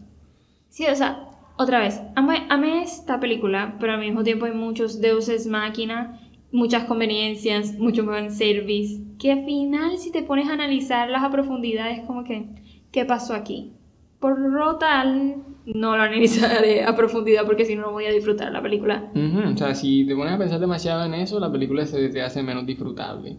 Sí, 0.69 0.87
o 0.87 0.95
sea, 0.95 1.29
otra 1.57 1.81
vez, 1.81 2.01
amé, 2.17 2.47
amé 2.49 2.83
esta 2.83 3.21
película, 3.21 3.77
pero 3.79 3.93
al 3.93 4.01
mismo 4.01 4.25
tiempo 4.25 4.47
hay 4.47 4.53
muchos 4.53 5.01
deuses 5.01 5.47
máquina, 5.47 6.21
muchas 6.55 6.85
conveniencias, 6.85 7.77
mucho 7.79 8.05
fanservice, 8.07 9.03
que 9.19 9.33
al 9.33 9.45
final 9.45 9.99
si 9.99 10.13
te 10.13 10.23
pones 10.23 10.49
a 10.49 10.53
analizarlas 10.53 11.25
a 11.25 11.31
profundidad 11.31 11.91
es 11.91 12.07
como 12.07 12.23
que, 12.23 12.47
¿qué 12.93 13.05
pasó 13.05 13.35
aquí? 13.35 13.73
Por 14.21 14.39
lo 14.39 14.77
tal, 14.77 15.43
no 15.67 15.97
lo 15.97 16.03
analizaré 16.05 16.85
a 16.85 16.95
profundidad 16.95 17.45
porque 17.45 17.65
si 17.65 17.75
no, 17.75 17.83
no 17.83 17.91
voy 17.91 18.07
a 18.07 18.13
disfrutar 18.13 18.53
la 18.53 18.63
película. 18.63 19.11
Ujú, 19.17 19.53
O 19.53 19.57
sea, 19.57 19.75
si 19.75 20.07
te 20.07 20.15
pones 20.15 20.33
a 20.33 20.39
pensar 20.39 20.61
demasiado 20.61 21.05
en 21.05 21.15
eso, 21.15 21.41
la 21.41 21.51
película 21.51 21.85
se 21.87 22.09
te 22.09 22.23
hace 22.23 22.41
menos 22.45 22.65
disfrutable. 22.65 23.39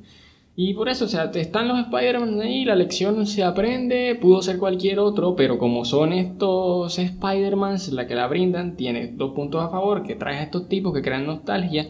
Y 0.58 0.74
por 0.74 0.90
eso, 0.90 1.06
o 1.06 1.08
sea, 1.08 1.32
están 1.34 1.70
los 1.70 1.80
Spider-Man 1.80 2.42
ahí, 2.42 2.66
la 2.66 2.76
lección 2.76 3.26
se 3.26 3.44
aprende, 3.44 4.18
pudo 4.20 4.42
ser 4.42 4.58
cualquier 4.58 5.00
otro, 5.00 5.36
pero 5.38 5.58
como 5.58 5.86
son 5.86 6.12
estos 6.12 7.00
Spider-Man 7.00 7.78
la 7.92 8.08
que 8.08 8.16
la 8.16 8.28
brindan, 8.28 8.76
tiene 8.76 9.08
dos 9.08 9.34
puntos 9.34 9.64
a 9.64 9.70
favor, 9.70 10.04
que 10.04 10.16
traes 10.16 10.40
a 10.40 10.44
estos 10.44 10.68
tipos 10.68 10.94
que 10.94 11.02
crean 11.02 11.26
nostalgia, 11.26 11.90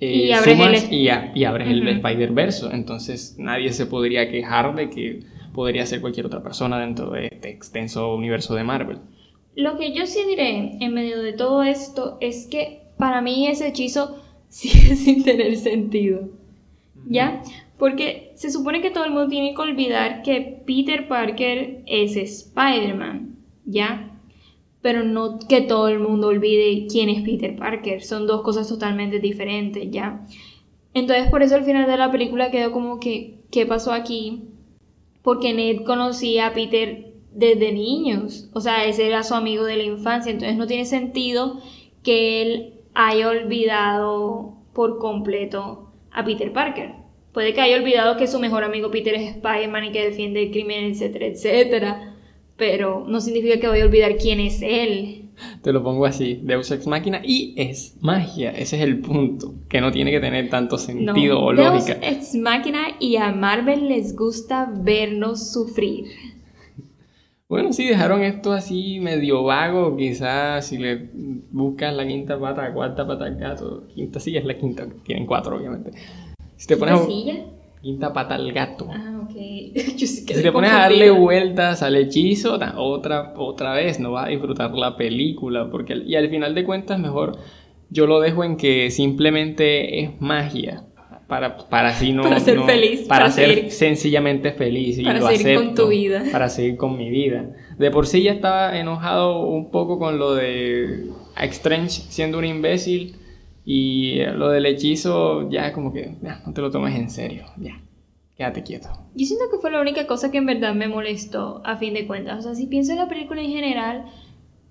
eh, 0.00 0.14
Y 0.28 0.32
abres 0.32 0.56
sumas 0.56 0.84
el- 0.84 0.92
y, 0.92 1.08
a- 1.08 1.32
y 1.34 1.44
abres 1.44 1.68
el 1.68 1.80
Ujú. 1.82 1.88
Spider-Verso. 1.90 2.72
Entonces 2.72 3.36
nadie 3.38 3.72
se 3.72 3.86
podría 3.86 4.30
quejar 4.30 4.74
de 4.74 4.90
que 4.90 5.20
podría 5.52 5.86
ser 5.86 6.00
cualquier 6.00 6.26
otra 6.26 6.42
persona 6.42 6.78
dentro 6.80 7.10
de 7.10 7.26
este 7.32 7.50
extenso 7.50 8.14
universo 8.14 8.54
de 8.54 8.64
Marvel. 8.64 8.98
Lo 9.56 9.76
que 9.78 9.92
yo 9.94 10.04
sí 10.06 10.20
diré 10.28 10.78
en 10.80 10.92
medio 10.94 11.22
de 11.22 11.32
todo 11.32 11.62
esto 11.62 12.18
es 12.20 12.46
que 12.50 12.80
para 12.98 13.20
mí 13.20 13.46
ese 13.46 13.68
hechizo 13.68 14.20
sigue 14.48 14.96
sin 14.96 15.22
tener 15.24 15.56
sentido. 15.56 16.28
¿Ya? 17.06 17.42
Porque 17.78 18.32
se 18.34 18.50
supone 18.50 18.80
que 18.80 18.90
todo 18.90 19.04
el 19.04 19.10
mundo 19.10 19.28
tiene 19.28 19.54
que 19.54 19.60
olvidar 19.60 20.22
que 20.22 20.62
Peter 20.66 21.06
Parker 21.06 21.82
es 21.86 22.16
Spider-Man. 22.16 23.36
¿Ya? 23.66 24.10
Pero 24.84 25.02
no 25.02 25.38
que 25.38 25.62
todo 25.62 25.88
el 25.88 25.98
mundo 25.98 26.26
olvide 26.26 26.86
quién 26.90 27.08
es 27.08 27.22
Peter 27.22 27.56
Parker. 27.56 28.02
Son 28.02 28.26
dos 28.26 28.42
cosas 28.42 28.68
totalmente 28.68 29.18
diferentes, 29.18 29.90
¿ya? 29.90 30.26
Entonces 30.92 31.30
por 31.30 31.42
eso 31.42 31.54
al 31.54 31.64
final 31.64 31.86
de 31.86 31.96
la 31.96 32.12
película 32.12 32.50
quedó 32.50 32.70
como 32.70 33.00
que, 33.00 33.38
¿qué 33.50 33.64
pasó 33.64 33.92
aquí? 33.92 34.42
Porque 35.22 35.54
Ned 35.54 35.86
conocía 35.86 36.48
a 36.48 36.52
Peter 36.52 37.14
desde 37.32 37.72
niños. 37.72 38.50
O 38.52 38.60
sea, 38.60 38.84
ese 38.84 39.06
era 39.06 39.22
su 39.22 39.32
amigo 39.32 39.64
de 39.64 39.76
la 39.76 39.84
infancia. 39.84 40.30
Entonces 40.30 40.58
no 40.58 40.66
tiene 40.66 40.84
sentido 40.84 41.62
que 42.02 42.42
él 42.42 42.74
haya 42.92 43.30
olvidado 43.30 44.52
por 44.74 44.98
completo 44.98 45.92
a 46.10 46.26
Peter 46.26 46.52
Parker. 46.52 46.92
Puede 47.32 47.54
que 47.54 47.62
haya 47.62 47.78
olvidado 47.78 48.18
que 48.18 48.26
su 48.26 48.38
mejor 48.38 48.64
amigo 48.64 48.90
Peter 48.90 49.14
es 49.14 49.36
Spider-Man 49.36 49.84
y 49.84 49.92
que 49.92 50.04
defiende 50.04 50.42
el 50.42 50.50
crimen, 50.50 50.84
etcétera, 50.84 51.24
etcétera. 51.24 52.13
Pero 52.56 53.04
no 53.08 53.20
significa 53.20 53.58
que 53.58 53.66
vaya 53.66 53.82
a 53.82 53.86
olvidar 53.86 54.16
quién 54.16 54.40
es 54.40 54.62
él. 54.62 55.20
Te 55.62 55.72
lo 55.72 55.82
pongo 55.82 56.06
así, 56.06 56.40
Deus 56.44 56.70
Ex 56.70 56.86
Máquina 56.86 57.20
y 57.24 57.54
es 57.56 57.96
magia, 58.00 58.50
ese 58.52 58.76
es 58.76 58.82
el 58.82 59.00
punto, 59.00 59.54
que 59.68 59.80
no 59.80 59.90
tiene 59.90 60.12
que 60.12 60.20
tener 60.20 60.48
tanto 60.48 60.78
sentido 60.78 61.40
o 61.42 61.52
Deus 61.52 61.72
lógica. 61.74 61.98
Ex 62.08 62.36
Máquina 62.36 62.86
y 63.00 63.16
a 63.16 63.32
Marvel 63.32 63.88
les 63.88 64.14
gusta 64.14 64.72
vernos 64.72 65.52
sufrir. 65.52 66.04
Bueno, 67.48 67.72
sí, 67.72 67.84
dejaron 67.84 68.22
esto 68.22 68.52
así 68.52 69.00
medio 69.00 69.42
vago, 69.42 69.96
quizás 69.96 70.66
si 70.66 70.78
le 70.78 71.10
buscas 71.50 71.92
la 71.94 72.06
quinta 72.06 72.38
pata, 72.38 72.72
cuarta 72.72 73.06
pata 73.06 73.24
al 73.26 73.36
gato, 73.36 73.88
quinta 73.94 74.20
sí 74.20 74.36
es 74.36 74.44
la 74.44 74.56
quinta, 74.56 74.86
tienen 75.04 75.26
cuatro 75.26 75.56
obviamente. 75.56 75.90
Si 76.56 76.66
te 76.68 76.76
pones 76.76 77.00
¿Qué 77.00 77.02
a- 77.02 77.06
silla? 77.06 77.34
Quinta 77.84 78.12
pata 78.12 78.34
al 78.34 78.50
gato. 78.52 78.88
Ah, 78.90 79.20
ok. 79.22 79.30
Yo 79.96 80.06
sí 80.06 80.24
Si 80.26 80.42
te 80.42 80.50
pones 80.50 80.72
a 80.72 80.78
darle 80.80 81.10
vueltas 81.10 81.82
al 81.82 81.94
hechizo, 81.96 82.58
otra, 82.76 83.32
otra 83.36 83.74
vez 83.74 84.00
no 84.00 84.10
vas 84.12 84.26
a 84.26 84.28
disfrutar 84.30 84.72
la 84.72 84.96
película. 84.96 85.70
Porque, 85.70 85.94
y 86.04 86.16
al 86.16 86.28
final 86.28 86.54
de 86.54 86.64
cuentas, 86.64 86.98
mejor 86.98 87.38
yo 87.90 88.06
lo 88.08 88.18
dejo 88.20 88.42
en 88.42 88.56
que 88.56 88.90
simplemente 88.90 90.00
es 90.02 90.10
magia. 90.20 90.84
Para, 91.28 91.56
para 91.56 91.88
así 91.88 92.12
no. 92.12 92.22
Para 92.22 92.38
ser 92.40 92.56
no- 92.56 92.66
feliz, 92.66 93.02
Para, 93.08 93.24
para 93.24 93.30
ser 93.32 93.48
seguir- 93.54 93.70
sencillamente 93.70 94.52
feliz. 94.52 94.98
Y 94.98 95.04
para 95.04 95.20
lo 95.20 95.28
seguir 95.28 95.54
con 95.56 95.74
tu 95.74 95.88
vida. 95.88 96.22
Para 96.32 96.48
seguir 96.50 96.76
con 96.76 96.98
mi 96.98 97.08
vida. 97.08 97.50
De 97.78 97.90
por 97.90 98.06
sí 98.06 98.22
ya 98.22 98.32
estaba 98.32 98.78
enojado 98.78 99.46
un 99.46 99.70
poco 99.70 99.98
con 99.98 100.18
lo 100.18 100.34
de 100.34 101.06
Strange 101.40 102.02
siendo 102.08 102.38
un 102.38 102.44
imbécil. 102.44 103.16
Y 103.64 104.22
lo 104.36 104.50
del 104.50 104.66
hechizo, 104.66 105.48
ya 105.50 105.72
como 105.72 105.92
que 105.92 106.16
ya, 106.22 106.42
no 106.46 106.52
te 106.52 106.60
lo 106.60 106.70
tomes 106.70 106.94
en 106.96 107.08
serio. 107.08 107.46
Ya, 107.56 107.80
quédate 108.36 108.62
quieto. 108.62 108.88
Yo 109.14 109.24
siento 109.26 109.46
que 109.50 109.58
fue 109.58 109.70
la 109.70 109.80
única 109.80 110.06
cosa 110.06 110.30
que 110.30 110.38
en 110.38 110.46
verdad 110.46 110.74
me 110.74 110.88
molestó, 110.88 111.62
a 111.64 111.76
fin 111.76 111.94
de 111.94 112.06
cuentas. 112.06 112.40
O 112.40 112.42
sea, 112.42 112.54
si 112.54 112.66
pienso 112.66 112.92
en 112.92 112.98
la 112.98 113.08
película 113.08 113.40
en 113.40 113.50
general, 113.50 114.04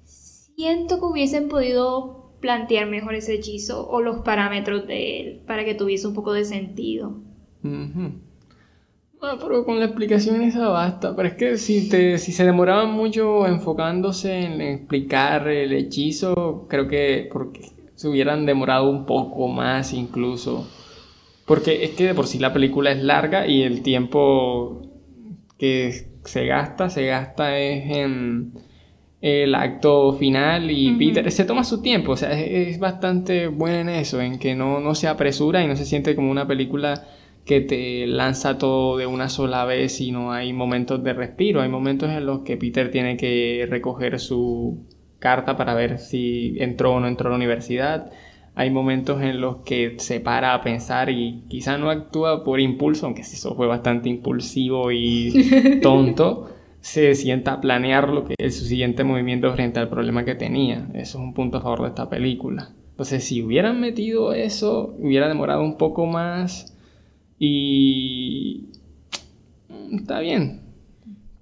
siento 0.03 0.99
que 0.99 1.05
hubiesen 1.05 1.49
podido 1.49 2.31
plantear 2.39 2.87
mejor 2.87 3.15
ese 3.15 3.35
hechizo 3.35 3.87
o 3.87 4.01
los 4.01 4.19
parámetros 4.19 4.85
de 4.85 5.21
él 5.21 5.41
para 5.47 5.65
que 5.65 5.75
tuviese 5.75 6.07
un 6.07 6.13
poco 6.13 6.33
de 6.33 6.43
sentido. 6.43 7.21
Ujú. 7.63 8.11
Bueno, 9.19 9.39
pero 9.41 9.63
con 9.63 9.79
la 9.79 9.85
explicación 9.85 10.41
esa 10.41 10.67
basta. 10.67 11.15
Pero 11.15 11.29
es 11.29 11.35
que 11.35 11.57
si, 11.57 11.87
te, 11.89 12.17
si 12.17 12.33
se 12.33 12.43
demoraban 12.43 12.91
mucho 12.91 13.47
enfocándose 13.47 14.41
en 14.41 14.59
explicar 14.59 15.47
el 15.47 15.71
hechizo, 15.71 16.67
creo 16.69 16.89
que 16.89 17.29
porque 17.31 17.72
se 18.03 18.09
hubieran 18.09 18.45
demorado 18.45 18.89
un 18.89 19.05
poco 19.05 19.47
más 19.47 19.93
incluso 19.93 20.67
Porque 21.45 21.85
es 21.85 21.91
que 21.91 22.07
de 22.07 22.13
por 22.13 22.27
sí 22.27 22.37
la 22.37 22.51
película 22.51 22.91
es 22.91 23.01
larga 23.01 23.47
y 23.47 23.63
el 23.63 23.81
tiempo 23.81 24.81
que 25.57 26.09
se 26.25 26.45
gasta, 26.45 26.89
se 26.89 27.05
gasta 27.05 27.57
es 27.57 27.89
en 27.95 28.51
el 29.21 29.55
acto 29.55 30.11
final 30.19 30.69
y. 30.69 30.91
Peter 30.97 31.31
se 31.31 31.45
toma 31.45 31.63
su 31.63 31.81
tiempo, 31.81 32.11
o 32.11 32.17
sea, 32.17 32.33
es, 32.33 32.73
es 32.73 32.79
bastante 32.79 33.47
bueno 33.47 33.79
en 33.79 33.89
eso, 33.89 34.19
en 34.19 34.37
que 34.37 34.53
no, 34.53 34.81
no 34.81 34.95
se 34.95 35.07
apresura 35.07 35.63
y 35.63 35.67
no 35.67 35.77
se 35.77 35.85
siente 35.85 36.13
como 36.13 36.29
una 36.29 36.45
película 36.45 37.05
que 37.45 37.61
te 37.61 38.05
lanza 38.05 38.57
todo 38.57 38.97
de 38.97 39.05
una 39.05 39.29
sola 39.29 39.63
vez, 39.63 39.95
sino 39.95 40.33
hay 40.33 40.51
momentos 40.51 41.01
de 41.05 41.13
respiro, 41.13 41.61
hay 41.61 41.69
momentos 41.69 42.09
en 42.09 42.25
los 42.25 42.41
que 42.41 42.57
Peter 42.57 42.91
tiene 42.91 43.15
que 43.15 43.65
recoger 43.69 44.19
su 44.19 44.85
carta 45.24 45.55
para 45.57 45.74
ver 45.74 45.99
si 45.99 46.55
entró 46.59 46.95
o 46.95 46.99
no 46.99 47.07
entró 47.07 47.28
a 47.30 47.32
la 47.32 47.38
universidad. 47.38 48.11
Hay 48.55 48.69
momentos 48.69 49.21
en 49.24 49.39
los 49.41 49.57
que 49.65 49.95
se 49.97 50.19
para 50.19 50.53
a 50.53 50.61
pensar 50.61 51.09
y 51.09 51.43
quizá 51.49 51.78
no 51.78 51.89
actúa 51.89 52.43
por 52.43 52.59
impulso, 52.59 53.05
aunque 53.07 53.24
sí 53.24 53.38
eso 53.38 53.55
fue 53.55 53.67
bastante 53.67 54.09
impulsivo 54.09 54.91
y 54.91 55.80
tonto, 55.82 56.49
se 56.82 57.15
sienta 57.15 57.53
a 57.53 57.61
planear 57.61 58.09
lo 58.09 58.26
que 58.26 58.36
es 58.38 58.59
su 58.59 58.65
siguiente 58.65 59.03
movimiento 59.05 59.51
frente 59.53 59.80
al 59.80 59.89
problema 59.89 60.26
que 60.26 60.36
tenía. 60.36 60.88
Eso 60.93 61.17
es 61.19 61.24
un 61.24 61.34
punto 61.34 61.57
a 61.57 61.61
favor 61.61 61.84
de 61.84 61.88
esta 61.89 62.09
película. 62.09 62.69
Entonces, 62.91 63.24
si 63.24 63.41
hubieran 63.41 63.80
metido 63.82 64.34
eso, 64.34 64.93
hubiera 64.99 65.28
demorado 65.30 65.63
un 65.63 65.78
poco 65.78 66.05
más 66.05 66.78
y... 67.39 68.69
mm, 69.69 69.95
Está 69.99 70.19
bien. 70.19 70.62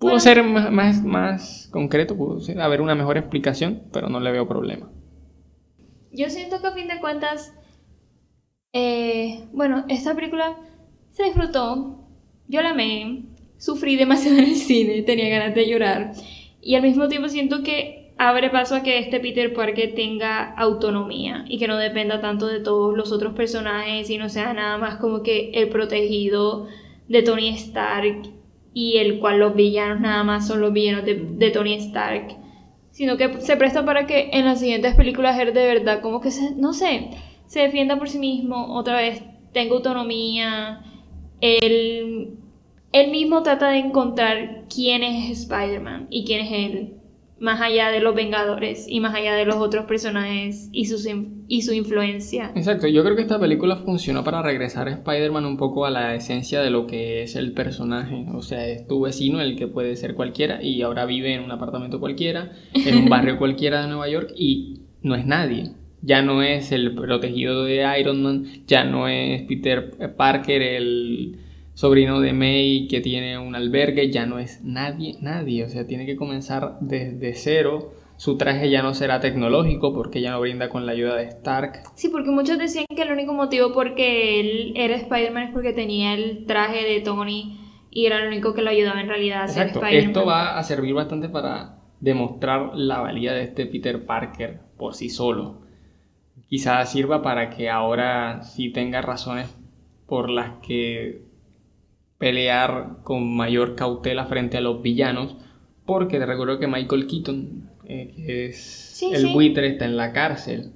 Pudo 0.02 0.14
Bueno. 0.14 0.20
ser 0.20 0.44
más, 0.44 0.72
más, 0.72 1.04
más 1.04 1.70
concreto, 1.72 2.18
pudo 2.18 2.40
ser- 2.42 2.60
haber 2.60 2.82
una 2.82 2.96
mejor 2.96 3.18
explicación, 3.20 3.84
pero 3.94 4.10
no 4.10 4.20
le 4.20 4.32
veo 4.32 4.48
problema. 4.48 4.90
Yo 6.12 6.28
siento 6.32 6.60
que 6.60 6.68
a 6.68 6.72
fin 6.72 6.88
de 6.88 7.00
cuentas, 7.00 7.54
eh, 8.74 9.44
bueno, 9.54 9.86
esta 9.90 10.16
película 10.16 10.56
se 11.12 11.26
disfrutó, 11.26 12.00
yo 12.48 12.62
la 12.64 12.72
amé, 12.72 13.26
sufrí 13.60 13.96
demasiado 13.96 14.40
en 14.40 14.46
el 14.46 14.56
cine, 14.56 15.04
tenía 15.04 15.30
ganas 15.30 15.54
de 15.54 15.70
llorar 15.70 16.14
y 16.64 16.74
al 16.74 16.82
mismo 16.82 17.08
tiempo 17.08 17.30
siento 17.30 17.62
que 17.64 18.12
abre 18.18 18.50
paso 18.50 18.76
a 18.76 18.82
que 18.84 18.98
este 18.98 19.20
Peter 19.20 19.54
Parker 19.54 19.94
tenga 19.94 20.52
autonomía 20.56 21.46
y 21.48 21.60
que 21.60 21.68
no 21.68 21.78
dependa 21.78 22.22
tanto 22.22 22.48
de 22.48 22.60
todos 22.60 22.98
los 22.98 23.12
otros 23.12 23.34
personajes 23.34 24.10
y 24.10 24.18
no 24.18 24.30
sea 24.30 24.52
nada 24.54 24.80
más 24.80 24.96
como 24.96 25.22
que 25.22 25.52
el 25.54 25.70
protegido 25.70 26.68
de 27.08 27.22
Tony 27.22 27.50
Stark 27.50 28.30
y 28.74 28.98
el 28.98 29.20
cual 29.20 29.40
los 29.40 29.56
villanos 29.56 30.00
nada 30.00 30.24
más 30.24 30.48
son 30.48 30.62
los 30.62 30.74
villanos 30.74 31.06
de, 31.06 31.52
Tony 31.52 31.74
Stark 31.74 32.38
sino 32.92 33.18
que 33.18 33.42
se 33.42 33.58
presta 33.58 33.86
para 33.86 34.06
que 34.06 34.30
en 34.34 34.46
las 34.46 34.60
siguientes 34.60 34.96
películas 34.96 35.40
él 35.40 35.54
de 35.54 35.66
verdad 35.66 36.02
como 36.02 36.20
que 36.22 36.32
se, 36.32 36.56
no 36.56 36.74
sé, 36.74 37.10
se 37.48 37.62
defienda 37.62 37.98
por 37.98 38.10
sí 38.10 38.20
mismo, 38.20 38.76
otra 38.76 38.98
vez 38.98 39.24
tenga 39.54 39.76
autonomía, 39.76 40.84
él, 41.40 42.38
él 42.92 43.12
mismo 43.12 43.44
trata 43.44 43.70
de 43.70 43.80
encontrar 43.80 44.66
quién 44.74 45.04
es 45.04 45.40
Spider-Man 45.40 46.08
y 46.10 46.26
quién 46.26 46.42
es 46.42 46.52
él, 46.52 46.94
más 47.42 47.60
allá 47.60 47.90
de 47.90 48.00
los 48.00 48.16
Vengadores 48.16 48.86
y 48.88 49.00
más 49.00 49.16
allá 49.16 49.34
de 49.34 49.46
los 49.46 49.56
otros 49.56 49.86
personajes 49.86 50.70
y, 50.72 50.86
sus, 50.86 51.08
y 51.48 51.62
su 51.64 51.74
influencia. 51.74 52.52
Exacto, 52.56 52.88
yo 52.88 53.04
creo 53.04 53.16
que 53.16 53.24
esta 53.24 53.40
película 53.40 53.78
funcionó 53.78 54.24
para 54.24 54.44
regresar 54.44 54.88
a 54.88 54.92
Spider-Man 54.92 55.46
un 55.46 55.58
poco 55.58 55.86
a 55.86 55.90
la 55.90 56.14
esencia 56.14 56.62
de 56.62 56.70
lo 56.70 56.86
que 56.86 57.24
es 57.24 57.36
el 57.36 57.54
personaje. 57.54 58.28
O 58.34 58.44
sea, 58.44 58.68
es 58.68 58.88
tu 58.88 59.02
vecino, 59.02 59.42
el 59.42 59.58
que 59.58 59.68
puede 59.68 59.96
ser 59.96 60.14
cualquiera, 60.14 60.62
y 60.62 60.84
ahora 60.84 61.06
vive 61.06 61.34
en 61.34 61.42
un 61.42 61.52
apartamento 61.52 62.00
cualquiera, 62.00 62.52
en 62.74 62.96
un 62.96 63.10
barrio 63.10 63.38
cualquiera 63.40 63.82
de 63.82 63.88
Nueva 63.88 64.08
York, 64.08 64.32
y 64.36 64.82
no 65.02 65.16
es 65.16 65.26
nadie. 65.26 65.72
Ya 66.04 66.22
no 66.22 66.44
es 66.44 66.72
el 66.72 66.94
protegido 66.94 67.64
de 67.64 67.86
Iron 68.00 68.22
Man, 68.22 68.46
ya 68.68 68.84
no 68.84 69.08
es 69.08 69.42
Peter 69.44 70.16
Parker, 70.16 70.62
el 70.62 71.38
sobrino 71.82 72.20
de 72.20 72.32
May 72.32 72.88
que 72.88 73.02
tiene 73.02 73.40
un 73.40 73.56
albergue, 73.56 74.12
ya 74.12 74.28
no 74.28 74.38
es 74.38 74.64
nadie, 74.64 75.16
nadie. 75.20 75.64
O 75.64 75.70
sea, 75.70 75.88
tiene 75.88 76.06
que 76.06 76.16
comenzar 76.16 76.78
desde 76.80 77.34
cero. 77.34 77.94
Su 78.18 78.38
traje 78.38 78.70
ya 78.70 78.84
no 78.84 78.94
será 78.94 79.20
tecnológico 79.20 79.92
porque 79.92 80.22
ya 80.22 80.30
no 80.30 80.40
brinda 80.40 80.70
con 80.70 80.86
la 80.86 80.92
ayuda 80.92 81.16
de 81.16 81.24
Stark. 81.24 81.82
Sí, 81.96 82.10
porque 82.10 82.30
muchos 82.30 82.60
decían 82.60 82.86
que 82.96 83.02
el 83.02 83.12
único 83.12 83.34
motivo 83.34 83.74
por 83.74 83.96
que 83.96 84.40
él 84.40 84.74
era 84.76 84.96
Spider-Man 84.96 85.46
es 85.46 85.54
porque 85.54 85.74
tenía 85.74 86.14
el 86.14 86.46
traje 86.46 86.86
de 86.86 87.02
Tony 87.02 87.60
y 87.90 88.06
era 88.06 88.22
lo 88.22 88.28
único 88.28 88.54
que 88.54 88.62
lo 88.62 88.70
ayudaba 88.70 89.02
en 89.02 89.08
realidad 89.08 89.46
a 89.46 89.48
ser 89.48 89.68
Spider-Man. 89.70 90.10
esto 90.10 90.24
va 90.24 90.60
a 90.60 90.64
servir 90.64 90.94
bastante 90.94 91.30
para 91.30 91.80
demostrar 92.00 92.76
la 92.76 93.00
valía 93.00 93.34
de 93.34 93.42
este 93.42 93.66
Peter 93.66 94.06
Parker 94.06 94.60
por 94.78 94.94
sí 94.94 95.10
solo. 95.10 95.62
Quizás 96.48 96.92
sirva 96.92 97.24
para 97.24 97.50
que 97.50 97.72
ahora 97.72 98.44
sí 98.44 98.70
tenga 98.70 99.02
razones 99.02 99.58
por 100.06 100.30
las 100.30 100.60
que 100.62 101.31
pelear 102.22 103.00
con 103.04 103.36
mayor 103.36 103.76
cautela 103.76 104.26
frente 104.28 104.58
a 104.58 104.62
los 104.62 104.82
villanos, 104.82 105.36
porque 105.86 106.20
te 106.20 106.26
recuerdo 106.26 106.60
que 106.60 106.68
Michael 106.68 107.08
Keaton, 107.08 107.70
eh, 107.86 108.14
que 108.16 108.46
es 108.46 108.58
Sí, 108.62 109.12
el 109.14 109.24
sí. 109.24 109.34
buitre, 109.34 109.68
está 109.68 109.86
en 109.86 109.98
la 109.98 110.14
cárcel. 110.14 110.72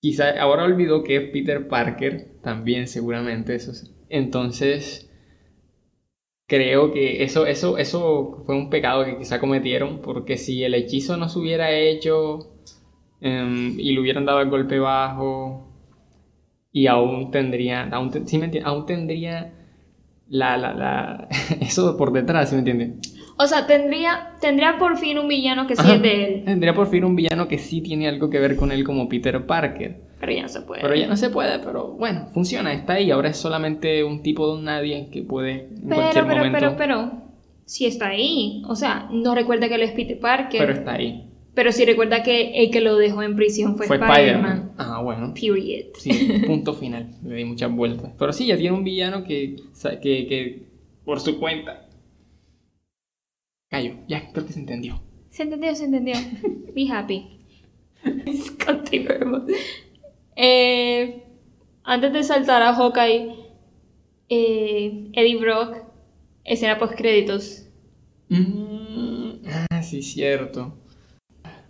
Quizá 0.00 0.30
ahora 0.40 0.64
olvidó 0.64 1.02
que 1.04 1.16
es 1.16 1.30
Peter 1.30 1.68
Parker, 1.68 2.28
también 2.42 2.88
seguramente 2.88 3.54
eso. 3.54 3.72
es- 3.72 3.90
Entonces, 4.08 5.06
creo 6.46 6.92
que 6.92 7.22
eso, 7.24 7.46
eso, 7.46 7.78
eso 7.78 8.42
fue 8.46 8.54
un 8.56 8.70
pecado 8.70 9.04
que 9.04 9.18
quizá 9.18 9.40
cometieron, 9.40 10.00
porque 10.00 10.36
si 10.36 10.62
el 10.64 10.74
hechizo 10.74 11.16
no 11.16 11.28
se 11.28 11.38
hubiera 11.38 11.72
hecho 11.72 12.48
em, 13.20 13.78
y 13.80 13.92
le 13.92 14.00
hubieran 14.00 14.26
dado 14.26 14.40
el 14.42 14.50
golpe 14.50 14.78
bajo, 14.80 15.66
y 16.72 16.86
aún 16.88 17.30
tendría, 17.30 17.82
aún, 17.84 18.10
te- 18.10 18.26
¿sí? 18.26 18.40
Aún 18.62 18.86
tendría 18.86 19.52
la, 20.28 20.56
la, 20.56 20.74
la, 20.74 21.28
eso 21.60 21.96
por 21.96 22.12
detrás, 22.12 22.48
¿sí 22.50 22.54
me 22.54 22.60
entiendes? 22.60 23.12
O 23.38 23.46
sea, 23.46 23.66
tendría, 23.66 24.30
tendría 24.40 24.78
por 24.78 24.96
fin 24.96 25.18
un 25.18 25.28
villano 25.28 25.66
que 25.66 25.76
sí 25.76 25.82
Ajá. 25.84 25.96
es 25.96 26.02
de 26.02 26.24
él, 26.24 26.44
Tendría 26.46 26.74
por 26.74 26.86
fin 26.88 27.04
un 27.04 27.14
villano 27.16 27.48
que 27.48 27.58
sí 27.58 27.82
tiene 27.82 28.08
algo 28.08 28.30
que 28.30 28.38
ver 28.40 28.56
con 28.56 28.72
él 28.72 28.82
como 28.82 29.08
Peter 29.10 29.44
Parker. 29.44 30.00
pero 30.18 30.32
ya 30.32 30.42
no 30.42 30.48
se 30.48 30.62
puede. 30.62 30.80
Pero 30.80 30.94
ya 30.94 31.06
no 31.06 31.16
se 31.16 31.28
puede, 31.28 31.58
pero 31.58 31.88
bueno, 31.88 32.28
funciona, 32.32 32.72
está 32.72 32.94
ahí. 32.94 33.10
Ahora 33.10 33.28
es 33.28 33.36
solamente 33.36 34.02
un 34.04 34.22
tipo 34.22 34.48
de 34.50 34.58
un 34.58 34.64
nadie 34.64 35.08
que 35.12 35.22
puede 35.22 35.68
en 35.68 35.82
pero, 35.88 35.94
cualquier 36.00 36.24
pero, 36.26 36.36
momento. 36.38 36.58
pero, 36.58 36.76
pero, 36.78 37.12
si 37.66 37.84
está 37.84 38.08
ahí. 38.08 38.62
O 38.68 38.74
sea, 38.74 39.08
no 39.12 39.34
recuerda 39.34 39.68
que 39.68 39.74
él 39.74 39.82
es 39.82 39.92
Peter 39.92 40.18
Parker. 40.18 40.58
pero 40.60 40.72
está 40.72 40.92
ahí. 40.94 41.28
Pero 41.56 41.72
sí 41.72 41.84
recuerda 41.86 42.22
que 42.22 42.62
el 42.62 42.70
que 42.70 42.80
lo 42.82 42.96
dejó 42.96 43.22
en 43.22 43.34
prisión 43.34 43.76
fue, 43.76 43.86
Fue 43.86 43.96
Spider-Man. 43.96 44.44
Spider-Man. 44.52 44.74
Ah, 44.76 45.00
bueno. 45.02 45.32
Period. 45.34 45.86
Sí, 45.98 46.10
punto 46.46 46.74
final. 46.74 47.08
Le 47.24 47.34
di 47.36 47.44
muchas 47.44 47.72
vueltas. 47.74 48.12
Pero 48.18 48.32
sí, 48.32 48.46
ya 48.46 48.56
tiene 48.58 48.76
un 48.76 48.84
villano 48.84 49.24
que, 49.24 49.56
sa- 49.72 49.98
que, 49.98 50.26
que 50.28 50.62
por 51.04 51.18
su 51.18 51.40
cuenta. 51.40 51.88
Callo, 53.70 53.94
ya 54.06 54.30
creo 54.32 54.46
que 54.46 54.52
se 54.52 54.60
entendió. 54.60 55.00
Se 55.30 55.42
entendió, 55.44 55.74
se 55.74 55.86
entendió. 55.86 56.14
Be 56.74 56.88
happy. 56.90 57.26
Continuemos. 58.66 59.42
Eh, 60.36 61.22
antes 61.84 62.12
de 62.12 62.22
saltar 62.22 62.62
a 62.62 62.74
Hawkeye, 62.74 63.34
eh, 64.28 65.08
Eddie 65.14 65.36
Brock, 65.36 65.78
escena 66.44 66.78
post 66.78 66.94
créditos. 66.94 67.66
Mm, 68.28 69.46
ah, 69.70 69.82
sí, 69.82 70.02
cierto. 70.02 70.74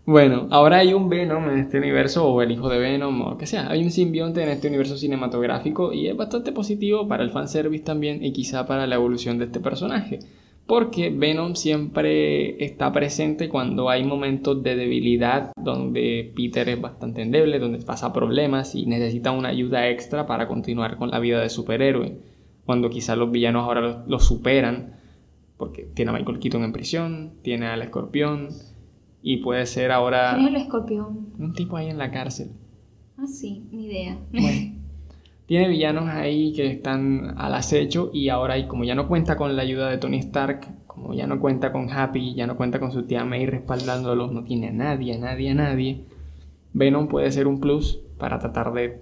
Bueno, 0.07 0.47
ahora 0.53 0.79
hay 0.79 0.95
un 0.95 1.09
Venom 1.09 1.51
en 1.51 1.59
este 1.59 1.79
universo, 1.79 2.29
o 2.29 2.41
el 2.41 2.53
hijo 2.53 2.69
de 2.69 2.79
Venom, 2.79 3.23
o 3.23 3.37
que 3.37 3.47
sea. 3.47 3.69
Hay 3.69 3.83
un 3.83 3.91
simbionte 3.91 4.41
en 4.41 4.51
este 4.51 4.69
universo 4.69 4.97
cinematográfico 4.97 5.93
y 5.93 6.07
es 6.07 6.17
bastante 6.17 6.53
positivo 6.53 7.09
para 7.09 7.25
el 7.25 7.31
fanservice 7.31 7.83
también 7.83 8.25
y 8.25 8.33
quizá 8.33 8.69
para 8.69 8.87
la 8.87 8.95
evolución 8.95 9.39
de 9.39 9.47
este 9.47 9.59
personaje. 9.59 10.21
Porque 10.65 11.11
Venom 11.11 11.57
siempre 11.57 12.65
está 12.65 12.93
presente 12.93 13.49
cuando 13.49 13.91
hay 13.91 14.05
momentos 14.05 14.63
de 14.63 14.77
debilidad 14.77 15.51
donde 15.57 16.33
Peter 16.37 16.69
es 16.69 16.81
bastante 16.81 17.23
endeble, 17.23 17.59
donde 17.59 17.85
pasa 17.85 18.13
problemas 18.13 18.77
y 18.77 18.87
necesita 18.87 19.33
una 19.33 19.49
ayuda 19.49 19.89
extra 19.89 20.25
para 20.29 20.47
continuar 20.47 20.99
con 20.99 21.11
la 21.11 21.19
vida 21.19 21.41
de 21.41 21.49
superhéroe. 21.49 22.17
Cuando 22.65 22.91
quizá 22.91 23.17
los 23.17 23.33
villanos 23.33 23.65
ahora 23.65 24.05
lo 24.07 24.21
superan 24.21 25.01
porque 25.57 25.83
tiene 25.83 26.13
a 26.13 26.15
Michael 26.15 26.39
Keaton 26.39 26.63
en 26.63 26.73
prisión, 26.73 27.33
tiene 27.43 27.67
al 27.67 27.83
escorpión 27.83 28.51
y 29.23 29.39
puede 29.39 29.67
ser 29.67 29.91
ahora 29.93 30.35
¿Quién 30.35 30.49
es 30.49 30.55
el 30.55 30.61
escorpión? 30.63 31.29
un 31.39 31.53
tipo 31.55 31.77
ahí 31.77 31.89
en 31.89 31.99
la 31.99 32.11
cárcel. 32.11 32.51
Ah, 33.19 33.27
sí, 33.27 33.65
ni 33.73 33.87
idea. 33.87 34.19
Bueno, 34.33 34.75
tiene 35.47 35.69
villanos 35.69 36.09
ahí 36.09 36.53
que 36.53 36.67
están 36.67 37.35
al 37.39 37.55
acecho 37.55 38.11
y 38.13 38.29
ahora 38.29 38.59
y 38.59 38.67
como 38.67 38.85
ya 38.85 38.95
no 38.95 39.09
cuenta 39.09 39.37
con 39.37 39.57
la 39.57 39.63
ayuda 39.63 39.91
de 39.91 39.99
Tony 39.99 40.19
Stark, 40.19 40.67
como 40.87 41.15
ya 41.15 41.27
no 41.27 41.41
cuenta 41.41 41.73
con 41.73 41.91
Happy, 41.91 42.35
ya 42.35 42.47
no 42.47 42.57
cuenta 42.57 42.79
con 42.81 42.93
su 42.93 43.05
tía 43.05 43.25
May 43.25 43.47
respaldándolo, 43.47 44.29
no 44.29 44.45
tiene 44.45 44.69
a 44.69 44.73
nadie, 44.73 45.15
a 45.15 45.19
nadie, 45.19 45.51
a 45.51 45.55
nadie, 45.55 46.05
Venom 46.73 47.09
puede 47.09 47.31
ser 47.33 47.47
un 47.47 47.61
plus 47.61 48.01
para 48.19 48.39
tratar 48.39 48.73
de 48.73 49.01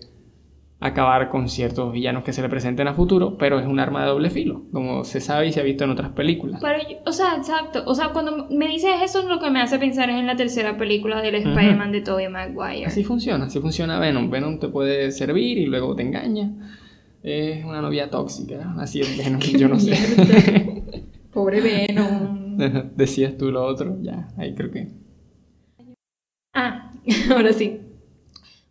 acabar 0.86 1.30
con 1.30 1.48
ciertos 1.48 1.92
villanos 1.92 2.24
que 2.24 2.32
se 2.32 2.42
le 2.42 2.48
presenten 2.48 2.86
a 2.88 2.94
futuro, 2.94 3.38
pero 3.38 3.58
es 3.58 3.66
un 3.66 3.80
arma 3.80 4.02
de 4.02 4.08
doble 4.08 4.30
filo, 4.30 4.62
como 4.72 5.04
se 5.04 5.20
sabe 5.20 5.48
y 5.48 5.52
se 5.52 5.60
ha 5.60 5.62
visto 5.62 5.84
en 5.84 5.90
otras 5.90 6.10
películas. 6.10 6.60
Pero, 6.62 6.78
yo- 6.88 6.98
o 7.06 7.12
sea, 7.12 7.36
exacto. 7.36 7.82
O 7.86 7.94
sea, 7.94 8.08
cuando 8.10 8.46
me 8.50 8.68
dices 8.68 8.92
eso, 9.02 9.26
lo 9.28 9.40
que 9.40 9.50
me 9.50 9.60
hace 9.62 9.78
pensar 9.78 10.10
es 10.10 10.16
en 10.16 10.26
la 10.26 10.36
tercera 10.36 10.76
película 10.76 11.22
del 11.22 11.36
Spider-Man 11.36 11.90
de 11.92 12.00
Tobey 12.02 12.28
Maguire. 12.28 12.86
Así 12.86 13.02
funciona, 13.02 13.46
así 13.46 13.60
funciona 13.60 13.98
Venom. 13.98 14.30
Venom 14.30 14.58
te 14.58 14.68
puede 14.68 15.10
servir 15.10 15.58
y 15.58 15.66
luego 15.66 15.94
te 15.96 16.02
engaña. 16.02 16.50
Es 17.22 17.64
una 17.64 17.80
novia 17.80 18.10
tóxica, 18.10 18.74
así 18.78 19.00
es 19.00 19.16
Venom, 19.16 19.40
yo 19.58 19.68
no 19.68 19.80
sé. 19.80 20.82
Pobre 21.32 21.60
Venom. 21.62 22.56
Decías 22.94 23.36
tú 23.38 23.50
lo 23.50 23.64
otro, 23.64 23.96
ya, 24.02 24.28
ahí 24.36 24.54
creo 24.54 24.70
que. 24.70 24.88
Ah, 26.52 26.90
ahora 27.34 27.52
sí. 27.52 27.80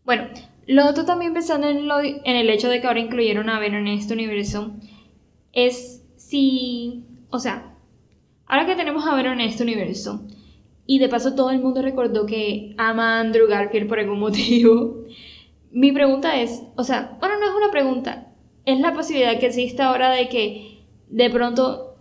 Bueno, 0.06 0.26
lo 0.68 0.88
otro 0.88 1.06
también 1.06 1.34
pensando 1.34 1.68
en, 1.70 1.88
lo- 1.88 2.00
en 2.02 2.36
el 2.36 2.50
hecho 2.50 2.70
de 2.70 2.82
que 2.82 2.88
ahora 2.88 3.00
incluyeron 3.00 3.50
a 3.50 3.60
Venom 3.60 3.82
en 3.88 4.00
este 4.00 4.14
universo, 4.14 4.72
es 5.54 6.04
si, 6.16 7.04
o 7.30 7.40
sea, 7.40 7.76
ahora 8.48 8.66
que 8.66 8.76
tenemos 8.76 9.06
a 9.08 9.16
Venom 9.16 9.34
en 9.34 9.42
este 9.42 9.64
universo, 9.64 10.24
y 10.86 11.00
de 11.00 11.10
paso 11.10 11.36
todo 11.36 11.52
el 11.52 11.60
mundo 11.62 11.82
recordó 11.82 12.26
que 12.26 12.76
ama 12.78 13.18
a 13.18 13.20
Andrew 13.22 13.48
Garfield 13.48 13.88
por 13.88 14.00
algún 14.00 14.20
motivo, 14.28 15.04
mi 15.72 15.92
pregunta 15.92 16.40
es, 16.40 16.64
o 16.76 16.84
sea, 16.84 17.18
bueno, 17.20 17.40
no 17.40 17.48
es 17.48 17.56
una 17.56 17.72
pregunta, 17.72 18.28
es 18.66 18.80
la 18.80 18.94
posibilidad 18.94 19.40
que 19.40 19.48
existe 19.48 19.82
ahora 19.82 20.12
de 20.12 20.30
que 20.30 20.84
de 21.10 21.30
pronto 21.30 21.93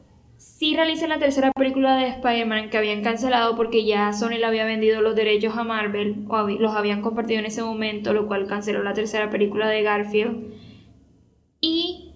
sí 0.43 0.74
realicen 0.76 1.09
la 1.09 1.18
tercera 1.18 1.53
película 1.53 1.97
de 1.97 2.09
Spider-Man 2.09 2.70
que 2.70 2.78
habían 2.78 3.03
cancelado 3.03 3.57
porque 3.57 3.84
ya 3.84 4.12
Sony 4.12 4.38
le 4.38 4.45
había 4.45 4.64
vendido 4.64 5.01
los 5.01 5.14
derechos 5.14 5.57
a 5.57 5.64
Marvel 5.64 6.24
o 6.28 6.47
los 6.49 6.74
habían 6.74 7.03
compartido 7.03 7.40
en 7.40 7.47
ese 7.47 7.62
momento, 7.62 8.12
lo 8.12 8.26
cual 8.26 8.47
canceló 8.47 8.82
la 8.82 8.93
tercera 8.95 9.30
película 9.30 9.68
de 9.68 9.82
Garfield. 9.82 10.53
Y 11.61 12.12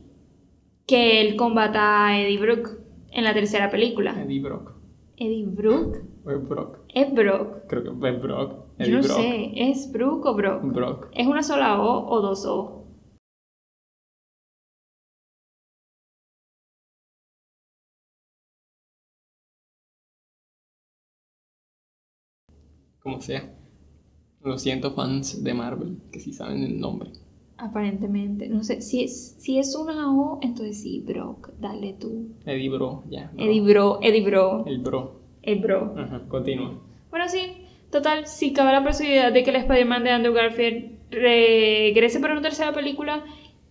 que 0.86 1.20
él 1.20 1.36
combata 1.36 2.06
a 2.06 2.20
Eddie 2.20 2.38
Brock 2.38 2.70
en 3.10 3.24
la 3.24 3.34
tercera 3.34 3.70
película. 3.70 4.14
Eddie 4.22 4.40
Brock. 4.40 4.72
¿Eddie 5.16 5.46
Brock? 5.46 5.96
O 6.24 6.30
es 6.30 6.48
Brock. 6.48 6.78
Es 6.94 7.14
Brock. 7.14 7.66
Creo 7.68 7.82
que 7.82 8.08
es 8.08 8.20
Brock. 8.22 8.52
Yo 8.78 8.96
no 8.96 9.02
Brock. 9.02 9.16
sé, 9.16 9.50
¿es 9.54 9.92
Brook 9.92 10.26
o 10.26 10.34
Brock? 10.34 10.62
Brock. 10.64 11.08
¿Es 11.12 11.26
una 11.26 11.42
sola 11.42 11.80
O 11.80 12.08
o 12.08 12.20
dos 12.20 12.44
O? 12.44 12.75
Como 23.06 23.20
sea. 23.20 23.48
Lo 24.42 24.58
siento, 24.58 24.90
fans 24.90 25.44
de 25.44 25.54
Marvel, 25.54 25.98
que 26.10 26.18
sí 26.18 26.32
saben 26.32 26.64
el 26.64 26.80
nombre. 26.80 27.10
Aparentemente, 27.56 28.48
no 28.48 28.64
sé, 28.64 28.80
si 28.80 29.04
es, 29.04 29.36
si 29.38 29.60
es 29.60 29.76
una 29.76 30.12
O, 30.12 30.40
entonces 30.42 30.82
sí, 30.82 31.04
Brock, 31.06 31.50
dale 31.60 31.92
tú. 32.00 32.30
Eddie 32.44 32.68
Bro, 32.68 33.04
ya. 33.08 33.30
bro. 33.32 33.44
Eddie 33.44 33.60
Bro, 33.60 33.98
Eddie 34.02 34.24
Bro, 34.24 34.64
El 34.66 34.78
Bro. 34.78 35.20
el 35.42 35.60
Bro. 35.60 35.94
Ajá, 35.96 36.22
continúa. 36.26 36.80
Bueno, 37.10 37.28
sí, 37.28 37.38
total, 37.92 38.26
si 38.26 38.52
cabe 38.52 38.72
la 38.72 38.82
posibilidad 38.82 39.32
de 39.32 39.44
que 39.44 39.50
el 39.50 39.56
Spider-Man 39.56 40.02
de 40.02 40.10
Andrew 40.10 40.34
Garfield 40.34 40.98
regrese 41.12 42.18
para 42.18 42.32
una 42.32 42.42
tercera 42.42 42.72
película 42.74 43.24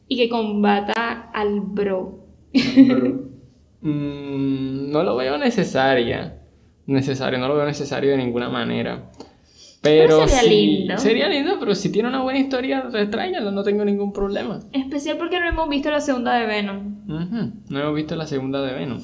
y 0.07 0.15
que 0.15 0.29
combata 0.29 1.29
al 1.33 1.59
Bro. 1.59 2.19
Mm, 3.81 4.89
no 4.91 5.03
lo 5.03 5.15
veo 5.15 5.37
necesaria. 5.37 6.41
Necesario, 6.87 7.39
no 7.39 7.47
lo 7.47 7.55
veo 7.55 7.65
necesario 7.65 8.11
de 8.11 8.17
ninguna 8.17 8.49
manera. 8.49 9.09
Pero, 9.81 10.17
Pero 10.17 10.27
sería 10.27 10.43
lindo. 10.49 10.97
Sería 10.97 11.29
lindo, 11.29 11.57
pero 11.59 11.75
si 11.75 11.91
tiene 11.91 12.09
una 12.09 12.21
buena 12.23 12.39
historia, 12.39 12.89
retráigalo, 12.91 13.51
no 13.51 13.63
tengo 13.63 13.85
ningún 13.85 14.13
problema. 14.13 14.59
Especial 14.71 15.17
porque 15.17 15.39
no 15.39 15.47
hemos 15.47 15.69
visto 15.69 15.91
la 15.91 16.01
segunda 16.01 16.35
de 16.35 16.45
Venom. 16.47 16.95
No 17.07 17.79
hemos 17.79 17.95
visto 17.95 18.15
la 18.15 18.25
segunda 18.25 18.61
de 18.63 18.73
Venom. 18.73 18.99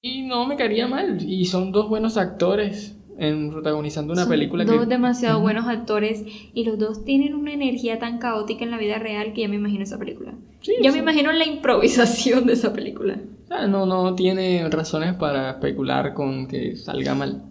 Y 0.00 0.22
no 0.22 0.46
me 0.46 0.56
caería 0.56 0.86
mal. 0.88 1.18
Y 1.28 1.44
son 1.46 1.72
dos 1.72 1.88
buenos 1.88 2.16
actores 2.16 2.96
en 3.18 3.50
protagonizando 3.50 4.12
una 4.12 4.22
Son 4.22 4.30
película 4.30 4.64
dos 4.64 4.80
que. 4.80 4.86
demasiado 4.86 5.36
Ujú. 5.36 5.42
buenos 5.42 5.66
actores 5.68 6.24
y 6.54 6.64
los 6.64 6.78
dos 6.78 7.04
tienen 7.04 7.34
una 7.34 7.52
energía 7.52 7.98
tan 7.98 8.18
caótica 8.18 8.64
en 8.64 8.70
la 8.70 8.78
vida 8.78 8.98
real 8.98 9.32
que 9.32 9.42
ya 9.42 9.48
me 9.48 9.56
imagino 9.56 9.82
esa 9.84 9.98
película. 9.98 10.34
Sí, 10.60 10.72
sí. 10.82 10.90
me 10.92 10.98
imagino 10.98 11.32
la 11.32 11.44
improvisación 11.44 12.46
de 12.46 12.54
esa 12.54 12.72
película. 12.72 13.18
Sea, 13.52 13.66
no, 13.66 13.84
no 13.86 14.14
tiene 14.14 14.66
razones 14.70 15.14
para 15.14 15.50
especular 15.50 16.14
con 16.14 16.46
que 16.48 16.76
salga 16.76 17.14
mal. 17.14 17.42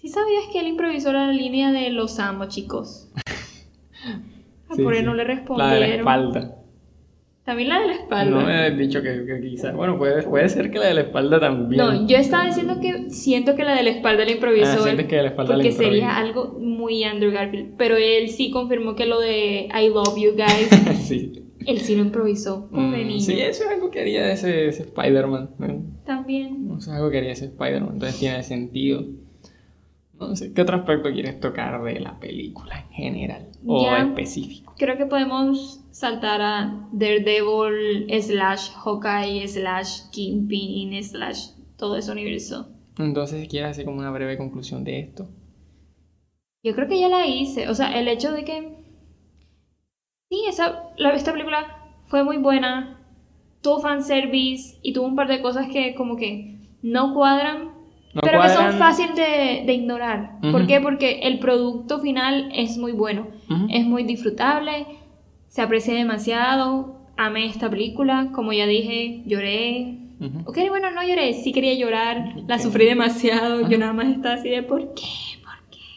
¿Sí 0.00 0.08
sabías 0.08 0.44
que 0.52 0.60
él 0.60 0.66
improvisó 0.68 1.12
la 1.12 1.28
línea 1.32 1.72
de 1.72 1.90
los 1.90 2.18
amo, 2.18 2.46
chicos? 2.46 3.08
Ah, 4.68 4.74
Sí, 4.74 4.82
por 4.84 4.94
él 4.94 5.00
sí. 5.00 5.04
no 5.06 5.12
le 5.14 5.24
La 5.24 5.34
respondieron. 5.34 5.80
de 5.80 5.80
la 5.88 5.94
espalda. 5.96 6.56
También 7.44 7.68
la 7.68 7.80
de 7.80 7.86
la 7.88 7.92
espalda. 7.92 8.40
No 8.40 8.46
me 8.46 8.54
has 8.54 8.78
dicho 8.78 9.02
que, 9.02 9.26
que 9.26 9.40
quizás. 9.50 9.74
Bueno, 9.76 9.98
puede, 9.98 10.22
puede 10.22 10.48
ser 10.48 10.70
que 10.70 10.78
la 10.78 10.86
de 10.86 10.94
la 10.94 11.00
espalda 11.02 11.38
también. 11.38 11.76
No, 11.84 12.06
yo 12.06 12.16
estaba 12.16 12.46
diciendo 12.46 12.80
que 12.80 13.10
siento 13.10 13.54
que 13.54 13.64
la 13.64 13.74
de 13.74 13.82
la 13.82 13.90
espalda 13.90 14.24
la 14.24 14.30
improvisó 14.30 14.66
Ah, 14.70 14.74
él, 14.76 14.82
sientes 14.84 15.06
que 15.08 15.16
la 15.16 15.28
espalda 15.28 15.56
la 15.56 15.62
porque 15.62 15.72
sería 15.72 16.16
algo 16.16 16.56
muy 16.58 17.04
Andrew 17.04 17.30
Garfield, 17.32 17.74
pero 17.76 17.96
él 17.96 18.30
sí 18.30 18.50
confirmó 18.50 18.94
que 18.94 19.04
lo 19.04 19.20
de 19.20 19.68
I 19.78 19.88
love 19.90 20.16
you 20.16 20.32
guys, 20.32 20.70
sí. 21.06 21.41
Él 21.66 21.80
sí 21.80 21.96
lo 21.96 22.02
improvisó, 22.02 22.68
pobre 22.70 23.04
Mm, 23.04 23.06
niño. 23.08 23.20
Sí, 23.20 23.40
eso 23.40 23.64
es 23.64 23.70
algo 23.70 23.90
que 23.90 24.00
haría 24.00 24.32
ese, 24.32 24.68
ese 24.68 24.82
Spider-Man. 24.84 25.50
¿no? 25.58 25.82
También. 26.04 26.66
Eso 26.78 26.90
es 26.90 26.96
algo 26.96 27.10
que 27.10 27.18
haría 27.18 27.32
ese 27.32 27.46
Spider-Man. 27.46 27.94
Entonces 27.94 28.18
tiene 28.20 28.42
sentido. 28.42 29.04
No 30.18 30.36
sé, 30.36 30.52
¿qué 30.52 30.62
otro 30.62 30.76
aspecto 30.76 31.10
quieres 31.12 31.40
tocar 31.40 31.82
de 31.82 31.98
la 31.98 32.18
película 32.20 32.78
en 32.80 32.88
general? 32.90 33.48
O 33.66 33.82
Ya. 33.84 33.98
específico. 34.02 34.72
Creo 34.78 34.96
que 34.96 35.06
podemos 35.06 35.80
saltar 35.90 36.40
a 36.40 36.88
Daredevil 36.92 38.06
slash 38.22 38.70
Hawkeye 38.72 39.46
slash 39.48 40.08
Kingpin 40.12 41.02
slash 41.02 41.48
todo 41.76 41.96
ese 41.96 42.12
universo. 42.12 42.68
Entonces, 42.98 43.48
¿quieres 43.48 43.70
hacer 43.70 43.84
como 43.84 43.98
una 43.98 44.10
breve 44.10 44.36
conclusión 44.36 44.84
de 44.84 45.00
esto? 45.00 45.28
Yo 46.62 46.74
creo 46.74 46.86
que 46.86 47.00
ya 47.00 47.08
la 47.08 47.26
hice. 47.26 47.68
O 47.68 47.74
sea, 47.74 47.98
el 47.98 48.06
hecho 48.06 48.32
de 48.32 48.44
que. 48.44 48.81
Sí, 50.32 50.44
esa, 50.48 50.84
la, 50.96 51.12
esta 51.12 51.30
película 51.30 51.76
fue 52.06 52.24
muy 52.24 52.38
buena. 52.38 52.96
Tuvo 53.60 53.80
fanservice 53.80 54.78
y 54.80 54.94
tuvo 54.94 55.04
un 55.04 55.14
par 55.14 55.28
de 55.28 55.42
cosas 55.42 55.68
que, 55.70 55.94
como 55.94 56.16
que 56.16 56.56
no 56.80 57.12
cuadran. 57.12 57.64
No 58.14 58.22
pero 58.22 58.40
que 58.40 58.48
son 58.48 58.72
fáciles 58.78 59.14
de, 59.14 59.64
de 59.66 59.74
ignorar. 59.74 60.38
¿Por 60.50 60.66
qué? 60.66 60.80
Porque 60.80 61.20
el 61.24 61.38
producto 61.38 62.00
final 62.00 62.50
es 62.54 62.78
muy 62.78 62.92
bueno. 62.92 63.26
Es 63.68 63.84
muy 63.84 64.04
disfrutable. 64.04 64.86
Se 65.48 65.60
aprecia 65.60 65.92
demasiado. 65.92 66.96
Amé 67.18 67.44
esta 67.44 67.68
película. 67.68 68.30
Como 68.32 68.54
ya 68.54 68.66
dije, 68.66 69.22
lloré. 69.26 69.98
Ok, 70.46 70.56
bueno, 70.70 70.90
no 70.92 71.02
lloré. 71.06 71.34
Sí 71.34 71.52
quería 71.52 71.74
llorar. 71.74 72.36
La 72.46 72.58
sufrí 72.58 72.86
demasiado. 72.86 73.68
Yo 73.68 73.76
nada 73.76 73.92
más 73.92 74.06
estaba 74.06 74.36
así 74.36 74.48
de 74.48 74.62
¿por 74.62 74.94
qué? 74.94 75.02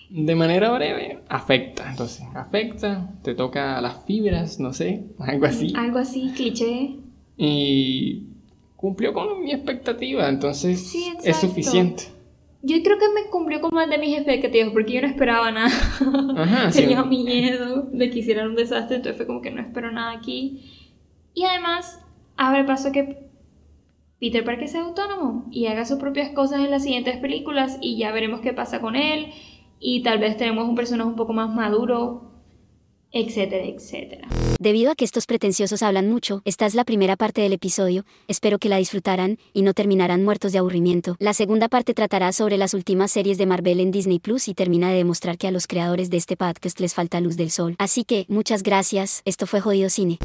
De 0.10 0.36
manera 0.36 0.72
breve, 0.72 1.20
afecta. 1.30 1.90
Entonces, 1.90 2.26
afecta, 2.36 3.10
te 3.24 3.34
toca 3.34 3.82
las 3.82 4.06
fibras, 4.06 4.60
no 4.60 4.74
sé, 4.74 5.04
algo 5.20 5.46
así. 5.46 5.74
Algo 5.76 6.00
así, 6.00 6.32
cliché. 6.36 6.98
Y 7.38 8.24
cumplió 8.76 9.14
con 9.14 9.44
mi 9.44 9.52
expectativa, 9.52 10.30
entonces 10.30 10.80
Sí, 10.88 11.12
es 11.24 11.38
suficiente. 11.38 12.04
Yo 12.62 12.82
creo 12.82 12.98
que 12.98 13.06
me 13.14 13.30
cumplió 13.30 13.62
con 13.62 13.74
más 13.76 13.88
de 13.90 14.00
mis 14.00 14.16
expectativas 14.16 14.72
porque 14.72 14.94
yo 14.94 15.02
no 15.02 15.08
esperaba 15.08 15.52
nada. 15.52 15.70
Ajá, 16.36 16.72
sí. 16.72 16.82
Tenía 16.82 17.04
miedo 17.04 17.84
de 17.92 18.10
que 18.10 18.20
hicieran 18.20 18.50
un 18.50 18.56
desastre, 18.56 18.98
entonces 18.98 19.18
fue 19.18 19.28
como 19.28 19.42
que 19.42 19.52
no 19.52 19.62
espero 19.62 19.92
nada 19.92 20.14
aquí. 20.14 20.62
Y 21.36 21.44
además, 21.44 22.00
abre 22.38 22.64
paso 22.64 22.92
que 22.92 23.26
Peter 24.20 24.44
Parker 24.44 24.68
sea 24.68 24.82
autónomo 24.82 25.46
y 25.52 25.68
haga 25.68 25.86
sus 25.86 26.00
propias 26.00 26.30
cosas 26.32 26.62
en 26.62 26.72
las 26.72 26.84
siguientes 26.84 27.18
películas 27.18 27.78
y 27.82 27.98
ya 27.98 28.12
veremos 28.12 28.40
qué 28.42 28.54
pasa 28.54 28.82
con 28.82 28.96
él. 28.96 29.32
Y 29.80 30.04
tal 30.04 30.20
vez 30.20 30.38
tenemos 30.38 30.68
un 30.68 30.76
personaje 30.76 31.10
un 31.10 31.16
poco 31.16 31.34
más 31.34 31.54
maduro, 31.54 32.32
etcétera, 33.12 33.66
etcétera. 33.66 34.28
Debido 34.60 34.92
a 34.92 34.96
que 34.96 35.06
estos 35.06 35.26
pretenciosos 35.26 35.84
hablan 35.84 36.10
mucho, 36.10 36.42
esta 36.46 36.66
es 36.66 36.76
la 36.76 36.84
primera 36.84 37.16
parte 37.16 37.42
del 37.42 37.54
episodio, 37.54 38.06
espero 38.28 38.58
que 38.58 38.70
la 38.70 38.78
disfrutaran 38.78 39.38
y 39.54 39.62
no 39.62 39.74
terminarán 39.74 40.24
muertos 40.24 40.52
de 40.52 40.60
aburrimiento. 40.60 41.16
La 41.20 41.34
segunda 41.34 41.68
parte 41.68 41.94
tratará 41.94 42.32
sobre 42.32 42.58
las 42.58 42.74
últimas 42.74 43.12
series 43.12 43.38
de 43.38 43.46
Marvel 43.46 43.80
en 43.80 43.92
Disney 43.92 44.20
Plus 44.20 44.48
y 44.48 44.54
termina 44.54 44.90
de 44.90 44.98
demostrar 44.98 45.38
que 45.38 45.48
a 45.48 45.52
los 45.52 45.68
creadores 45.68 46.10
de 46.10 46.18
este 46.18 46.38
podcast 46.38 46.80
les 46.80 46.94
falta 46.94 47.22
luz 47.22 47.38
del 47.38 47.52
sol. 47.52 47.76
Así 47.80 48.04
que, 48.06 48.26
muchas 48.28 48.64
gracias, 48.64 49.22
esto 49.26 49.46
fue 49.46 49.62
Jodido 49.62 49.90
Cine. 49.90 50.20